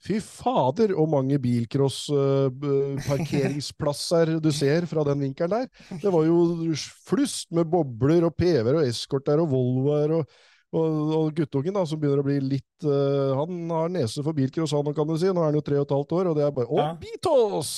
Fy 0.00 0.16
fader, 0.24 0.94
og 0.96 1.12
mange 1.12 1.36
bilcross-parkeringsplasser 1.42 4.40
du 4.40 4.48
ser 4.56 4.86
fra 4.88 5.04
den 5.10 5.20
vinkelen 5.26 5.54
der. 5.58 5.66
Det 6.00 6.10
var 6.12 6.22
jo 6.24 6.36
flust 7.08 7.48
med 7.56 7.64
bobler 7.68 8.24
og 8.28 8.34
PV-er 8.38 8.76
og 8.78 8.86
eskorter 8.88 9.38
og 9.42 9.50
Volvoer 9.52 10.10
og, 10.20 10.24
og, 10.70 11.12
og 11.16 11.30
guttungen 11.34 11.74
da, 11.74 11.82
som 11.88 11.98
begynner 11.98 12.20
å 12.22 12.26
bli 12.26 12.36
litt 12.44 12.84
uh, 12.86 13.32
Han 13.40 13.64
har 13.74 13.88
nese 13.90 14.22
for 14.22 14.36
bilcross, 14.36 14.70
han 14.76 14.94
kan 14.94 15.08
du 15.08 15.16
si. 15.18 15.26
Nå 15.26 15.42
er 15.42 15.48
han 15.48 15.56
jo 15.58 15.62
tre 15.66 15.80
og 15.80 15.86
et 15.88 15.94
halvt 15.96 16.14
år, 16.20 16.28
og 16.30 16.36
det 16.38 16.44
er 16.46 16.52
bare 16.54 16.70
Å, 16.70 16.78
Ja. 16.78 16.90
Beatles! 17.00 17.72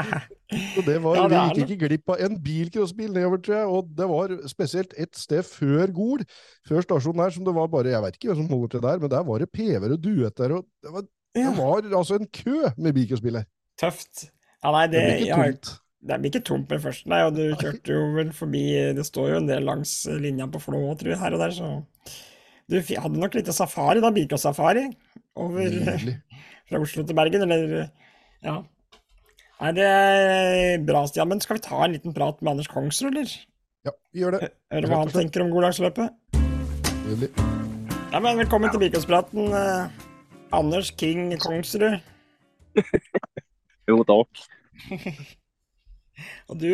Så 0.74 0.82
det 0.86 0.96
var, 1.02 1.16
Ja, 1.18 1.24
det 1.30 1.40
Vi 1.40 1.60
gikk 1.64 1.72
ikke 1.76 1.88
glipp 1.88 2.12
av 2.14 2.22
en 2.26 2.36
bilcrossbil 2.42 3.10
nedover, 3.14 3.42
tror 3.42 3.56
jeg. 3.58 3.68
Og 3.74 3.90
det 3.98 4.08
var 4.10 4.34
spesielt 4.50 4.94
et 4.98 5.18
sted 5.18 5.46
før 5.46 5.92
Gol, 5.94 6.24
før 6.66 6.86
stasjonen 6.86 7.22
her, 7.24 7.34
som 7.34 7.46
det 7.46 7.54
var 7.56 7.70
bare 7.70 7.92
Jeg 7.94 8.02
vet 8.06 8.18
ikke 8.18 8.32
hvem 8.32 8.40
som 8.44 8.50
holder 8.54 8.72
til 8.76 8.84
der, 8.86 9.02
men 9.02 9.12
der 9.14 9.26
var 9.28 9.42
det 9.44 9.50
PV-er 9.54 9.94
og 9.96 10.02
duetter. 10.06 10.56
og 10.58 10.66
Det 10.86 10.94
var, 10.96 11.06
det 11.38 11.52
var 11.58 11.92
altså 12.00 12.18
en 12.18 12.30
kø 12.34 12.56
med 12.78 12.94
bilcrossbiler. 12.98 13.46
Tøft. 13.80 14.26
Ja, 14.62 14.72
nei, 14.74 14.86
Det 14.92 14.98
det, 14.98 15.06
blir 15.06 15.22
ikke 15.30 15.44
tomt. 15.46 15.70
det 16.10 16.18
blir 16.20 16.32
ikke 16.34 16.46
tomt 16.50 16.74
med 16.74 16.82
første, 16.84 17.08
nei. 17.10 17.20
Og 17.28 17.38
du 17.38 17.44
kjørte 17.62 17.94
jo 17.94 18.02
vel 18.18 18.34
forbi 18.36 18.64
Det 18.98 19.06
står 19.08 19.30
jo 19.34 19.38
en 19.42 19.48
del 19.48 19.64
langs 19.70 19.94
linja 20.20 20.46
på 20.52 20.60
Flå, 20.66 20.82
tror 21.00 21.14
jeg, 21.14 21.20
her 21.22 21.36
og 21.38 21.42
der, 21.46 21.54
så 21.56 21.70
Du 22.70 22.76
hadde 22.78 23.18
nok 23.18 23.34
litt 23.34 23.48
safari, 23.50 23.98
da. 23.98 24.12
Bilcross-safari. 24.14 24.84
Over 25.40 25.64
Nydelig. 25.66 26.20
fra 26.70 26.78
Oslo 26.78 27.02
til 27.02 27.16
Bergen, 27.18 27.42
eller 27.42 27.88
Ja. 28.44 28.60
Er 29.60 29.72
det 29.76 29.86
er 29.86 30.84
bra, 30.86 31.02
Stian. 31.10 31.28
Men 31.28 31.42
skal 31.42 31.58
vi 31.58 31.64
ta 31.66 31.80
en 31.84 31.96
liten 31.96 32.14
prat 32.14 32.38
med 32.40 32.52
Anders 32.52 32.70
Kongsrud, 32.70 33.10
eller? 33.10 33.32
Ja, 33.84 33.92
vi 34.14 34.22
gjør 34.22 34.38
det. 34.38 34.52
Høre 34.70 34.92
hva 34.92 35.00
han 35.02 35.10
tenker 35.12 35.42
om 35.42 35.50
Goddagsløpet? 35.50 36.14
Nydelig. 37.08 37.32
Ja, 38.10 38.22
men 38.22 38.38
velkommen 38.38 38.70
til 38.70 38.84
Bilcrosspraten, 38.84 39.50
eh, 39.50 39.90
Anders 40.54 40.94
King 40.94 41.34
Kongsrud. 41.42 41.98
Jo, 43.90 44.00
takk. 44.06 44.46
Og 46.52 46.58
du, 46.62 46.70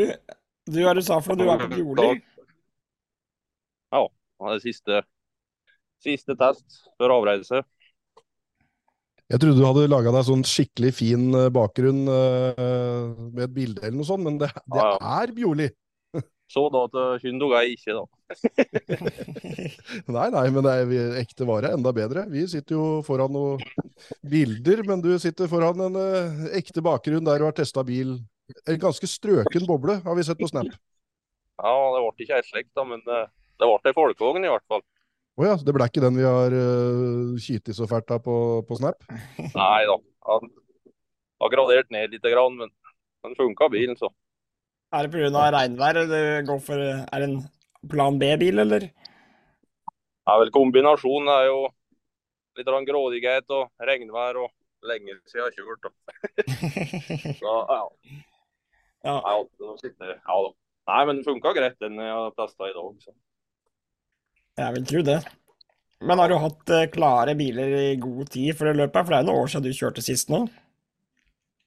du 0.68 0.80
er 0.84 0.96
du 0.98 1.04
sa 1.04 1.22
for 1.24 1.40
noe? 1.40 1.46
Du 1.46 1.52
er 1.56 1.64
på 1.64 1.72
Bjorli? 1.72 2.22
Ja, 3.96 4.04
det 4.52 4.62
siste, 4.68 5.00
siste 6.04 6.36
test 6.38 6.82
før 7.00 7.16
avreise. 7.20 7.62
Jeg 9.26 9.42
trodde 9.42 9.58
du 9.58 9.66
hadde 9.66 9.88
laga 9.90 10.12
deg 10.14 10.26
sånn 10.28 10.44
skikkelig 10.46 10.92
fin 10.94 11.24
eh, 11.34 11.48
bakgrunn 11.54 12.04
eh, 12.06 13.08
med 13.34 13.42
et 13.48 13.56
bilde 13.56 13.82
eller 13.82 13.98
noe 13.98 14.06
sånt, 14.06 14.22
men 14.22 14.38
det, 14.38 14.52
det 14.70 14.78
Ja, 14.78 14.92
er 15.18 15.32
Bjorli. 15.34 15.66
Så 16.54 16.62
da 16.70 16.84
til 16.92 17.16
Kyndog 17.24 17.56
er 17.58 17.66
ikke, 17.72 17.96
da. 17.96 18.04
Nei, 20.14 20.28
nei, 20.30 20.44
men 20.54 20.62
det 20.62 20.74
er 20.78 21.18
ekte 21.24 21.46
vare 21.48 21.72
enda 21.74 21.90
bedre. 21.94 22.22
Vi 22.30 22.44
sitter 22.50 22.76
jo 22.76 22.86
foran 23.06 23.34
noen 23.34 23.62
bilder, 24.30 24.84
men 24.86 25.02
du 25.02 25.10
sitter 25.22 25.50
foran 25.50 25.82
en 25.88 25.98
uh, 25.98 26.46
ekte 26.54 26.84
bakgrunn 26.86 27.26
der 27.26 27.42
du 27.42 27.48
har 27.48 27.56
testa 27.56 27.82
bil. 27.86 28.20
En 28.62 28.78
ganske 28.78 29.10
strøken 29.10 29.66
boble, 29.66 29.98
har 30.06 30.18
vi 30.18 30.26
sett 30.26 30.38
på 30.38 30.46
Snap. 30.50 30.70
Ja, 30.70 31.74
det 31.96 32.02
ble 32.04 32.26
ikke 32.26 32.38
helt 32.38 32.50
slik, 32.52 32.70
da, 32.78 32.86
men 32.86 33.02
uh, 33.10 33.26
det 33.58 33.66
ble 33.66 33.90
ei 33.90 33.98
folkevogn 33.98 34.46
i 34.46 34.54
hvert 34.54 34.70
fall. 34.70 34.86
Å 35.36 35.44
ja, 35.44 35.56
det 35.60 35.72
ble 35.76 35.84
ikke 35.84 36.00
den 36.00 36.16
vi 36.16 36.24
har 36.24 36.54
uh, 36.56 37.34
kytet 37.44 37.76
så 37.76 37.84
fælt 37.90 38.12
av 38.14 38.22
på, 38.24 38.36
på 38.64 38.78
Snap? 38.78 39.02
Nei 39.60 39.82
da. 39.88 39.96
Han 40.30 40.48
har 41.44 41.52
gradert 41.52 41.90
ned 41.92 42.14
litt, 42.14 42.24
grann, 42.24 42.56
men 42.56 42.72
den 43.26 43.36
funka 43.36 43.68
bilen, 43.72 43.98
så. 44.00 44.08
Er 44.96 45.04
det 45.04 45.12
pga. 45.12 45.48
regnvær 45.52 45.98
du 45.98 46.14
går 46.46 46.60
for 46.62 46.80
Er 46.80 47.20
det 47.20 47.28
en 47.28 47.40
plan 47.90 48.16
B-bil, 48.18 48.62
eller? 48.64 48.86
Det 48.88 50.32
er 50.32 50.40
vel 50.40 50.54
kombinasjonen 50.54 51.28
er 51.30 51.48
jo 51.50 51.58
litt 52.56 52.70
grådighet 52.88 53.52
og 53.52 53.68
regnvær 53.90 54.40
og 54.40 54.50
lenge 54.88 55.18
siden 55.28 55.42
jeg 55.42 55.46
har 55.46 55.54
kjørt. 55.58 55.92
Så, 57.42 57.52
ja. 57.76 57.82
Ja. 59.06 59.36
Sitte- 59.82 60.16
ja 60.16 60.38
da. 60.46 60.50
Nei, 60.86 61.00
men 61.04 61.18
den 61.18 61.26
funka 61.26 61.52
greit, 61.52 61.76
den 61.82 62.00
jeg 62.00 62.14
har 62.14 62.32
testa 62.38 62.70
i 62.70 62.74
dag. 62.74 63.04
Så. 63.04 63.12
Jeg 64.56 64.72
vil 64.76 64.86
tro 64.88 65.02
det. 65.04 65.18
Men 66.06 66.20
har 66.20 66.28
du 66.32 66.36
hatt 66.40 66.70
eh, 66.72 66.86
klare 66.92 67.34
biler 67.36 67.72
i 67.80 67.96
god 68.00 68.28
tid 68.32 68.56
for 68.56 68.68
det 68.68 68.76
løpet? 68.78 69.02
For 69.02 69.12
det 69.14 69.18
er 69.20 69.28
noen 69.28 69.42
år 69.44 69.50
siden 69.52 69.66
du 69.66 69.76
kjørte 69.76 70.04
sist 70.04 70.32
nå. 70.32 70.44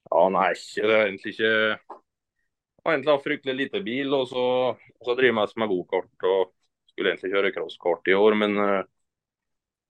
Ja, 0.09 0.21
nei, 0.33 0.51
det 0.57 0.85
er 0.89 1.03
egentlig 1.05 1.35
ikke 1.35 1.49
Jeg 1.49 2.85
har 2.85 2.95
egentlig 2.95 3.13
hatt 3.13 3.25
fryktelig 3.25 3.55
lite 3.59 3.81
bil, 3.85 4.13
og 4.17 4.23
så, 4.31 4.43
og 4.73 5.03
så 5.05 5.13
driver 5.17 5.29
jeg 5.29 5.37
mest 5.41 5.57
med 5.61 5.69
gokart. 5.69 6.25
Og 6.25 6.53
skulle 6.93 7.11
egentlig 7.13 7.33
kjøre 7.33 7.51
crosskart 7.53 8.09
i 8.09 8.15
år, 8.17 8.37
men 8.39 8.55
uh, 8.57 8.79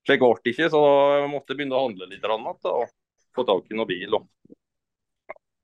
slik 0.08 0.24
ble 0.24 0.32
det 0.44 0.54
ikke, 0.56 0.72
så 0.74 0.82
jeg 1.22 1.30
måtte 1.32 1.56
begynne 1.56 1.78
å 1.78 1.86
handle 1.86 2.10
litt 2.10 2.26
annet 2.26 2.60
da, 2.66 2.74
og 2.82 2.92
få 3.38 3.46
tak 3.48 3.70
i 3.72 3.78
noe 3.78 3.88
bil. 3.90 4.18
Og. 4.18 4.28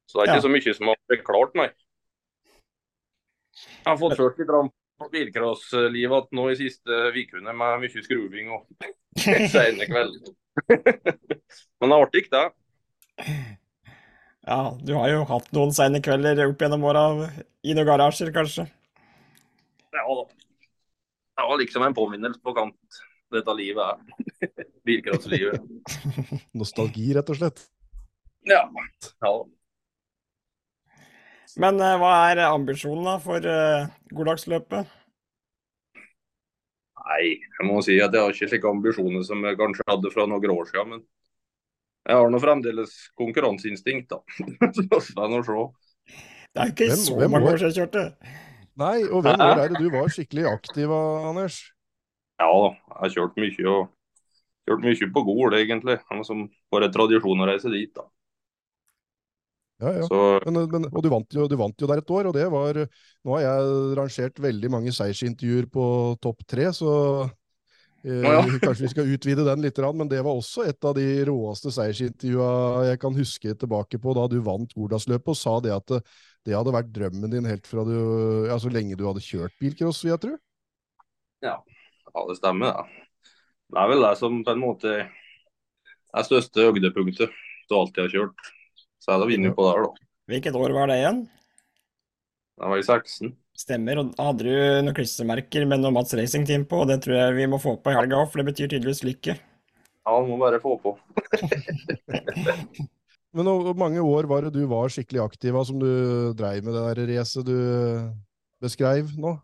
Så 0.08 0.19
det 0.21 0.24
er 0.24 0.32
ikke 0.32 0.39
Ja. 0.39 0.45
så 0.45 0.54
mye 0.54 0.76
som 0.78 0.91
har 0.93 1.02
blitt 1.10 1.26
klart, 1.28 1.58
nei. 1.60 1.67
Jeg 3.56 3.89
har 3.89 4.00
fått 4.00 4.17
kjørt 4.19 4.39
litt 4.39 4.54
bilcrosslivet 5.12 5.97
igjen 5.99 6.38
nå 6.39 6.45
i 6.51 6.58
siste 6.60 6.99
ukene 7.15 7.53
med 7.53 7.84
mye 7.84 8.03
skruving 8.05 8.53
og 8.55 8.65
sene 9.53 9.88
kvelder. 9.89 10.34
men 10.69 11.89
det 11.89 11.95
er 11.95 11.99
artig, 11.99 12.23
det. 12.31 12.45
Ja, 14.45 14.60
du 14.77 14.93
har 14.93 15.10
jo 15.10 15.25
hatt 15.29 15.51
noen 15.58 15.73
sene 15.75 16.01
kvelder 16.05 16.45
opp 16.45 16.62
gjennom 16.62 16.86
åra 16.86 17.05
i 17.65 17.73
noen 17.73 17.88
garasjer, 17.88 18.31
kanskje. 18.36 18.67
Ja 19.95 20.05
da. 20.05 20.25
Det 21.36 21.45
var 21.49 21.60
liksom 21.60 21.84
en 21.84 21.95
påminnelse 21.95 22.39
på 22.43 22.53
kant 22.55 22.99
dette 23.34 23.55
livet 23.58 23.84
er. 23.84 24.65
Bilcrosslivet. 24.88 25.63
Nostalgi, 26.55 27.10
rett 27.17 27.31
og 27.34 27.39
slett. 27.39 27.65
Ja. 28.45 28.62
ja. 29.25 29.34
Men 31.62 31.80
uh, 31.80 31.96
hva 32.02 32.13
er 32.34 32.41
ambisjonen 32.50 33.06
da 33.08 33.15
for 33.24 33.46
uh, 33.48 33.88
Goddagsløpet? 34.12 34.89
Nei, 37.06 37.26
jeg 37.38 37.68
må 37.68 37.82
si 37.86 37.96
at 38.02 38.15
jeg 38.15 38.24
har 38.26 38.34
ikke 38.34 38.50
slike 38.50 38.70
ambisjoner 38.72 39.24
som 39.28 39.44
jeg 39.46 39.58
kanskje 39.60 39.86
hadde 39.88 40.12
fra 40.13 40.26
noen 40.30 40.54
år 40.56 40.65
siden. 40.72 40.96
Men 40.96 41.04
jeg 42.10 42.18
har 42.20 42.32
nå 42.34 42.39
fremdeles 42.41 42.96
konkurranseinstinkt, 43.18 44.10
da. 44.12 44.20
Så 44.76 44.88
får 45.13 45.22
jeg 45.22 45.32
nå 45.36 45.44
se. 45.46 45.68
Det 46.56 46.63
er 46.63 46.72
ikke 46.74 46.89
Hvem- 46.89 47.04
så 47.04 47.15
hvem 47.20 47.32
mange 47.36 47.52
år 47.52 47.58
siden 47.62 47.72
jeg 47.74 47.78
kjørte. 47.84 48.04
Nei, 48.80 48.98
og 49.08 49.24
hvem 49.24 49.41
år 49.44 49.62
er 49.63 49.72
det 49.72 49.80
du 49.84 49.89
var 49.94 50.12
skikkelig 50.12 50.46
aktiv 50.52 50.91
av, 50.91 51.30
Anders? 51.30 51.62
Ja 52.41 52.48
da, 52.52 52.70
jeg 52.76 53.00
har 53.00 53.13
kjørt 53.15 53.38
mye 53.39 53.68
og 53.72 53.82
kjørt 54.68 54.86
mye 54.88 55.10
på 55.15 55.24
Gol, 55.30 55.56
egentlig. 55.60 55.98
Som 56.28 56.46
bare 56.74 56.89
tradisjon 56.91 57.44
å 57.44 57.48
reise 57.48 57.72
dit, 57.72 57.91
da. 57.96 58.04
Ja, 59.83 59.91
ja. 59.91 60.03
Så 60.07 60.19
Men, 60.45 60.69
men, 60.71 60.85
og 60.88 61.01
du 61.03 61.09
vant, 61.11 61.33
jo, 61.35 61.47
du 61.51 61.57
vant 61.59 61.81
jo 61.81 61.88
der 61.89 61.99
et 61.99 62.11
år, 62.11 62.29
og 62.29 62.35
det 62.38 62.45
var 62.51 62.77
Nå 62.79 63.33
har 63.35 63.41
jeg 63.43 63.73
rangert 63.99 64.39
veldig 64.39 64.71
mange 64.71 64.93
seiersintervjuer 64.95 65.67
på 65.71 65.88
topp 66.23 66.45
tre, 66.47 66.69
så 66.75 66.93
eh, 68.05 68.23
ja. 68.23 68.39
kanskje 68.63 68.85
vi 68.85 68.93
skal 68.93 69.11
utvide 69.17 69.47
den 69.47 69.65
litt, 69.65 69.81
men 69.99 70.11
det 70.11 70.21
var 70.23 70.39
også 70.39 70.63
et 70.69 70.88
av 70.88 70.95
de 70.95 71.07
råeste 71.27 71.73
seiersintervjua 71.75 72.85
jeg 72.91 73.01
kan 73.03 73.19
huske 73.19 73.57
tilbake 73.59 73.99
på 73.99 74.15
da 74.15 74.29
du 74.31 74.39
vant 74.45 74.71
Gordalsløpet 74.77 75.35
og 75.35 75.39
sa 75.39 75.57
det 75.65 75.75
at 75.75 75.91
det, 75.91 76.01
det 76.47 76.55
hadde 76.55 76.75
vært 76.75 76.93
drømmen 76.95 77.33
din 77.33 77.47
helt 77.49 77.67
fra 77.67 77.83
du 77.88 77.95
Ja, 78.47 78.59
så 78.61 78.71
lenge 78.71 78.95
du 78.95 79.07
hadde 79.09 79.23
kjørt 79.25 79.55
bilcross, 79.59 80.03
vil 80.05 80.15
jeg 80.15 80.23
tro? 80.23 80.35
Ja, 81.43 81.59
det 82.15 82.39
stemmer, 82.39 82.71
det. 82.71 83.01
Det 83.73 83.81
er 83.81 83.89
vel 83.89 84.05
det 84.05 84.17
som 84.21 84.43
på 84.45 84.53
en 84.53 84.61
måte 84.61 84.91
er 86.15 86.27
største 86.27 86.69
høydepunktet 86.69 87.33
du 87.67 87.73
alltid 87.75 88.05
har 88.05 88.13
kjørt. 88.13 88.51
Så 89.03 89.13
er 89.13 89.21
det 89.21 89.27
å 89.27 89.31
vinne 89.31 89.53
på 89.55 89.65
der, 89.67 89.86
da. 89.86 90.10
Hvilket 90.31 90.58
år 90.58 90.73
var 90.73 90.89
det 90.89 90.99
igjen? 91.01 91.19
Det 92.55 92.69
var 92.71 92.79
i 92.79 92.86
16. 92.86 93.34
Stemmer. 93.55 94.01
Og 94.01 94.17
hadde 94.19 94.47
du 94.47 94.53
noen 94.84 94.95
klistremerker 94.95 95.67
med 95.69 95.84
noe 95.84 95.93
Mats 95.95 96.15
Racing 96.17 96.47
Team 96.47 96.65
på, 96.69 96.81
og 96.84 96.91
det 96.91 97.01
tror 97.05 97.19
jeg 97.19 97.38
vi 97.38 97.47
må 97.51 97.60
få 97.62 97.75
på 97.79 97.93
i 97.93 97.97
helga 97.97 98.21
òg, 98.21 98.29
for 98.31 98.41
det 98.41 98.49
betyr 98.49 98.71
tydeligvis 98.71 99.05
lykke. 99.08 99.38
Ja, 100.05 100.19
det 100.19 100.29
må 100.29 100.38
bare 100.41 100.62
få 100.63 100.75
på. 100.81 100.95
Men 103.36 103.49
hvor 103.51 103.75
mange 103.75 103.99
år 103.99 104.29
var 104.31 104.45
det 104.45 104.53
du 104.55 104.63
var 104.71 104.93
skikkelig 104.93 105.25
aktiv 105.25 105.55
av 105.60 105.65
som 105.67 105.79
du 105.81 105.89
dreiv 106.39 106.63
med 106.63 106.77
det 106.77 106.84
der 106.88 107.10
racet 107.12 107.47
du 107.47 107.58
beskreiv 108.63 109.12
nå? 109.19 109.36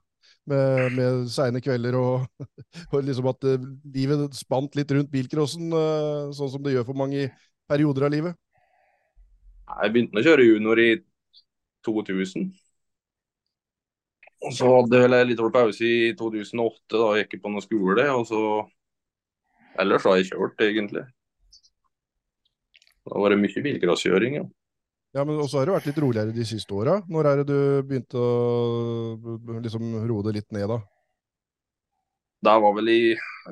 Med, 0.49 0.95
med 0.95 1.27
seine 1.29 1.59
kvelder 1.61 1.93
og, 1.99 2.23
og 2.91 3.03
liksom 3.05 3.27
at 3.29 3.45
eh, 3.45 3.65
livet 3.93 4.33
spant 4.33 4.73
litt 4.75 4.89
rundt 4.95 5.11
bilcrossen, 5.11 5.67
eh, 5.69 6.31
sånn 6.33 6.49
som 6.55 6.63
det 6.65 6.73
gjør 6.73 6.87
for 6.87 6.97
mange 6.97 7.27
i 7.27 7.29
perioder 7.69 8.07
av 8.07 8.13
livet? 8.15 8.39
Jeg 9.83 9.93
begynte 9.93 10.19
å 10.19 10.25
kjøre 10.25 10.47
junior 10.47 10.81
i 10.81 10.89
2000. 11.87 12.51
Og 14.41 14.53
så 14.57 14.69
hadde 14.73 15.01
jeg 15.03 15.27
litt 15.29 15.41
pause 15.53 15.85
i 15.85 16.13
2008, 16.17 16.97
da 16.97 17.09
jeg 17.15 17.25
gikk 17.25 17.37
jeg 17.37 17.43
på 17.43 17.51
noe 17.53 17.65
skole. 17.65 18.05
og 18.13 18.23
så 18.29 18.41
Ellers 19.79 20.03
har 20.03 20.17
jeg 20.19 20.31
kjørt, 20.31 20.61
egentlig. 20.65 21.05
Det 23.01 23.13
har 23.13 23.23
vært 23.23 23.41
mye 23.41 23.63
bilcrosskjøring, 23.65 24.41
ja. 24.41 24.47
Ja, 25.11 25.23
men 25.27 25.39
også 25.43 25.59
har 25.59 25.67
det 25.67 25.75
vært 25.75 25.87
litt 25.89 25.99
roligere 25.99 26.35
de 26.35 26.45
siste 26.47 26.75
åra. 26.75 27.01
Når 27.11 27.27
er 27.27 27.41
det 27.41 27.47
du 27.49 27.87
begynte 27.87 28.19
å 28.19 29.57
liksom 29.63 29.95
roe 30.07 30.23
det 30.27 30.35
litt 30.37 30.51
ned, 30.55 30.69
da? 30.71 30.79
Det 32.41 32.53
var 32.63 32.77
vel 32.77 32.89
i 32.89 33.01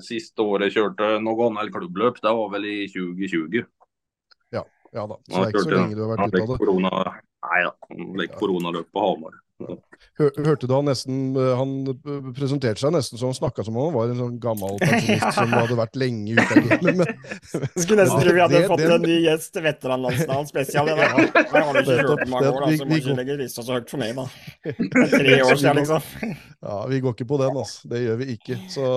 siste 0.01 0.41
året 0.41 0.69
jeg 0.69 0.79
kjørte 0.79 1.17
noe 1.21 1.49
annet 1.49 1.73
klubbløp. 1.73 2.21
Det 2.23 2.31
var 2.39 2.53
vel 2.55 2.67
i 2.69 2.77
2020. 2.93 3.67
Ja, 4.93 5.01
ja 5.01 5.07
da. 5.11 5.19
Så 5.25 5.35
det 5.35 5.43
er 5.43 5.53
ikke 5.53 5.65
så 5.67 5.75
lenge 5.75 5.97
du 5.97 6.01
har 6.05 6.15
vært 6.15 6.33
ute 6.33 6.41
av 6.41 6.49
det. 6.53 6.57
Korona, 6.63 6.95
nei 7.49 7.61
da, 7.67 7.75
litt 8.23 8.35
koronaløp 8.39 8.89
på 8.93 9.05
Hamar. 9.05 9.37
Hørte 10.19 10.67
du 10.67 10.71
han 10.71 10.87
nesten 10.87 11.35
Han 11.35 11.71
presenterte 12.35 12.79
seg 12.79 12.93
nesten 12.95 13.19
så 13.19 13.27
han 13.27 13.35
snakka 13.35 13.65
som 13.67 13.75
om 13.75 13.89
han 13.89 13.95
var 13.95 14.11
en 14.13 14.19
sånn 14.21 14.37
gammel 14.39 14.77
pensjonist 14.83 15.35
som 15.35 15.51
hadde 15.51 15.75
vært 15.79 15.99
lenge 15.99 16.35
ute 16.37 16.45
av 16.45 16.69
gamet. 16.69 17.11
Skulle 17.83 18.05
nesten 18.05 18.23
tro 18.23 18.35
vi 18.37 18.43
hadde 18.43 18.61
fått 18.71 18.83
en 18.85 19.03
ny 19.03 19.17
gjest 19.25 19.51
til 19.55 19.65
veteranlandsdagen 19.67 20.47
spesial. 20.47 20.91
Jeg 20.93 21.09
har 21.11 21.19
du 21.19 21.81
ikke 21.81 21.97
hørt 22.11 22.31
mange 22.31 22.53
år, 22.53 22.67
så 22.79 22.87
må 22.87 23.01
ikke 23.01 23.17
legge 23.19 23.37
lista 23.41 23.65
så 23.65 23.75
høyt 23.79 23.91
for 23.91 24.03
meg, 24.03 24.15
da. 24.15 24.27
Tre 25.11 25.41
år 25.43 25.59
siden, 25.59 25.81
liksom. 25.81 26.07
Ja, 26.69 26.79
vi 26.91 27.03
går 27.03 27.15
ikke 27.15 27.29
på 27.33 27.41
den, 27.43 27.59
altså. 27.59 27.91
Det 27.91 28.03
gjør 28.05 28.17
vi 28.23 28.31
ikke. 28.37 28.59
Så 28.71 28.87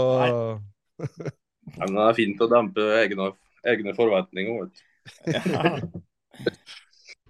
Men 1.02 1.98
det 1.98 2.06
er 2.06 2.16
fint 2.18 2.42
å 2.42 2.50
dempe 2.50 2.86
egne, 3.02 3.32
egne 3.74 3.98
forventninger, 3.98 4.62
vet 4.62 4.78
du. 4.78 4.88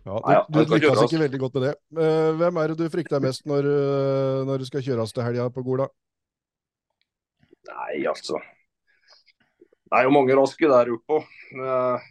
Ja, 0.02 0.16
du, 0.50 0.56
du 0.64 0.72
lykkes 0.74 1.04
ikke 1.04 1.20
veldig 1.22 1.38
godt 1.38 1.56
med 1.58 1.64
det. 1.68 1.74
Hvem 2.40 2.56
er 2.58 2.72
det 2.72 2.78
du 2.80 2.88
frykter 2.90 3.22
mest 3.22 3.44
når, 3.46 3.68
når 4.48 4.64
du 4.64 4.66
skal 4.66 4.82
kjøres 4.82 5.14
til 5.14 5.22
helga 5.22 5.46
på 5.54 5.62
Gola? 5.62 5.86
Nei, 7.70 8.02
altså 8.10 8.40
Det 9.86 9.94
er 9.94 10.08
jo 10.08 10.14
mange 10.16 10.34
raske 10.34 10.66
der 10.66 10.90
oppe 10.96 11.20
Uh, 11.52 12.02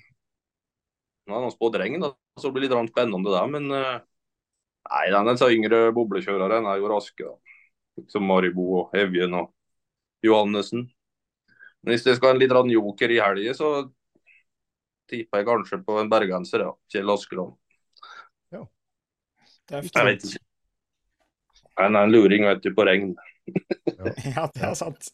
Nå 1.28 1.36
er 1.36 1.44
det 1.44 1.54
spådd 1.56 1.76
regn, 1.82 2.04
så 2.04 2.14
så 2.40 2.50
det 2.50 2.56
blir 2.56 2.70
litt 2.70 2.92
spennende 2.92 3.34
der. 3.34 3.48
Men 3.52 3.68
nei, 3.72 5.06
den 5.14 5.42
yngre 5.58 5.82
boblekjøreren 5.96 6.68
er 6.70 6.80
jo 6.80 6.90
raske. 6.92 7.28
da. 7.28 8.06
Som 8.10 8.26
Maribo 8.30 8.68
og 8.80 8.96
Evjen 8.98 9.36
og 9.38 9.52
Johannessen. 10.26 10.88
Men 11.82 11.94
hvis 11.94 12.06
det 12.06 12.16
skal 12.18 12.36
en 12.36 12.42
litt 12.42 12.54
joker 12.54 13.12
i 13.12 13.20
helga, 13.20 13.54
så 13.58 13.92
tipper 15.12 15.42
jeg 15.42 15.48
kanskje 15.50 15.82
på 15.86 15.98
en 16.02 16.10
bergenser, 16.12 16.66
ja. 16.66 16.72
Kjell 16.92 17.12
Askeland. 17.14 17.54
Ja. 18.56 18.64
Jeg 19.72 19.92
vet 19.92 20.26
ikke. 20.26 20.42
Han 21.80 21.96
er 21.96 22.08
en 22.08 22.14
luring, 22.14 22.46
vet 22.48 22.64
du, 22.64 22.72
på 22.76 22.86
regn. 22.88 23.14
ja, 23.48 24.48
det 24.56 24.66
er 24.68 24.76
sant. 24.78 25.12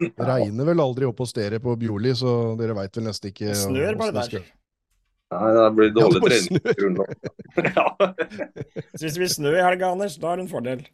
Det 0.00 0.12
regner 0.24 0.68
vel 0.70 0.80
aldri 0.80 1.08
opp 1.08 1.18
hos 1.20 1.34
dere 1.36 1.58
på 1.62 1.74
Bjorli, 1.80 2.14
så 2.16 2.54
dere 2.58 2.76
veit 2.78 2.96
vel 2.96 3.08
nesten 3.10 3.32
ikke 3.32 3.50
Det 3.50 3.58
snør 3.60 3.98
bare 4.00 4.14
der. 4.22 4.46
Nei, 5.34 5.48
det 5.56 5.64
blir 5.74 5.90
dårlig 5.90 6.20
ja, 6.22 6.26
trening. 6.28 6.96
ja. 7.66 7.86
Så 8.94 9.02
hvis 9.02 9.16
det 9.16 9.20
blir 9.20 9.32
snø 9.32 9.52
i 9.56 9.64
helga, 9.64 9.90
Anders, 9.90 10.16
da 10.22 10.32
er 10.32 10.38
det 10.38 10.46
en 10.46 10.52
fordel? 10.52 10.86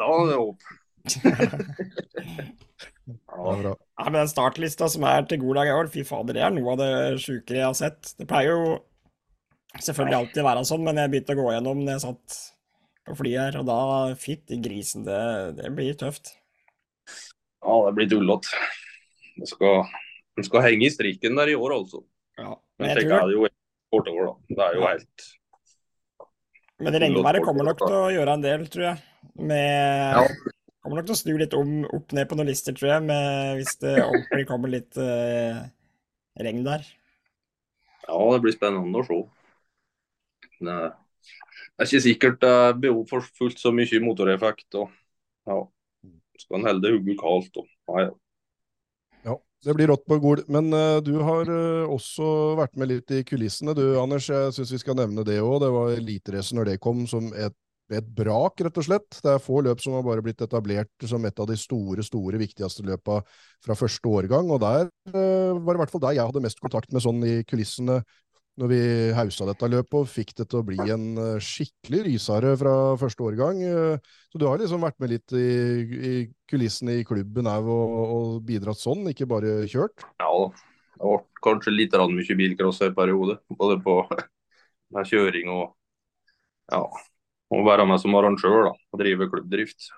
Da 0.00 0.08
er 0.08 0.30
det 0.30 0.40
håp. 0.40 0.60
ja, 3.04 3.74
ja, 3.74 4.04
men 4.06 4.16
den 4.16 4.30
startlista 4.30 4.88
som 4.88 5.04
er 5.08 5.26
til 5.28 5.42
god 5.42 5.60
dag 5.60 5.68
i 5.68 5.74
år, 5.76 5.90
fy 5.92 6.04
fader, 6.08 6.36
det 6.38 6.44
er 6.46 6.54
noe 6.54 6.72
av 6.72 6.80
det 6.80 6.92
sjukere 7.22 7.60
jeg 7.60 7.68
har 7.68 7.76
sett. 7.78 8.14
Det 8.18 8.26
pleier 8.30 8.54
jo 8.54 8.78
selvfølgelig 9.82 10.18
alltid 10.20 10.46
være 10.46 10.64
sånn, 10.68 10.84
men 10.86 11.00
jeg 11.02 11.12
begynte 11.12 11.36
å 11.36 11.40
gå 11.42 11.50
gjennom 11.52 11.82
når 11.82 11.96
jeg 11.96 12.04
satt 12.06 12.38
på 13.04 13.18
flyet 13.18 13.42
her, 13.42 13.60
og 13.60 13.68
da 13.68 13.80
fytti 14.16 14.58
grisen, 14.64 15.04
det, 15.04 15.20
det, 15.58 15.68
blir 15.76 15.96
tøft. 16.00 16.32
Ja, 17.60 17.76
det 17.88 17.94
blir 17.98 18.08
dullete. 18.14 18.64
Det 19.36 19.50
skal, 19.50 19.84
det 20.38 20.46
skal 20.48 20.64
henge 20.64 20.88
i 20.88 20.92
strikken 20.94 21.36
der 21.36 21.52
i 21.52 21.58
år, 21.58 21.76
altså. 21.76 22.04
Ja, 22.40 22.54
men 22.80 22.90
jeg, 22.90 23.04
jeg 23.04 23.10
tror... 23.10 23.18
er 23.18 23.28
det 23.28 23.36
jo 23.36 23.50
bortover, 23.92 24.30
da. 24.30 24.34
Det 24.48 24.64
er 24.64 24.78
jo 24.78 24.86
helt 24.88 25.28
Men 26.80 27.00
regnværet 27.04 27.46
kommer 27.46 27.68
nok 27.68 27.84
til 27.84 27.98
å 27.98 28.04
gjøre 28.14 28.38
en 28.38 28.46
del, 28.46 28.68
tror 28.72 28.88
jeg. 28.88 29.04
Med 29.52 30.16
ja. 30.16 30.53
Kommer 30.84 31.00
nok 31.00 31.06
til 31.08 31.14
å 31.14 31.16
snu 31.16 31.32
litt 31.40 31.54
om, 31.56 31.70
opp 31.96 32.12
ned 32.12 32.28
på 32.28 32.36
noen 32.36 32.50
lister, 32.50 32.74
tror 32.76 32.90
jeg, 32.90 33.04
med, 33.08 33.54
hvis 33.56 33.78
det 33.80 33.94
ordentlig 34.02 34.44
kommer 34.50 34.68
litt 34.68 34.98
eh, 35.00 35.62
regn 36.44 36.60
der. 36.66 36.84
Ja, 38.04 38.18
det 38.34 38.42
blir 38.44 38.52
spennende 38.52 39.00
å 39.00 39.06
se. 39.06 39.22
Det 40.60 40.74
er 41.80 41.88
ikke 41.88 42.02
sikkert 42.04 42.36
det 42.44 42.50
er 42.66 42.76
behov 42.82 43.08
for 43.08 43.24
fullt 43.40 43.62
så 43.62 43.72
mye 43.72 44.02
motoreffekt. 44.04 44.68
og 44.76 44.92
ja, 45.48 45.56
Skal 46.42 46.60
en 46.60 46.68
holde 46.68 46.92
hodet 46.98 47.16
kaldt. 47.22 47.62
og 47.62 47.66
ja, 47.88 48.04
ja. 48.04 48.12
Ja, 49.24 49.38
det 49.64 49.78
blir 49.78 49.88
rått 49.88 50.04
på 50.04 50.20
Gol. 50.20 50.44
Men 50.52 50.68
uh, 50.76 51.00
du 51.00 51.14
har 51.24 51.48
uh, 51.48 51.88
også 51.96 52.28
vært 52.60 52.76
med 52.76 52.92
litt 52.92 53.16
i 53.16 53.24
kulissene 53.24 53.72
du, 53.72 53.86
Anders. 54.02 54.28
Jeg 54.28 54.52
syns 54.52 54.76
vi 54.76 54.84
skal 54.84 55.00
nevne 55.00 55.24
det 55.24 55.40
òg. 55.40 55.62
Det 55.64 55.72
var 55.80 55.96
eliteracet 55.96 56.60
når 56.60 56.74
det 56.74 56.80
kom 56.84 57.06
som 57.08 57.32
et, 57.32 57.56
et, 57.92 58.06
brak, 58.16 58.60
rett 58.64 58.80
og 58.80 58.86
slett. 58.86 59.18
Det 59.20 59.34
er 59.34 59.42
få 59.42 59.60
løp 59.64 59.82
som 59.84 59.96
har 59.98 60.04
bare 60.06 60.24
blitt 60.24 60.40
etablert 60.44 61.08
som 61.08 61.24
et 61.28 61.40
av 61.40 61.48
de 61.50 61.56
store, 61.60 62.04
store, 62.06 62.40
viktigste 62.40 62.86
løpa 62.86 63.20
fra 63.64 63.76
første 63.78 64.08
årgang. 64.08 64.48
Og 64.54 64.62
der 64.62 64.88
uh, 65.12 65.60
var 65.60 65.74
det 65.74 65.78
i 65.78 65.82
hvert 65.82 65.94
fall 65.94 66.04
der 66.06 66.18
jeg 66.18 66.28
hadde 66.30 66.44
mest 66.44 66.62
kontakt 66.64 66.94
med 66.94 67.04
sånn 67.04 67.20
i 67.28 67.40
kulissene 67.48 68.00
når 68.60 68.70
vi 68.70 68.82
hausa 69.16 69.46
dette 69.48 69.68
løpet 69.70 69.96
og 69.98 70.10
fikk 70.10 70.34
det 70.38 70.44
til 70.50 70.60
å 70.60 70.66
bli 70.66 70.78
en 70.78 71.06
eh, 71.18 71.42
skikkelig 71.42 72.04
rysare 72.06 72.52
fra 72.60 72.74
første 73.00 73.24
årgang. 73.26 73.62
Eh, 73.66 74.12
så 74.30 74.38
du 74.38 74.44
har 74.46 74.60
liksom 74.62 74.84
vært 74.84 75.00
med 75.02 75.10
litt 75.10 75.34
i, 75.34 75.48
i 75.82 76.12
kulissene 76.50 77.00
i 77.00 77.06
klubben 77.08 77.50
òg 77.50 77.66
og, 77.66 77.96
og, 78.04 78.36
bidratt 78.46 78.78
sånn, 78.78 79.02
ikke 79.10 79.26
bare 79.30 79.64
kjørt? 79.70 80.06
Ja 80.22 80.30
da. 80.30 80.46
Det 80.94 81.02
ble 81.02 81.18
kanskje 81.42 81.74
litt 81.74 81.96
mye 81.98 82.36
bilcross 82.38 82.78
en 82.86 82.94
periode. 82.94 83.40
Både 83.58 83.80
på 83.82 83.96
kjøring 85.10 85.50
og 85.50 85.74
ja, 86.70 86.84
å 87.52 87.60
være 87.66 87.86
med 87.88 88.00
som 88.02 88.14
arrangør 88.16 88.70
da, 88.70 88.72
og 88.72 89.00
drive 89.00 89.28
klubbdrift. 89.32 89.90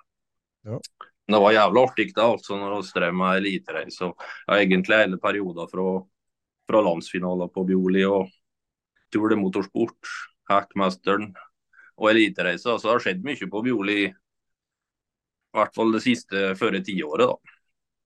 Ja. 0.66 0.80
Det 1.26 1.40
var 1.42 1.54
jævlig 1.54 1.82
artig 1.82 2.06
da, 2.14 2.28
altså, 2.30 2.59
når 2.59 2.76
vi 2.76 2.94
drev 2.94 3.16
med 3.18 3.40
elitereise. 3.40 4.12
Ja, 4.46 4.59
egentlig 4.61 5.00
hele 5.00 5.18
perioden 5.22 5.70
fra, 5.70 5.87
fra 6.70 6.82
landsfinalen 6.87 7.50
på 7.54 7.64
Bjoli 7.66 8.04
og 8.06 8.30
Tour 9.14 9.32
de 9.32 9.38
Motorsport, 9.40 10.12
Hackmasteren 10.50 11.32
og 11.96 12.11
elitereise. 12.12 12.70
Altså, 12.70 12.88
det 12.88 12.94
har 12.94 13.04
skjedd 13.09 13.26
mye 13.26 13.50
på 13.50 13.62
Bjoli, 13.66 14.00
i 14.06 15.59
hvert 15.59 15.74
fall 15.74 15.94
det 15.96 16.04
siste 16.04 16.50
førre 16.61 16.82
tiåret. 16.87 17.26
da. 17.26 17.54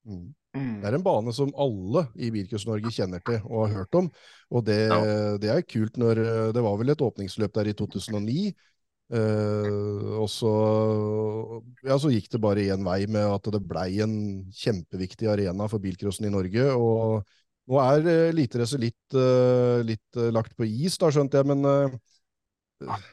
Mm. 0.09 0.27
mm. 0.57 0.75
Det 0.81 0.89
er 0.89 0.97
en 0.97 1.05
bane 1.05 1.37
som 1.37 1.53
alle 1.61 2.07
i 2.17 2.31
Bilcross-Norge 2.33 2.93
kjenner 2.95 3.21
til 3.27 3.41
og 3.43 3.67
har 3.67 3.83
hørt 3.83 4.01
om. 4.01 4.09
Og 4.49 4.65
det, 4.65 4.81
ja. 4.89 5.01
det, 5.43 5.53
er 5.53 5.69
kult 5.69 6.01
når 6.01 6.25
Det 6.57 6.65
var 6.65 6.81
vel 6.81 6.95
et 6.95 7.05
åpningsløp 7.05 7.53
der 7.59 7.69
i 7.69 7.77
2009. 7.77 8.55
Uh, 9.11 10.21
og 10.23 10.29
så, 10.31 10.51
ja, 11.83 11.97
så 11.99 12.13
gikk 12.13 12.29
det 12.31 12.39
bare 12.43 12.69
én 12.71 12.85
vei 12.87 13.01
med 13.11 13.27
at 13.27 13.49
det 13.51 13.63
blei 13.67 13.99
en 14.05 14.15
kjempeviktig 14.55 15.27
arena 15.33 15.67
for 15.71 15.83
bilcrossen 15.83 16.29
i 16.29 16.31
Norge. 16.31 16.69
Og 16.79 17.25
nå 17.71 17.81
er 17.83 18.07
eliteracet 18.31 18.83
litt, 18.83 19.19
uh, 19.19 19.83
litt 19.87 20.21
uh, 20.21 20.31
lagt 20.35 20.55
på 20.55 20.69
is, 20.69 20.95
da, 21.01 21.11
skjønte 21.11 21.43
jeg, 21.43 21.51
men 21.51 21.99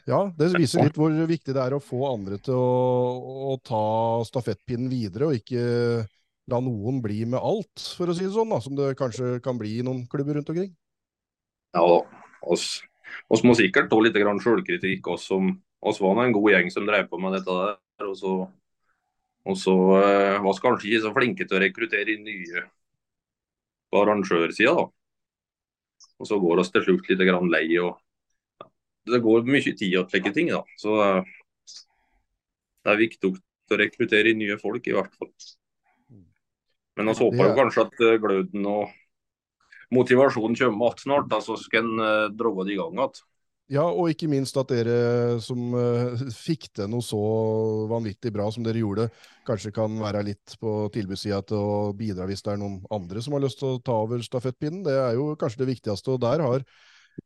ja, 0.07 0.21
det 0.37 0.53
viser 0.53 0.85
litt 0.85 0.95
hvor 0.95 1.11
viktig 1.27 1.51
det 1.51 1.59
er 1.59 1.73
å 1.75 1.83
få 1.83 2.05
andre 2.13 2.37
til 2.39 2.55
å, 2.55 3.49
å 3.51 3.57
ta 3.65 3.81
stafettpinnen 4.29 4.87
videre, 4.93 5.27
og 5.27 5.41
ikke 5.41 6.05
la 6.47 6.59
noen 6.63 7.01
bli 7.03 7.25
med 7.27 7.41
alt, 7.41 7.81
for 7.97 8.07
å 8.07 8.15
si 8.15 8.23
det 8.23 8.35
sånn, 8.37 8.53
da, 8.53 8.61
som 8.63 8.77
det 8.77 8.93
kanskje 8.99 9.41
kan 9.43 9.57
bli 9.59 9.79
i 9.81 9.83
noen 9.83 10.05
klubber 10.07 10.37
rundt 10.37 10.53
omkring. 10.53 10.71
Ja, 11.75 11.83
oss, 12.47 12.77
oss 13.27 13.43
må 13.43 13.57
sikkert 13.59 13.89
ta 13.91 13.99
litt 13.99 14.15
sjølkritikk, 14.15 15.09
oss 15.11 15.27
som 15.27 15.57
oss 15.81 15.99
var 16.01 16.23
en 16.23 16.35
god 16.35 16.51
gjeng 16.51 16.71
som 16.73 16.87
drev 16.87 17.07
på 17.09 17.19
med 17.21 17.37
dette 17.37 17.57
der. 17.57 17.77
Og 18.07 18.15
så, 18.17 18.33
og 19.47 19.57
så 19.57 19.75
eh, 20.01 20.37
var 20.43 20.53
vi 20.53 20.63
kanskje 20.63 20.89
ikke 20.89 21.05
så 21.05 21.13
flinke 21.15 21.47
til 21.47 21.57
å 21.57 21.63
rekruttere 21.63 22.17
nye 22.21 22.65
på 23.87 24.01
arrangørsida, 24.01 24.73
da. 24.75 24.87
Og 26.17 26.27
så 26.29 26.37
går 26.41 26.59
vi 26.59 26.69
til 26.73 26.85
slutt 26.85 27.09
litt 27.11 27.25
grann 27.29 27.51
lei. 27.53 27.65
og 27.81 27.93
ja, 28.61 28.69
Det 29.13 29.21
går 29.23 29.45
mye 29.47 29.63
tid 29.63 29.77
til 29.79 30.07
slike 30.09 30.33
ting, 30.35 30.51
da. 30.53 30.63
Så 30.81 30.97
eh, 31.03 31.35
det 32.83 32.93
er 32.93 33.03
viktig 33.03 33.31
å 33.31 33.79
rekruttere 33.81 34.35
nye 34.37 34.57
folk, 34.61 34.85
i 34.87 34.95
hvert 34.95 35.15
fall. 35.19 35.33
Men 36.97 37.11
vi 37.11 37.19
håper 37.19 37.49
jo 37.49 37.57
kanskje 37.57 37.83
at 37.85 37.99
eh, 38.01 38.19
gløden 38.21 38.69
og 38.71 38.93
motivasjonen 39.93 40.57
kommer 40.57 40.87
igjen 40.89 41.03
snart, 41.03 41.27
da, 41.31 41.39
så 41.43 41.55
skal 41.59 41.85
en 41.85 42.01
uh, 42.01 42.29
dra 42.33 42.53
det 42.65 42.73
i 42.73 42.79
gang 42.79 42.97
igjen. 42.97 43.21
Ja, 43.67 43.83
og 43.83 44.07
ikke 44.07 44.29
minst 44.31 44.55
at 44.55 44.69
dere 44.71 45.39
som 45.43 45.73
uh, 45.75 46.15
fikk 46.47 46.69
til 46.77 46.87
noe 46.91 47.03
så 47.03 47.19
vanvittig 47.91 48.31
bra 48.35 48.47
som 48.53 48.63
dere 48.63 48.79
gjorde, 48.79 49.09
kanskje 49.47 49.73
kan 49.75 49.97
være 49.99 50.23
litt 50.29 50.55
på 50.61 50.75
tilbudssida 50.95 51.41
til 51.49 51.59
å 51.59 51.79
bidra 51.97 52.29
hvis 52.29 52.45
det 52.45 52.53
er 52.53 52.61
noen 52.61 52.79
andre 52.95 53.23
som 53.23 53.35
har 53.35 53.43
lyst 53.43 53.59
til 53.59 53.75
å 53.75 53.81
ta 53.83 53.97
over 54.05 54.23
stafettpinnen. 54.23 54.85
Det 54.87 54.95
er 54.95 55.17
jo 55.19 55.33
kanskje 55.39 55.65
det 55.65 55.73
viktigste. 55.73 56.15
Og 56.15 56.23
der 56.23 56.45
har 56.45 56.63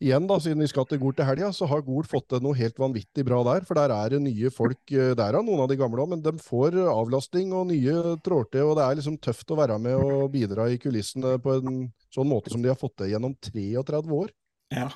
igjen, 0.01 0.25
da, 0.25 0.39
siden 0.41 0.65
vi 0.65 0.71
skal 0.71 0.89
til 0.89 1.03
Gol 1.03 1.13
til 1.13 1.29
helga, 1.29 1.51
så 1.53 1.69
har 1.69 1.85
Gol 1.85 2.09
fått 2.09 2.31
til 2.33 2.41
noe 2.41 2.57
helt 2.57 2.81
vanvittig 2.81 3.27
bra 3.27 3.43
der. 3.45 3.69
For 3.69 3.77
der 3.77 3.93
er 3.99 4.15
det 4.15 4.23
nye 4.25 4.49
folk 4.55 4.81
uh, 4.97 5.13
der 5.21 5.37
av, 5.37 5.45
noen 5.45 5.61
av 5.67 5.69
de 5.69 5.77
gamle 5.77 6.01
òg, 6.01 6.15
men 6.15 6.25
de 6.25 6.33
får 6.41 6.79
avlasting 6.89 7.53
og 7.53 7.69
nye 7.69 8.17
trår. 8.25 8.49
Og 8.65 8.75
det 8.81 8.87
er 8.87 8.97
liksom 8.97 9.21
tøft 9.21 9.53
å 9.53 9.61
være 9.61 9.77
med 9.77 10.01
og 10.01 10.31
bidra 10.33 10.71
i 10.73 10.81
kulissene 10.81 11.37
på 11.45 11.59
en 11.59 11.83
sånn 12.09 12.33
måte 12.33 12.49
som 12.49 12.65
de 12.65 12.73
har 12.73 12.81
fått 12.81 13.03
til 13.03 13.13
gjennom 13.13 13.37
33 13.53 14.21
år. 14.23 14.33
Ja. 14.73 14.89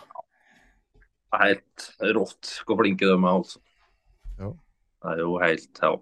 Er 1.36 1.44
helt 1.50 1.88
rått 2.16 2.52
hvor 2.66 2.80
flinke 2.82 3.08
de 3.08 3.16
er, 3.16 3.30
altså. 3.30 3.62
Ja. 4.40 4.52
Det 5.06 5.14
er 5.14 5.24
jo 5.24 5.40
helt 5.44 5.82
Ja. 5.84 5.94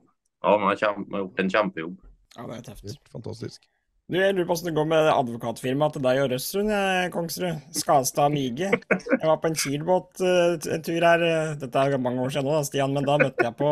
Ja, 0.43 0.57
de 0.57 0.65
har 0.67 1.21
gjort 1.21 1.39
en 1.39 1.49
kjempejobb. 1.53 1.99
ja, 2.35 2.47
det 2.49 2.55
er 2.57 2.65
tøft. 2.65 2.83
Helt 2.83 3.13
fantastisk. 3.13 3.69
Du, 4.11 4.17
Jeg 4.19 4.35
lurer 4.35 4.47
på 4.49 4.57
hvordan 4.57 4.67
det 4.67 4.75
går 4.75 4.87
med 4.91 5.09
advokatfirmaet 5.13 5.93
til 5.95 6.03
deg 6.03 6.19
og 6.19 6.33
Røsrud, 6.33 6.71
jeg, 6.73 7.11
Kongsrud. 7.13 7.61
Skadstad 7.79 8.33
Mige. 8.33 8.67
Jeg 8.67 9.23
var 9.23 9.39
på 9.39 9.47
en 9.47 9.55
Kiel-båt 9.55 10.19
eh, 10.19 10.57
en 10.75 10.83
tur 10.83 11.07
her, 11.07 11.23
eh, 11.23 11.53
dette 11.61 11.85
er 11.85 11.95
mange 12.03 12.25
år 12.25 12.35
siden 12.35 12.49
nå, 12.51 12.59
Stian, 12.67 12.91
men 12.91 13.07
da 13.07 13.15
møtte 13.21 13.47
jeg 13.47 13.55
på 13.55 13.71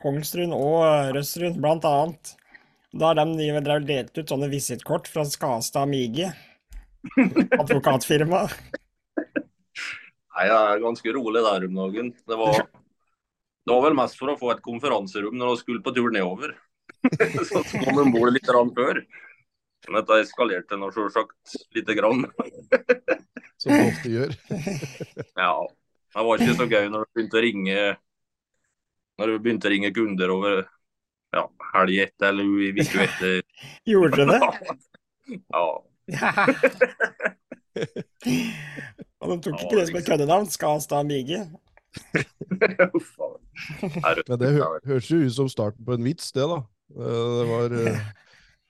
Kongsrud 0.00 0.56
og 0.56 1.20
eh, 1.20 1.58
blant 1.60 1.84
annet. 1.84 2.32
Da 2.96 3.12
har 3.12 3.20
de 3.20 3.50
drevet 3.60 3.86
delt 3.86 4.16
ut 4.16 4.32
sånne 4.32 4.48
visittkort 4.50 5.12
fra 5.12 5.26
Skadstad 5.28 5.92
Mige, 5.92 6.32
advokatfirma. 7.60 8.46
Nei, 10.30 10.46
jeg 10.46 10.58
er 10.58 10.82
ganske 10.84 11.14
rolig 11.16 11.42
der 11.42 11.66
om 11.66 11.78
dagen. 11.80 12.12
Det 12.28 12.36
var, 12.38 12.60
det 12.62 13.72
var 13.74 13.82
vel 13.88 13.96
mest 13.98 14.18
for 14.20 14.30
å 14.30 14.38
få 14.38 14.52
et 14.54 14.62
konferanserom 14.64 15.34
når 15.38 15.54
vi 15.54 15.62
skulle 15.64 15.82
på 15.84 15.94
tur 15.96 16.10
nedover. 16.14 16.54
Så 17.48 17.62
kom 17.72 17.98
de 17.98 18.06
bord 18.14 18.32
litt 18.34 18.46
grann 18.46 18.70
før. 18.76 19.02
Men 19.88 19.96
dette 20.00 20.20
eskalerte 20.22 20.78
nå 20.78 20.90
selvsagt 20.94 21.56
lite 21.74 21.96
grann. 21.98 22.26
Som 23.60 23.74
det 23.74 23.86
ofte 23.90 24.08
gjør. 24.12 24.30
Ja. 25.40 25.54
Det 26.10 26.22
var 26.26 26.42
ikke 26.42 26.58
så 26.58 26.66
gøy 26.66 26.88
når 26.90 27.04
det 27.04 27.14
begynte 27.14 27.38
å 27.38 27.42
ringe 27.44 27.74
Når 29.20 29.30
det 29.30 29.42
begynte 29.44 29.68
å 29.68 29.70
ringe 29.70 29.90
kunder 29.94 30.32
over 30.34 30.56
ja, 31.30 31.44
helg 31.76 32.00
etter 32.02 32.32
eller 32.32 32.44
i 32.50 32.72
uke 32.74 33.04
etter. 33.04 33.36
Gjorde 33.86 34.16
dere 34.18 34.32
det? 34.34 34.40
Ja. 35.54 35.66
Og 39.20 39.34
de 39.34 39.36
tok 39.44 39.60
ikke 39.64 39.76
det 39.80 39.86
som 39.90 39.98
et 40.00 40.06
køddenavn, 40.08 40.46
Skadstad 40.48 41.04
Mige. 41.08 41.42
Men 44.28 44.38
det 44.40 44.50
hø 44.56 44.62
høres 44.86 45.10
jo 45.10 45.18
ut 45.26 45.34
som 45.36 45.48
starten 45.52 45.84
på 45.84 45.96
en 45.98 46.06
vits, 46.06 46.30
det, 46.36 46.46
da. 46.48 46.58
Eh, 46.96 47.30
Det 47.40 47.46
var 47.50 47.74
eh, 47.82 47.98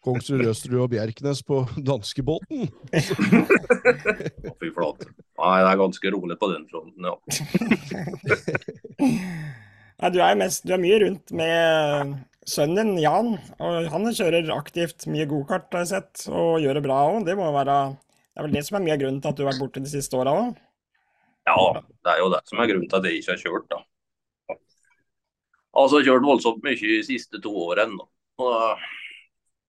Kongsrud, 0.04 0.40
Røsterud 0.46 0.80
og 0.86 0.90
Bjerknes 0.94 1.42
på 1.46 1.60
danskebåten. 1.86 2.66
Fy 2.90 4.70
flate. 4.72 5.10
Nei, 5.40 5.58
det 5.60 5.68
er 5.70 5.80
ganske 5.82 6.12
rolig 6.16 6.36
på 6.40 6.48
den 6.54 6.64
fronten, 6.72 7.04
ja. 7.04 7.14
Nei, 10.00 10.10
du 10.14 10.18
er, 10.24 10.36
mest, 10.40 10.64
du 10.64 10.72
er 10.74 10.80
mye 10.80 10.98
rundt 11.04 11.32
med 11.36 12.14
sønnen 12.48 12.94
din, 12.94 13.02
Jan. 13.04 13.34
Og 13.60 13.90
han 13.92 14.08
kjører 14.16 14.48
aktivt 14.56 15.04
mye 15.12 15.28
gokart, 15.28 15.68
har 15.76 15.84
jeg 15.84 15.92
sett, 15.92 16.24
og 16.32 16.58
gjør 16.64 16.80
det 16.80 16.86
bra 16.88 17.02
òg. 17.12 17.20
Det 17.28 17.36
må 17.38 17.50
være 17.54 17.76
Det 18.30 18.40
er 18.40 18.46
vel 18.46 18.54
det 18.54 18.62
som 18.66 18.78
er 18.78 18.84
mye 18.86 18.94
av 18.94 19.00
grunnen 19.02 19.20
til 19.22 19.30
at 19.32 19.38
du 19.38 19.42
har 19.42 19.50
vært 19.50 19.62
borte 19.64 19.82
de 19.82 19.90
siste 19.90 20.16
åra 20.18 20.34
òg? 20.38 20.58
Ja, 21.48 21.56
det 22.04 22.12
er 22.12 22.20
jo 22.22 22.30
det 22.32 22.40
som 22.46 22.60
er 22.62 22.70
grunnen 22.70 22.88
til 22.90 23.00
at 23.00 23.08
jeg 23.08 23.20
ikke 23.20 23.34
har 23.34 23.42
kjørt, 23.42 23.66
da. 23.72 23.80
Altså, 25.70 25.98
jeg 25.98 26.06
har 26.06 26.08
kjørt 26.12 26.26
voldsomt 26.28 26.64
mye 26.66 26.78
de 26.78 27.02
siste 27.06 27.40
to 27.42 27.52
årene. 27.66 27.98
da. 27.98 28.06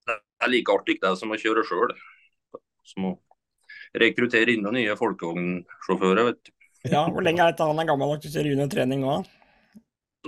Det 0.07 0.15
er 0.45 0.51
like 0.53 0.73
artig 0.73 0.97
det 1.01 1.13
som 1.19 1.33
å 1.33 1.37
kjøre 1.41 1.65
sjøl. 1.67 1.93
Som 2.87 3.09
å 3.11 3.11
rekruttere 4.01 4.53
inn 4.55 4.63
noen 4.65 4.79
nye 4.79 4.97
folkevognsjåfører, 4.97 6.23
vet 6.31 6.41
du. 6.47 6.53
Ja, 6.89 7.03
hvor 7.05 7.21
lenge 7.21 7.43
er 7.43 7.51
dette 7.53 7.65
han 7.69 7.77
er 7.81 7.89
gammel 7.89 8.09
nok 8.09 8.23
til 8.23 8.31
å 8.31 8.35
kjøre 8.37 8.53
juniortrening 8.55 9.03
nå? 9.05 9.19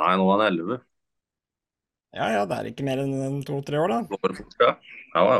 Nei, 0.01 0.11
nå 0.19 0.27
er 0.29 0.43
han 0.43 0.47
11. 0.51 0.81
Ja 2.13 2.27
ja, 2.29 2.45
det 2.45 2.57
er 2.59 2.69
ikke 2.69 2.85
mer 2.85 3.01
enn 3.01 3.39
to-tre 3.45 3.79
år, 3.81 3.89
da. 3.89 4.21
Ja, 4.61 4.73
ja. 5.17 5.37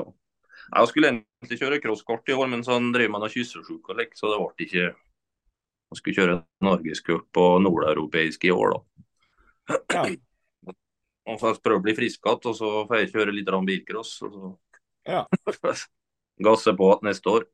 Jeg 0.72 0.90
skulle 0.90 1.10
egentlig 1.12 1.60
kjøre 1.60 1.80
crosskort 1.84 2.30
i 2.30 2.36
år, 2.38 2.50
men 2.52 2.64
så 2.66 2.78
drev 2.94 3.12
med 3.12 3.24
noe 3.24 3.32
kyssersjuk 3.32 3.90
og 3.92 4.00
lekk, 4.00 4.16
så 4.18 4.32
det 4.32 4.40
ble 4.42 4.68
ikke 4.68 4.86
Jeg 5.94 6.00
skulle 6.00 6.18
kjøre 6.18 6.38
norgescup 6.66 7.38
og 7.38 7.58
nordeuropeisk 7.62 8.48
i 8.48 8.54
år, 8.54 8.74
da. 8.74 9.78
Ja. 9.94 10.06
Og 11.24 11.38
så 11.40 11.54
prøve 11.64 11.80
å 11.80 11.84
bli 11.86 11.94
frisk 11.96 12.26
igjen, 12.26 12.48
og 12.50 12.56
så 12.58 12.70
får 12.90 12.98
jeg 13.00 13.12
kjøre 13.14 13.32
litt 13.32 13.52
bilcross. 13.68 14.18
Og 14.26 14.34
så 14.34 14.50
Ja. 15.08 15.22
gasse 16.48 16.74
på 16.76 16.90
igjen 16.90 17.08
neste 17.08 17.30
år. 17.32 17.46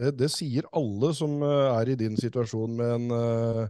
Det, 0.00 0.14
det 0.16 0.30
sier 0.32 0.64
alle 0.72 1.12
som 1.16 1.42
eh, 1.44 1.68
er 1.74 1.92
i 1.92 1.98
din 2.00 2.16
situasjon 2.16 2.76
med 2.78 2.94
en, 2.96 3.10
eh, 3.12 3.66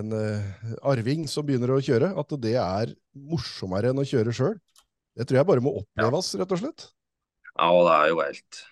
en 0.00 0.14
eh, 0.16 0.46
arving 0.80 1.26
som 1.28 1.44
begynner 1.44 1.74
å 1.74 1.82
kjøre, 1.84 2.14
at 2.16 2.36
det 2.40 2.56
er 2.56 2.94
morsommere 3.12 3.92
enn 3.92 4.00
å 4.00 4.08
kjøre 4.08 4.32
sjøl. 4.32 4.56
Det 5.14 5.28
tror 5.28 5.42
jeg 5.42 5.48
bare 5.50 5.62
må 5.62 5.74
oppleves, 5.82 6.32
rett 6.40 6.56
og 6.56 6.62
slett. 6.62 6.88
Ja, 7.54 7.68
det 7.86 7.94
er 7.94 8.08
jo 8.10 8.22
helt 8.22 8.62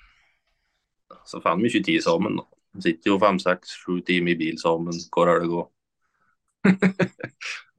Så 1.29 1.41
får 1.43 1.61
mye 1.61 1.83
tid 1.85 2.03
sammen, 2.03 2.41
da. 2.41 2.49
Sitter 2.83 3.13
jo 3.13 3.19
fem, 3.21 3.39
seks, 3.43 3.77
sju 3.83 4.01
timer 4.07 4.35
i 4.35 4.41
bil 4.41 4.59
sammen 4.61 4.97
Hvor 5.13 5.31
er 5.31 5.43
det 5.43 5.53
gå? 5.53 5.63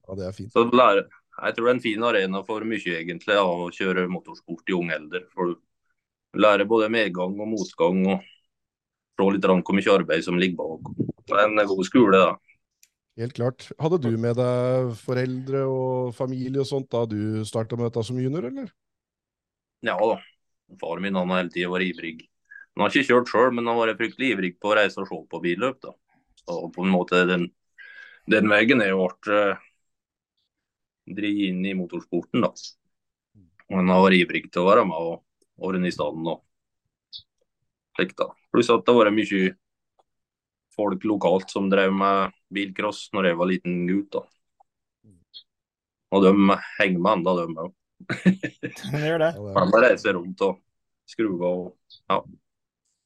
Ja, 0.03 0.15
det 0.19 0.25
er 0.27 0.33
fint. 0.35 0.51
Så 0.51 0.65
lære, 0.67 1.05
jeg 1.41 1.55
tror 1.55 1.65
det 1.65 1.71
er 1.71 1.75
en 1.77 1.83
fin 1.83 2.03
arena 2.03 2.41
for 2.43 2.65
mye, 2.67 2.95
egentlig, 2.99 3.37
å 3.39 3.69
kjøre 3.71 4.03
motorsport 4.11 4.67
i 4.67 4.75
ung 4.75 4.91
alder. 4.91 5.23
For 5.31 5.53
du 5.53 6.41
lærer 6.43 6.67
både 6.67 6.89
medgang 6.91 7.37
og 7.39 7.49
motgang, 7.53 8.01
og 8.11 8.25
se 9.15 9.29
litt 9.31 9.47
hvor 9.47 9.77
mye 9.77 9.93
arbeid 9.95 10.25
som 10.25 10.39
ligger 10.41 10.59
bak. 10.59 10.91
Det 11.23 11.39
er 11.39 11.47
en 11.47 11.63
god 11.71 11.87
skole, 11.87 12.19
da. 12.19 12.33
Helt 13.21 13.35
klart. 13.37 13.67
Hadde 13.79 14.01
du 14.01 14.11
med 14.17 14.35
deg 14.39 14.93
foreldre 15.03 15.63
og 15.69 16.13
familie 16.17 16.63
og 16.63 16.69
sånt 16.69 16.89
da 16.91 17.05
du 17.07 17.45
starta 17.45 17.77
med 17.77 17.87
dette 17.87 18.03
som 18.07 18.19
junior, 18.19 18.49
eller? 18.49 18.71
Ja 19.85 19.97
da. 19.99 20.17
Faren 20.81 21.05
min 21.05 21.17
han 21.19 21.31
har 21.31 21.43
hele 21.43 21.53
tida 21.53 21.71
vært 21.71 21.89
ivrig. 21.91 22.15
Han 22.73 22.86
har 22.86 22.93
ikke 22.93 23.09
kjørt 23.09 23.29
sjøl, 23.31 23.51
men 23.53 23.67
han 23.67 23.77
har 23.77 23.88
vært 23.88 23.99
fryktelig 24.01 24.31
ivrig 24.33 24.53
på 24.59 24.71
å 24.71 24.77
reise 24.79 25.01
og 25.01 25.09
se 25.09 25.19
på 25.29 25.41
billøp. 25.43 25.81
da. 25.83 25.93
Så 26.43 26.57
på 26.73 26.86
en 26.86 26.93
måte 26.93 27.23
den, 27.29 27.47
den 28.31 28.49
veien 28.51 28.81
er 28.81 28.93
jo 28.93 29.05
ble 29.23 29.41
uh, 29.53 29.67
drevet 31.05 31.51
inn 31.51 31.65
i 31.67 31.75
motorsporten, 31.77 32.43
da. 32.45 32.51
Og 33.69 33.77
han 33.79 33.91
har 33.93 34.03
vært 34.05 34.21
ivrig 34.23 34.47
til 34.49 34.63
å 34.63 34.69
være 34.71 34.88
med 34.89 35.12
og 35.12 35.67
ordne 35.67 35.89
i 35.89 35.95
standen 35.95 36.31
og 36.33 36.41
da. 38.17 38.31
Pluss 38.49 38.71
at 38.73 38.81
det 38.86 38.93
har 38.93 39.03
vært 39.03 39.15
mye 39.15 39.53
folk 40.73 41.03
lokalt 41.05 41.51
som 41.53 41.69
drev 41.69 41.93
med 41.93 42.33
bilcross 42.53 43.05
når 43.13 43.29
jeg 43.29 43.38
var 43.38 43.51
liten 43.51 43.83
gutt, 43.88 44.17
da. 44.17 44.23
Og 46.13 46.25
de 46.25 46.33
henger 46.79 46.99
med 46.99 47.12
enda, 47.19 47.33
de 47.39 47.62
òg. 47.65 47.71
Det 48.03 49.03
gjør 49.03 49.21
det. 49.23 49.31
Ja, 49.35 49.43
det 49.47 49.53
De 49.65 49.73
bare 49.75 49.89
reiser 49.91 50.15
rundt 50.17 50.41
og 50.45 50.59
skrur 51.09 51.43
og 51.47 52.23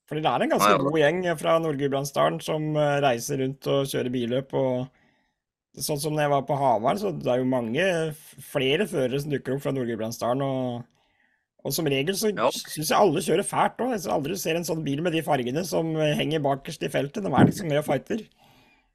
Fordi 0.08 0.22
det 0.24 0.32
er 0.32 0.44
en 0.46 0.52
ganske 0.54 0.70
Nei, 0.70 0.76
ja. 0.78 0.84
god 0.90 1.00
gjeng 1.02 1.24
fra 1.42 1.56
Nord-Gudbrandsdalen 1.64 2.38
som 2.44 2.68
eh, 2.80 2.98
reiser 3.04 3.42
rundt 3.44 3.68
og 3.74 3.90
kjører 3.92 4.14
billøp. 4.14 4.54
og 4.56 4.88
Sånn 5.78 6.00
som 6.02 6.16
når 6.16 6.24
jeg 6.26 6.32
var 6.34 6.46
på 6.48 6.56
Havaren, 6.58 6.98
så 6.98 7.12
det 7.14 7.28
er 7.30 7.42
jo 7.44 7.50
mange 7.52 7.84
flere 8.42 8.88
førere 8.90 9.20
som 9.22 9.30
dukker 9.34 9.58
opp 9.58 9.66
fra 9.66 9.74
Nord-Gudbrandsdalen. 9.76 10.42
Og, 10.42 10.88
og 11.68 11.76
som 11.76 11.86
regel 11.92 12.16
så 12.18 12.32
Ja. 12.32 12.48
syns 12.56 12.90
jeg 12.90 12.98
alle 12.98 13.22
kjører 13.22 13.46
fælt 13.46 13.84
òg. 13.84 13.92
Jeg 13.94 14.10
aldri 14.16 14.38
ser 14.42 14.58
en 14.58 14.66
sånn 14.66 14.82
bil 14.88 15.04
med 15.06 15.14
de 15.14 15.22
fargene 15.28 15.62
som 15.68 15.92
eh, 16.00 16.16
henger 16.18 16.42
bakerst 16.48 16.88
i 16.88 16.90
feltet. 16.94 17.22
De 17.28 17.30
er 17.30 17.46
liksom 17.52 17.70
med 17.70 17.84
og 17.84 17.86
fighter. 17.92 18.24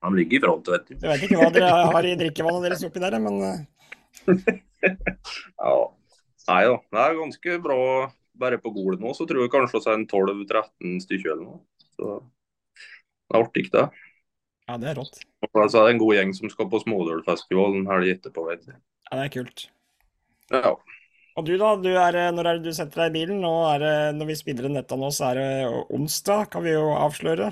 Han 0.02 0.16
ligger 0.18 0.40
i 0.40 0.42
front, 0.42 0.66
vet 0.72 0.88
du. 0.88 0.96
Jeg 0.96 1.06
vet 1.12 1.22
ikke 1.28 1.38
hva 1.38 1.52
dere 1.54 1.70
har 1.92 2.08
i 2.08 2.16
drikkevannet 2.18 2.64
deres 2.66 2.82
oppi 2.88 2.98
der, 3.04 3.18
men 3.22 3.36
eh, 3.46 3.60
Ja. 4.82 5.74
Nei 6.48 6.62
da, 6.66 6.78
det 6.90 7.02
er 7.02 7.18
ganske 7.20 7.58
bra 7.62 7.82
bare 8.42 8.58
på 8.58 8.72
Gol 8.74 8.96
nå. 9.00 9.12
Så 9.14 9.26
tror 9.28 9.44
jeg 9.44 9.52
kanskje 9.52 9.78
vi 9.78 9.90
er 9.92 9.98
en 10.00 10.08
12-13 10.08 10.96
stykker 11.04 11.34
eller 11.34 11.44
noe. 11.44 11.60
Så 11.94 12.16
det 12.18 13.36
er 13.36 13.44
artig, 13.44 13.68
det. 13.72 13.84
Ja, 14.68 14.78
det 14.80 14.90
er 14.92 14.98
rått. 14.98 15.20
Og 15.46 15.60
så 15.70 15.82
er 15.82 15.86
det 15.86 15.94
en 15.94 16.02
god 16.02 16.16
gjeng 16.16 16.32
som 16.36 16.50
skal 16.52 16.68
på 16.72 16.80
Smådølfestivalen 16.82 17.86
helg 17.90 18.16
etterpå, 18.16 18.46
vet 18.50 18.66
du. 18.66 18.74
Ja, 18.74 19.20
det 19.20 19.24
er 19.24 19.32
kult. 19.36 19.64
Ja. 20.52 20.74
Og 21.32 21.46
du, 21.48 21.54
da? 21.60 21.72
Du 21.80 21.88
er, 21.94 22.18
når 22.34 22.48
er 22.48 22.58
det 22.58 22.72
du 22.72 22.76
setter 22.76 23.04
deg 23.04 23.12
i 23.12 23.22
bilen? 23.22 23.40
Nå 23.44 23.52
er 23.70 23.80
det, 23.82 23.94
når 24.18 24.28
vi 24.32 24.38
spiller 24.38 24.68
inn 24.68 24.76
dette 24.76 24.98
nå, 24.98 25.08
så 25.14 25.30
er 25.30 25.40
det 25.40 25.48
onsdag, 25.96 26.50
kan 26.52 26.64
vi 26.66 26.74
jo 26.74 26.90
avsløre. 26.96 27.50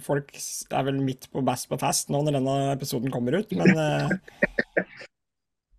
Folk 0.00 0.32
er 0.32 0.86
vel 0.86 1.02
midt 1.04 1.28
på 1.32 1.42
bass 1.44 1.66
på 1.68 1.76
fest 1.80 2.08
nå 2.08 2.22
når 2.24 2.38
denne 2.38 2.56
episoden 2.72 3.12
kommer 3.12 3.36
ut, 3.36 3.52
men 3.58 3.76
eh, 3.76 4.14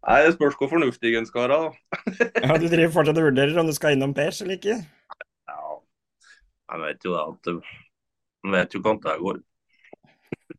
Nei, 0.01 0.17
Det 0.25 0.33
spørs 0.33 0.55
hvor 0.57 0.69
fornuftig 0.71 1.13
en 1.17 1.27
skal 1.29 1.45
være. 1.45 1.71
ja, 2.41 2.57
du 2.57 2.67
driver 2.71 2.93
fortsatt 2.95 3.19
og 3.21 3.27
vurderer 3.29 3.59
om 3.61 3.69
du 3.69 3.75
skal 3.77 3.93
innom 3.97 4.15
Pers 4.17 4.41
eller 4.41 4.57
ikke? 4.57 4.79
Ja, 5.51 5.59
jeg 6.73 6.81
vet 6.85 7.05
jo 7.05 7.13
det 7.13 7.23
at 7.27 7.51
Jeg 7.51 8.53
vet 8.55 8.73
jo 8.73 8.81
hvordan 8.81 9.01
det 9.05 9.17
går. 9.21 9.41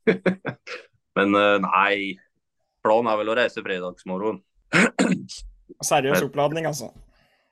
Men 1.18 1.35
eh, 1.37 1.57
nei, 1.64 1.94
planen 2.85 3.11
er 3.11 3.18
vel 3.20 3.33
å 3.33 3.37
reise 3.37 3.64
fredagsmorgen. 3.66 4.38
Seriøs 5.83 6.22
oppladning, 6.22 6.68
altså. 6.70 6.92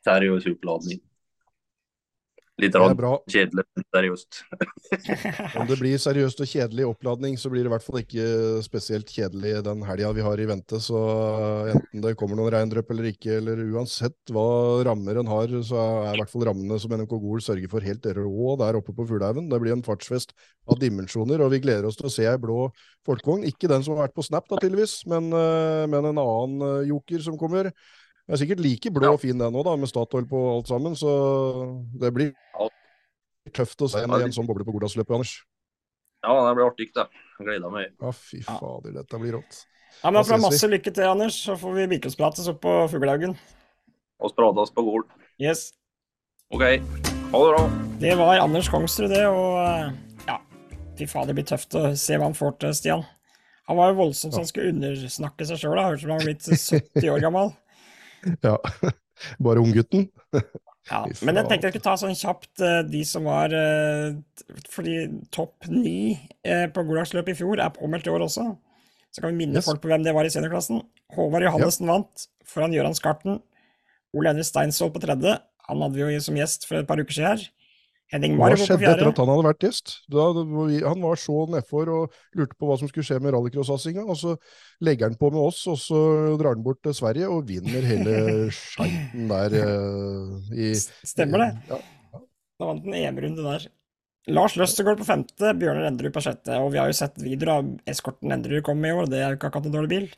Seriøs 0.07 0.47
oppladning. 0.53 1.03
Litt 2.61 2.77
kjedelig, 3.33 3.65
seriøst. 3.95 4.41
Om 5.61 5.69
det 5.71 5.79
blir 5.81 6.01
seriøst 6.03 6.43
og 6.45 6.51
kjedelig 6.51 6.87
oppladning, 6.91 7.39
så 7.41 7.51
blir 7.53 7.65
det 7.65 7.71
i 7.71 7.73
hvert 7.75 7.87
fall 7.87 8.01
ikke 8.03 8.27
spesielt 8.65 9.11
kjedelig 9.11 9.55
den 9.67 9.85
helga 9.89 10.13
vi 10.17 10.25
har 10.27 10.43
i 10.43 10.49
vente. 10.51 10.81
Så 10.83 11.01
enten 11.73 12.05
det 12.05 12.15
kommer 12.21 12.39
noen 12.39 12.53
regndrypp 12.55 12.93
eller 12.93 13.11
ikke, 13.13 13.39
eller 13.39 13.65
uansett 13.71 14.35
hva 14.35 14.47
rammer 14.87 15.21
en 15.21 15.31
har, 15.31 15.55
så 15.67 15.81
er 16.05 16.15
i 16.15 16.23
hvert 16.23 16.33
fall 16.33 16.47
rammene 16.51 16.81
som 16.83 16.93
NMK 16.95 17.17
Gol 17.23 17.45
sørger 17.45 17.73
for 17.73 17.87
helt 17.87 18.11
rå 18.21 18.55
der 18.61 18.79
oppe 18.79 18.95
på 18.97 19.09
Fuglehaugen. 19.09 19.49
Det 19.51 19.63
blir 19.63 19.77
en 19.77 19.87
fartsfest 19.87 20.35
av 20.71 20.79
dimensjoner, 20.81 21.43
og 21.43 21.55
vi 21.55 21.63
gleder 21.65 21.89
oss 21.89 21.99
til 21.99 22.11
å 22.11 22.13
se 22.13 22.29
ei 22.29 22.37
blå 22.41 22.69
folkevogn. 23.09 23.47
Ikke 23.49 23.71
den 23.71 23.85
som 23.87 23.97
har 23.97 24.07
vært 24.07 24.17
på 24.19 24.27
Snap, 24.27 24.47
da, 24.51 24.61
tydeligvis, 24.61 25.01
men, 25.11 25.33
eh, 25.33 25.87
men 25.91 26.13
en 26.13 26.21
annen 26.21 26.67
eh, 26.67 26.89
joker 26.91 27.25
som 27.25 27.39
kommer. 27.41 27.73
Det 28.27 28.37
er 28.37 28.41
sikkert 28.45 28.61
like 28.63 28.91
blå 28.95 29.13
og 29.15 29.21
fin 29.23 29.39
den 29.41 29.57
òg, 29.59 29.71
med 29.81 29.89
Statoil 29.91 30.27
på 30.31 30.41
alt 30.57 30.69
sammen. 30.71 30.95
Så 30.99 31.11
det 31.99 32.13
blir 32.15 32.33
tøft 33.53 33.81
å 33.83 33.89
se 33.91 34.05
en, 34.05 34.13
en 34.15 34.35
sånn 34.35 34.47
boble 34.47 34.65
på 34.67 34.75
Gordalsløpet, 34.77 35.15
Anders. 35.17 35.33
Ja, 36.23 36.35
det 36.47 36.53
blir 36.59 36.69
artig, 36.69 36.91
det. 36.95 37.07
Gleder 37.41 37.73
meg. 37.73 37.95
Ja, 37.99 38.11
fy 38.15 38.43
Ja. 38.45 38.59
fader, 38.61 38.93
dette 39.01 39.19
blir 39.19 39.39
rått. 39.39 39.63
Ja, 40.05 40.11
men 40.13 40.21
Da 40.21 40.27
får 40.29 40.37
vi. 40.37 40.43
masse 40.45 40.69
lykke 40.71 40.93
til, 40.95 41.05
Anders, 41.09 41.39
så 41.47 41.57
får 41.59 41.75
vi 41.75 41.87
virkelighetsprates 41.97 42.49
opp 42.53 42.61
på 42.63 42.75
Fuglehaugen. 42.93 43.35
Og 44.21 44.31
sprates 44.31 44.71
på 44.77 44.85
Gol. 44.85 45.03
Yes. 45.41 45.73
OK. 46.53 46.61
Ha 46.63 47.41
det 47.41 47.55
bra. 47.57 47.65
Det 48.01 48.13
var 48.19 48.39
Anders 48.45 48.69
Kongsrud, 48.69 49.09
det, 49.11 49.25
og 49.27 49.57
eh, 49.65 49.91
ja, 50.29 50.37
fy 50.99 51.07
faen, 51.09 51.27
det 51.31 51.35
blir 51.41 51.49
tøft 51.49 51.75
å 51.75 51.89
se 51.97 52.17
hva 52.21 52.29
han 52.29 52.37
får 52.37 52.59
til, 52.61 52.75
Stian. 52.77 53.05
Han 53.71 53.79
var 53.79 53.93
jo 53.93 54.01
voldsom 54.03 54.33
så 54.33 54.43
han 54.43 54.49
skulle 54.49 54.73
undersnakke 54.75 55.47
seg 55.47 55.61
sjøl, 55.63 55.79
Høres 55.79 56.01
ut 56.01 56.05
som 56.05 56.11
han 56.11 56.21
var 56.21 56.29
blitt 56.29 56.47
70 56.47 57.11
år 57.15 57.21
gammel. 57.23 57.53
Ja. 58.47 58.57
Bare 59.43 59.61
unggutten. 59.61 60.07
Ja, 60.89 61.03
men 61.27 61.37
jeg 61.37 61.49
tenkte 61.51 61.69
jeg 61.69 61.75
skulle 61.75 61.85
ta 61.85 61.95
sånn 62.01 62.17
kjapt 62.17 62.63
eh, 62.65 62.81
de 62.89 63.03
som 63.05 63.27
var 63.29 63.53
eh, 63.53 64.15
Fordi 64.73 64.95
topp 65.35 65.69
ni 65.69 66.15
eh, 66.41 66.65
på 66.73 66.85
Goldagsløpet 66.89 67.35
i 67.35 67.39
fjor 67.43 67.61
er 67.61 67.75
påmeldt 67.75 68.09
i 68.09 68.15
år 68.15 68.25
også. 68.27 68.47
Så 69.13 69.21
kan 69.23 69.33
vi 69.35 69.43
minne 69.43 69.59
Yes. 69.61 69.69
folk 69.69 69.83
på 69.83 69.91
hvem 69.91 70.05
det 70.07 70.15
var 70.17 70.25
i 70.25 70.33
seniorklassen. 70.33 70.81
Håvard 71.17 71.45
Johannessen 71.45 71.89
vant 71.91 72.27
foran 72.49 72.73
Gøran 72.75 72.97
Skarten. 72.97 73.41
Ole 74.17 74.33
Henry 74.33 74.47
Steinsvold 74.47 74.95
på 74.97 75.03
tredje. 75.05 75.37
Han 75.69 75.83
hadde 75.85 75.99
vi 75.99 76.07
jo 76.17 76.23
som 76.25 76.39
gjest 76.39 76.65
for 76.67 76.81
et 76.81 76.89
par 76.89 76.99
uker 77.03 77.15
siden 77.15 77.35
her. 77.35 77.45
Henning 78.11 78.35
Hva 78.35 78.49
Marvo 78.49 78.59
på 78.59 78.67
skjedde 78.67 78.91
etter 78.91 79.09
at 79.11 79.21
han 79.23 79.31
hadde 79.31 79.47
vært 79.47 79.67
gjest? 79.69 79.93
Da, 80.11 80.27
han 80.35 81.05
var 81.05 81.21
så 81.23 81.45
nedfor 81.53 81.91
og 81.95 82.17
lurte 82.39 82.59
på 82.59 82.69
hva 82.71 82.79
som 82.81 82.91
skulle 82.91 83.07
skje 83.07 83.21
med 83.23 83.35
rallycross-satsinga, 83.37 84.03
og 84.03 84.19
så 84.19 84.35
legger 84.83 85.11
han 85.11 85.19
på 85.21 85.31
med 85.31 85.41
oss, 85.45 85.63
og 85.71 85.79
så 85.79 86.01
drar 86.41 86.57
han 86.57 86.65
bort 86.67 86.83
til 86.87 86.97
Sverige 86.97 87.31
og 87.31 87.47
vinner 87.51 87.87
hele 87.87 88.17
skeiten 88.57 89.31
der 89.31 89.59
eh, 89.61 90.57
i 90.59 90.73
Stemmer 90.81 91.47
det? 91.47 91.51
Ja. 91.71 91.83
Da 92.61 92.69
vant 92.69 92.89
en 92.89 92.97
EM-runde 92.99 93.45
der. 93.47 93.71
Lars 94.31 94.55
Løstegård 94.59 94.99
på 95.01 95.07
femte, 95.09 95.55
Bjørnar 95.57 95.87
Endrud 95.89 96.13
på 96.13 96.23
sjette. 96.23 96.59
Og 96.61 96.75
vi 96.75 96.81
har 96.83 96.91
jo 96.91 96.97
sett 96.99 97.17
videoer 97.23 97.55
av 97.55 97.71
eskorten 97.89 98.35
Endrud 98.35 98.61
kom 98.67 98.83
med 98.83 98.93
i 98.93 98.99
år, 98.99 99.09
det 99.09 99.23
er 99.23 99.33
jo 99.33 99.39
ikke 99.39 99.49
akkurat 99.49 99.71
en 99.71 99.77
dårlig 99.79 99.93
bil. 99.95 100.11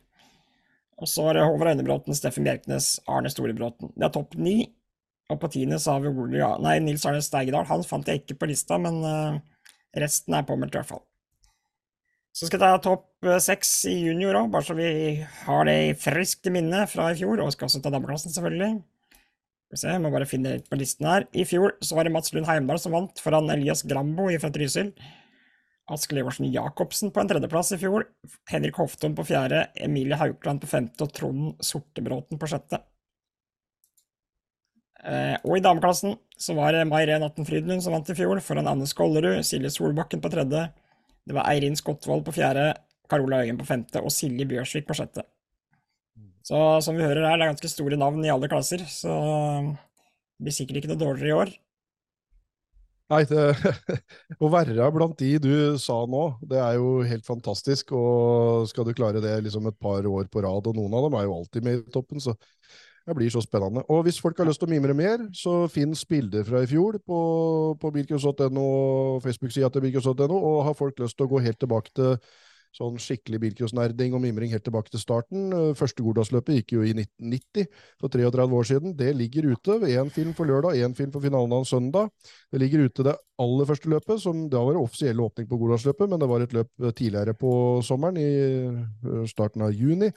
Og 1.03 1.11
så 1.11 1.25
var 1.27 1.39
det 1.39 1.45
Håvard 1.47 1.73
Øynebråten, 1.73 2.15
Steffen 2.15 2.47
Bjerknes, 2.47 2.97
Arne 3.11 3.31
Storebråten. 3.33 3.93
Det 3.95 4.07
er 4.07 4.15
topp 4.15 4.37
ni. 4.39 4.57
Og 5.33 5.41
på 5.41 5.49
tiende 5.55 5.79
så 5.81 5.97
har 5.97 6.05
vi 6.05 6.13
Ole, 6.13 6.37
ja, 6.41 6.53
nei, 6.61 6.77
Nils 6.85 7.07
Arne 7.09 7.23
Steigedal. 7.25 7.65
Han 7.71 7.87
fant 7.89 8.09
jeg 8.09 8.23
ikke 8.23 8.43
på 8.43 8.51
lista, 8.51 8.79
men 8.81 9.01
eh, 9.09 9.41
resten 10.03 10.37
er 10.37 10.47
påmeldt 10.49 10.77
i 10.77 10.81
hvert 10.81 10.93
fall. 10.93 11.05
Så 12.33 12.49
skal 12.49 12.61
jeg 12.61 12.77
ta 12.77 12.83
topp 12.85 13.29
eh, 13.29 13.41
seks 13.45 13.73
i 13.91 13.97
junior 14.07 14.39
òg, 14.41 14.53
bare 14.53 14.67
så 14.69 14.77
vi 14.77 14.91
har 15.45 15.69
det 15.69 15.77
i 15.89 15.97
friskt 15.99 16.49
minne 16.53 16.85
fra 16.89 17.11
i 17.13 17.19
fjor. 17.19 17.41
Og 17.45 17.53
skal 17.55 17.69
også 17.69 17.83
ta 17.85 17.93
dameklassen, 17.93 18.33
selvfølgelig. 18.35 18.77
Skal 19.73 19.77
vi 19.77 19.83
se, 19.83 19.97
må 20.05 20.13
bare 20.13 20.29
finne 20.29 20.55
litt 20.59 20.69
på 20.69 20.79
listen 20.81 21.09
her. 21.09 21.27
I 21.33 21.47
fjor 21.49 21.77
så 21.85 21.97
var 21.97 22.09
det 22.09 22.15
Mats 22.15 22.33
Lund 22.37 22.49
Heimdal 22.49 22.81
som 22.81 22.97
vant 22.97 23.21
foran 23.25 23.53
Elias 23.53 23.85
Grambo 23.89 24.29
fra 24.41 24.53
Trysil. 24.53 24.93
Ask 25.93 26.13
Leversen 26.15 26.47
Jacobsen 26.53 27.11
på 27.13 27.21
en 27.21 27.29
tredjeplass 27.29 27.73
i 27.75 27.81
fjor. 27.81 28.07
Henrik 28.49 28.79
Hofton 28.81 29.17
på 29.17 29.27
fjerde. 29.29 29.67
Emilie 29.81 30.17
Haukland 30.21 30.63
på 30.63 30.71
femte 30.71 31.05
og 31.05 31.13
Trond 31.17 31.65
Sortebråten 31.65 32.41
på 32.41 32.49
sjette. 32.49 32.81
Eh, 35.03 35.35
og 35.43 35.57
i 35.59 35.63
dameklassen 35.65 36.15
så 36.39 36.55
var 36.55 36.77
det 36.77 36.87
May 36.87 37.07
Ren 37.09 37.25
Atten 37.27 37.47
Frydlund 37.47 37.83
som 37.83 37.95
vant 37.97 38.11
i 38.11 38.17
fjor, 38.19 38.39
foran 38.45 38.71
Anne 38.71 38.87
Skollerud, 38.87 39.43
Silje 39.47 39.73
Solbakken 39.75 40.23
på 40.23 40.31
tredje. 40.31 40.69
Det 41.27 41.37
var 41.37 41.49
Eirin 41.51 41.79
Skottvold 41.79 42.25
på 42.27 42.35
fjerde, 42.39 42.73
Carola 43.11 43.43
Øyen 43.43 43.59
på 43.59 43.67
femte 43.67 44.03
og 44.03 44.15
Silje 44.15 44.47
Bjørsvik 44.51 44.87
på 44.89 44.97
sjette. 44.99 45.27
Så 46.43 46.59
som 46.83 46.97
vi 46.99 47.05
hører 47.07 47.29
her, 47.29 47.39
det 47.39 47.47
er 47.47 47.53
ganske 47.53 47.71
store 47.71 47.99
navn 47.99 48.25
i 48.27 48.31
alle 48.33 48.51
klasser, 48.51 48.83
så 48.91 49.13
det 49.71 50.49
blir 50.49 50.55
sikkert 50.57 50.81
ikke 50.81 50.91
noe 50.91 51.03
dårligere 51.03 51.31
i 51.31 51.37
år. 51.39 51.53
Nei, 53.13 53.21
det, 53.29 53.43
å 54.43 54.49
være 54.51 54.89
blant 54.95 55.19
de 55.21 55.35
du 55.43 55.53
sa 55.81 55.99
nå, 56.09 56.23
det 56.49 56.59
er 56.63 56.79
jo 56.81 57.03
helt 57.07 57.27
fantastisk. 57.29 57.93
Og 57.95 58.71
skal 58.71 58.89
du 58.89 58.95
klare 58.97 59.23
det 59.23 59.35
liksom 59.45 59.69
et 59.69 59.79
par 59.83 60.07
år 60.09 60.31
på 60.33 60.43
rad, 60.43 60.71
og 60.71 60.79
noen 60.79 60.97
av 60.97 61.07
dem 61.07 61.19
er 61.19 61.29
jo 61.29 61.37
alltid 61.37 61.67
med 61.67 61.83
i 61.83 61.95
toppen, 61.95 62.23
så 62.23 62.35
det 63.07 63.17
blir 63.19 63.33
så 63.35 63.43
spennende. 63.43 63.83
Og 63.91 64.05
hvis 64.07 64.21
folk 64.23 64.39
har 64.39 64.47
lyst 64.49 64.63
til 64.63 64.71
å 64.71 64.73
mimre 64.73 64.95
mer, 64.95 65.27
så 65.35 65.67
finnes 65.73 66.05
bilder 66.09 66.47
fra 66.47 66.63
i 66.63 66.71
fjor 66.71 67.01
på, 67.03 67.19
på 67.83 67.93
bilcross.no, 67.97 68.69
Facebook-sida 69.25 69.73
til 69.73 69.87
bilcross.no, 69.87 70.39
og 70.39 70.65
har 70.69 70.79
folk 70.79 71.03
lyst 71.03 71.19
til 71.19 71.27
å 71.27 71.33
gå 71.35 71.43
helt 71.43 71.61
tilbake 71.63 71.95
til 71.99 72.17
sånn 72.77 72.97
skikkelig 73.01 73.41
bilcrossnerding 73.43 74.15
og 74.17 74.23
mimring 74.25 74.53
helt 74.55 74.65
tilbake 74.65 74.93
til 74.93 75.03
starten. 75.03 75.51
Eh, 75.53 75.73
Første 75.79 76.05
Gordalsløpet 76.05 76.61
gikk 76.61 76.77
jo 76.77 76.85
i 76.87 76.95
1990, 76.95 77.69
for 78.01 78.13
33 78.13 78.47
år 78.59 78.69
siden. 78.69 78.95
Det 78.97 79.11
ligger 79.17 79.51
ute. 79.53 79.79
Én 79.93 80.13
film 80.13 80.33
for 80.37 80.49
lørdag, 80.49 80.79
én 80.81 80.97
film 80.97 81.13
for 81.13 81.25
finalen 81.25 81.53
av 81.59 81.67
søndag. 81.69 82.09
Det 82.53 82.63
ligger 82.63 82.87
ute 82.89 83.07
det 83.09 83.17
aller 83.43 83.69
første 83.69 83.93
løpet, 83.93 84.23
som 84.23 84.47
da 84.53 84.63
var 84.65 84.77
det 84.77 84.85
offisiell 84.85 85.21
åpning 85.21 85.49
på 85.51 85.59
Gordalsløpet, 85.61 86.09
men 86.09 86.23
det 86.23 86.31
var 86.31 86.47
et 86.47 86.57
løp 86.57 86.71
eh, 86.81 86.97
tidligere 86.97 87.37
på 87.37 87.53
sommeren, 87.85 88.17
i 88.17 88.31
eh, 88.33 89.27
starten 89.29 89.67
av 89.67 89.77
juni, 89.77 90.09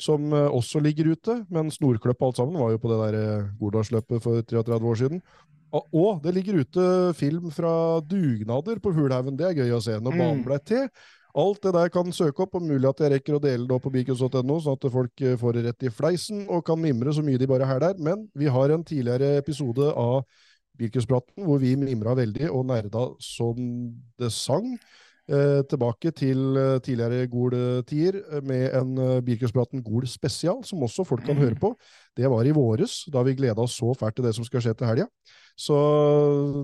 som 0.00 0.32
eh, 0.32 0.48
også 0.48 0.80
ligger 0.84 1.12
ute. 1.14 1.40
Men 1.50 1.70
Snorkløpp 1.74 2.22
alt 2.22 2.40
sammen 2.40 2.58
var 2.60 2.72
jo 2.74 2.80
på 2.82 2.90
det 2.92 2.98
der 3.02 3.18
eh, 3.20 3.46
Gordalsløpet 3.60 4.22
for 4.24 4.40
33 4.42 4.90
år 4.92 4.98
siden. 5.02 5.22
Og, 5.68 5.84
og 5.92 6.22
det 6.24 6.32
ligger 6.32 6.62
ute 6.62 6.88
film 7.18 7.50
fra 7.52 8.00
dugnader 8.00 8.78
på 8.80 8.92
Hulhaugen. 8.96 9.36
Det 9.36 9.50
er 9.50 9.58
gøy 9.58 9.74
å 9.76 9.82
se 9.84 9.98
når 10.00 10.14
Mm. 10.14 10.18
banen 10.22 10.44
ble 10.46 10.58
til. 10.64 10.88
Alt 11.38 11.60
det 11.62 11.72
der 11.76 11.90
kan 11.92 12.08
søke 12.10 12.42
opp, 12.42 12.54
og 12.56 12.62
mulig 12.64 12.88
at 12.88 13.02
jeg 13.04 13.12
rekker 13.12 13.36
å 13.36 13.42
dele 13.42 13.66
det 13.68 13.74
opp 13.76 13.84
på 13.84 13.92
bikos.no, 13.92 14.56
sånn 14.64 14.78
at 14.78 14.86
folk 14.90 15.20
eh, 15.20 15.36
får 15.38 15.58
det 15.58 15.64
rett 15.66 15.84
i 15.86 15.92
fleisen 15.92 16.46
og 16.48 16.64
kan 16.66 16.80
mimre 16.80 17.12
så 17.14 17.22
mye 17.22 17.38
de 17.38 17.46
bare 17.46 17.68
her 17.68 17.82
der. 17.84 17.98
Men 18.00 18.24
vi 18.34 18.48
har 18.48 18.70
en 18.74 18.82
tidligere 18.86 19.36
episode 19.42 19.92
av 19.92 20.24
Bilkuspraten 20.78 21.44
hvor 21.44 21.58
vi 21.58 21.74
mimra 21.76 22.14
veldig 22.14 22.48
og 22.54 22.64
nerda 22.70 23.04
som 23.22 23.58
det 24.18 24.30
sang. 24.32 24.76
Eh, 25.28 25.58
tilbake 25.68 26.08
til 26.16 26.56
eh, 26.56 26.78
tidligere 26.80 27.26
Gol-tider 27.28 28.16
eh, 28.16 28.44
med 28.48 28.70
en 28.78 29.20
Bilkuspraten 29.26 29.82
Gol 29.84 30.06
spesial, 30.08 30.62
som 30.64 30.80
også 30.80 31.04
folk 31.04 31.26
kan 31.26 31.36
høre 31.36 31.58
på. 31.60 31.74
Det 32.16 32.30
var 32.32 32.48
i 32.48 32.54
våres, 32.56 33.02
da 33.12 33.20
vi 33.26 33.34
gleda 33.36 33.60
oss 33.60 33.74
så 33.76 33.92
fælt 33.92 34.16
til 34.16 34.24
det 34.24 34.32
som 34.38 34.46
skal 34.46 34.62
skje 34.64 34.72
til 34.78 34.88
helga. 34.88 35.04
Så 35.52 35.76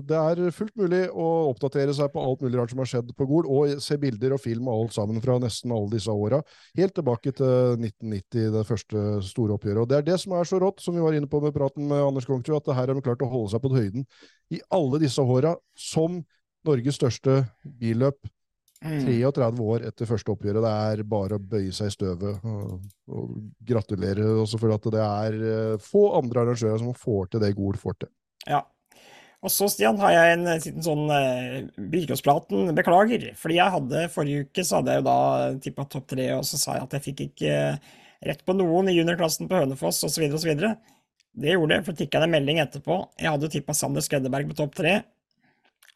det 0.09 0.17
er 0.17 0.55
fullt 0.55 0.73
mulig 0.81 1.03
å 1.13 1.27
oppdatere 1.51 1.93
seg 1.93 2.09
på 2.09 2.23
alt 2.25 2.41
mulig 2.41 2.57
rart 2.57 2.73
som 2.73 2.81
har 2.81 2.89
skjedd 2.89 3.11
på 3.13 3.27
Gol, 3.29 3.45
og 3.45 3.83
se 3.85 3.99
bilder 4.01 4.33
og 4.33 4.41
film 4.41 4.65
og 4.65 4.87
alt 4.87 4.97
sammen 4.97 5.21
fra 5.21 5.37
nesten 5.43 5.73
alle 5.75 5.91
disse 5.93 6.09
åra. 6.09 6.39
Helt 6.79 6.97
tilbake 6.97 7.35
til 7.37 7.75
1990, 7.77 8.47
det 8.55 8.63
første 8.65 9.03
store 9.29 9.59
oppgjøret. 9.59 9.83
Og 9.83 9.91
det 9.91 9.99
er 9.99 10.07
det 10.09 10.17
som 10.23 10.33
er 10.39 10.49
så 10.49 10.57
rått, 10.63 10.81
som 10.81 10.97
vi 10.97 11.05
var 11.05 11.13
inne 11.13 11.29
på 11.29 11.43
med 11.43 11.53
praten 11.53 11.85
med 11.91 12.01
Anders 12.01 12.25
Kongsrud, 12.25 12.63
at 12.63 12.71
det 12.71 12.79
her 12.79 12.89
har 12.89 12.97
de 12.97 13.05
klart 13.05 13.21
å 13.21 13.29
holde 13.29 13.53
seg 13.53 13.61
på 13.61 13.75
høyden 13.75 14.09
i 14.49 14.63
alle 14.73 15.03
disse 15.05 15.21
åra, 15.21 15.53
som 15.77 16.23
Norges 16.65 16.97
største 16.97 17.43
billøp. 17.61 18.25
Mm. 18.85 19.01
33 19.07 19.65
år 19.65 19.87
etter 19.89 20.09
første 20.09 20.31
oppgjøret. 20.35 20.61
Det 20.61 20.73
er 20.91 21.03
bare 21.09 21.39
å 21.39 21.41
bøye 21.41 21.73
seg 21.73 21.89
i 21.89 21.95
støvet 21.95 22.45
og, 22.45 22.77
og 23.09 23.33
gratulere. 23.65 24.27
Også 24.43 24.59
for 24.61 24.75
at 24.75 24.87
det 24.93 25.01
er 25.01 25.41
eh, 25.49 25.75
få 25.81 26.05
andre 26.19 26.45
arrangører 26.45 26.81
som 26.83 26.93
får 26.97 27.33
til 27.33 27.43
det 27.43 27.55
Gol 27.57 27.79
får 27.81 27.99
til. 28.05 28.11
Ja. 28.45 28.61
Og 29.45 29.51
så, 29.53 29.67
Stian, 29.69 29.99
har 30.01 30.13
jeg 30.13 30.35
en 30.35 30.47
liten 30.47 30.85
sånn 30.85 31.03
uh, 31.11 31.65
Birkåsplaten 31.91 32.71
Beklager. 32.77 33.27
Fordi 33.37 33.59
jeg 33.59 33.73
hadde 33.75 34.07
forrige 34.13 34.47
uke 34.47 34.65
så 34.65 34.79
hadde 34.79 34.95
jeg 34.95 35.03
jo 35.03 35.05
da 35.05 35.19
tippa 35.61 35.85
topp 35.89 36.07
tre, 36.15 36.31
og 36.33 36.45
så 36.49 36.57
sa 36.57 36.77
jeg 36.77 36.87
at 36.87 36.95
jeg 36.97 37.05
fikk 37.11 37.25
ikke 37.27 37.59
uh, 37.75 37.91
rett 38.25 38.41
på 38.45 38.55
noen 38.57 38.89
i 38.89 38.95
juniorklassen 38.95 39.49
på 39.49 39.59
Hønefoss 39.59 40.01
osv. 40.07 40.25
osv. 40.33 40.63
Det 41.35 41.51
gjorde 41.51 41.77
jeg, 41.77 41.85
for 41.85 41.99
tikka 41.99 42.23
det 42.23 42.29
en 42.29 42.33
melding 42.37 42.61
etterpå. 42.63 42.97
Jeg 43.21 43.33
hadde 43.33 43.45
jo 43.45 43.53
tippa 43.53 43.75
Sander 43.77 44.05
Skøddeberg 44.05 44.49
på 44.49 44.57
topp 44.63 44.79
tre. 44.79 44.95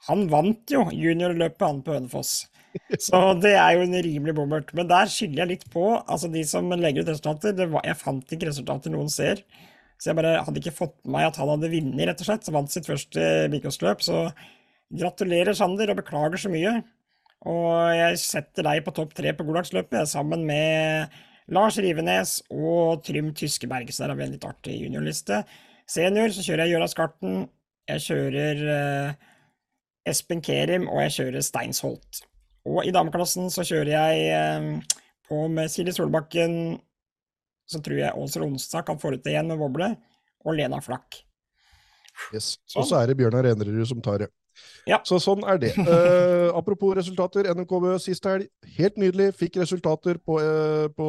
Han 0.07 0.27
vant 0.31 0.71
jo 0.71 0.85
juniorløpet, 0.93 1.65
han 1.65 1.81
på 1.83 1.95
Hønefoss. 1.95 2.43
Så 3.07 3.19
det 3.41 3.55
er 3.55 3.75
jo 3.75 3.85
en 3.85 3.97
rimelig 4.05 4.35
bommert. 4.37 4.71
Men 4.77 4.89
der 4.89 5.09
skiller 5.11 5.43
jeg 5.43 5.51
litt 5.53 5.65
på. 5.73 5.85
Altså, 6.05 6.29
de 6.31 6.43
som 6.47 6.69
legger 6.73 7.05
ut 7.05 7.11
resultater 7.11 7.57
var, 7.71 7.83
Jeg 7.87 7.99
fant 8.01 8.35
ikke 8.35 8.49
resultater 8.51 8.93
noen 8.93 9.11
ser. 9.13 9.43
Så 9.99 10.11
jeg 10.11 10.19
bare 10.19 10.37
hadde 10.45 10.61
ikke 10.61 10.77
fått 10.77 10.95
med 11.03 11.17
meg 11.17 11.27
at 11.27 11.39
han 11.41 11.51
hadde 11.51 11.71
vunnet, 11.73 12.05
rett 12.07 12.21
og 12.23 12.29
slett. 12.29 12.45
Så 12.47 12.55
vant 12.55 12.71
sitt 12.71 12.87
første 12.87 13.25
Birkås-løp. 13.51 14.03
Så 14.05 14.29
gratulerer, 14.95 15.55
Sander, 15.57 15.91
og 15.91 15.99
beklager 15.99 16.39
så 16.39 16.51
mye. 16.53 16.77
Og 17.49 17.71
jeg 17.95 18.19
setter 18.21 18.65
deg 18.67 18.83
på 18.85 18.93
topp 18.95 19.15
tre 19.15 19.33
på 19.35 19.45
goddagsløpet, 19.47 20.09
sammen 20.11 20.43
med 20.47 21.19
Lars 21.55 21.77
Rivenes 21.81 22.39
og 22.51 23.03
Trym 23.07 23.31
Tyskeberg. 23.35 23.91
Så 23.91 24.03
der 24.03 24.13
har 24.13 24.19
vi 24.19 24.27
en 24.27 24.35
litt 24.35 24.47
artig 24.47 24.79
juniorliste. 24.83 25.43
Senior 25.89 26.33
så 26.35 26.45
kjører 26.45 26.65
jeg 26.65 26.75
Gjøra 26.75 26.89
Skarten. 26.91 27.37
Jeg 27.89 28.03
kjører 28.05 28.65
eh, 28.75 29.29
Espen 30.09 30.43
Kerim, 30.45 30.87
og 30.91 31.01
jeg 31.07 31.15
kjører 31.17 31.45
Steinsholt. 31.45 32.23
Og 32.67 32.83
i 32.87 32.91
dameklassen 32.95 33.47
så 33.53 33.63
kjører 33.67 33.93
jeg 33.93 34.27
uh, 34.35 34.99
på 35.29 35.45
med 35.53 35.71
Silje 35.71 35.95
Solbakken, 35.95 36.79
så 37.69 37.81
tror 37.85 38.01
jeg 38.01 38.17
Åser 38.17 38.43
Ronstad 38.43 38.87
kan 38.87 38.99
få 38.99 39.13
det 39.15 39.23
igjen 39.29 39.49
med 39.51 39.61
Voble, 39.61 39.93
og 40.45 40.57
Lena 40.57 40.81
Flakk. 40.83 41.21
Yes. 42.33 42.57
Og 42.75 42.87
så 42.87 42.99
er 42.99 43.09
det 43.09 43.19
Bjørnar 43.19 43.47
Enerud 43.47 43.85
som 43.87 44.01
tar 44.03 44.25
det. 44.25 44.29
Ja. 44.89 44.97
Så 45.07 45.19
sånn 45.23 45.43
er 45.47 45.59
det. 45.61 45.71
Uh, 45.77 46.49
apropos 46.59 46.97
resultater. 46.97 47.47
NMK 47.53 47.73
Bø 47.83 47.95
sist 48.01 48.25
helg, 48.27 48.49
helt 48.75 48.99
nydelig. 48.99 49.31
Fikk 49.39 49.59
resultater 49.61 50.19
på, 50.19 50.39
uh, 50.41 50.89
på 50.95 51.07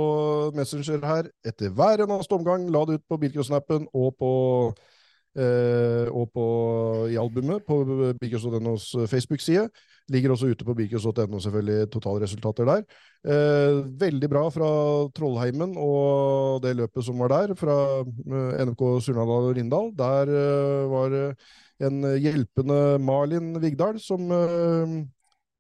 Messenger 0.55 1.03
her 1.07 1.31
etter 1.47 1.73
hver 1.75 2.05
eneste 2.07 2.37
omgang. 2.37 2.69
La 2.71 2.85
det 2.87 3.01
ut 3.01 3.07
på 3.11 3.19
Bilcrossnappen 3.25 3.89
og 3.91 4.15
på 4.21 4.33
og 5.31 6.25
på, 6.35 6.45
i 7.07 7.15
albumet 7.21 7.63
på 7.63 7.77
Bilcross.nos 8.19 8.89
Facebook-side. 9.11 9.69
Ligger 10.11 10.33
også 10.35 10.51
ute 10.51 10.67
på 10.67 10.75
bilcross.no, 10.75 11.39
selvfølgelig, 11.39 11.91
totalresultater 11.93 12.67
der. 12.67 12.83
Eh, 13.31 13.79
veldig 14.01 14.31
bra 14.33 14.43
fra 14.51 14.71
Trollheimen 15.15 15.77
og 15.79 16.63
det 16.65 16.73
løpet 16.79 17.07
som 17.07 17.21
var 17.23 17.31
der, 17.31 17.55
fra 17.59 17.77
eh, 18.01 18.65
NMK 18.65 18.83
Surnadal 19.05 19.51
og 19.51 19.57
Rindal. 19.59 19.93
Der 19.99 20.33
eh, 20.35 20.91
var 20.91 21.15
det 21.15 21.25
en 21.87 22.03
hjelpende 22.19 22.99
Malin 22.99 23.55
Vigdal 23.63 24.01
som 24.03 24.33
eh, 24.35 24.97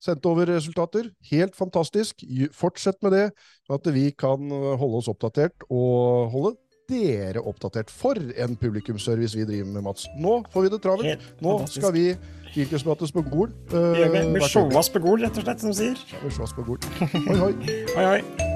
sendte 0.03 0.33
over 0.33 0.51
resultater. 0.51 1.12
Helt 1.31 1.55
fantastisk. 1.55 2.25
Fortsett 2.57 2.99
med 3.07 3.14
det, 3.14 3.27
sånn 3.68 3.79
at 3.79 3.93
vi 3.95 4.09
kan 4.11 4.51
holde 4.51 5.05
oss 5.05 5.12
oppdatert 5.12 5.68
og 5.68 6.35
holde 6.35 6.57
dere 6.91 7.45
oppdatert. 7.47 7.93
For 7.95 8.18
en 8.18 8.59
publikumsservice 8.61 9.38
vi 9.38 9.47
driver 9.49 9.72
med, 9.72 9.86
Mats. 9.86 10.07
Nå 10.18 10.43
får 10.53 10.66
vi 10.66 10.74
det 10.74 10.82
travelt. 10.84 11.32
Nå 11.41 11.57
skal 11.70 11.97
vi 11.97 12.07
Bilcrossprates 12.55 13.12
på 13.14 13.22
Gol. 13.30 13.53
Uh, 13.72 13.93
vi, 13.95 14.22
vi 14.34 14.47
showes 14.51 14.91
på 14.91 15.03
Gol, 15.07 15.22
rett 15.22 15.38
og 15.38 15.47
slett, 15.47 15.62
som 15.62 15.74
sier. 15.76 15.99
Ja, 16.11 16.22
vi 16.24 16.34
showes 16.34 16.57
på 16.57 16.66
Gol. 16.66 16.80
Hoi, 16.99 17.43
hoi. 17.47 17.53
hoi, 17.95 18.09
hoi. 18.16 18.49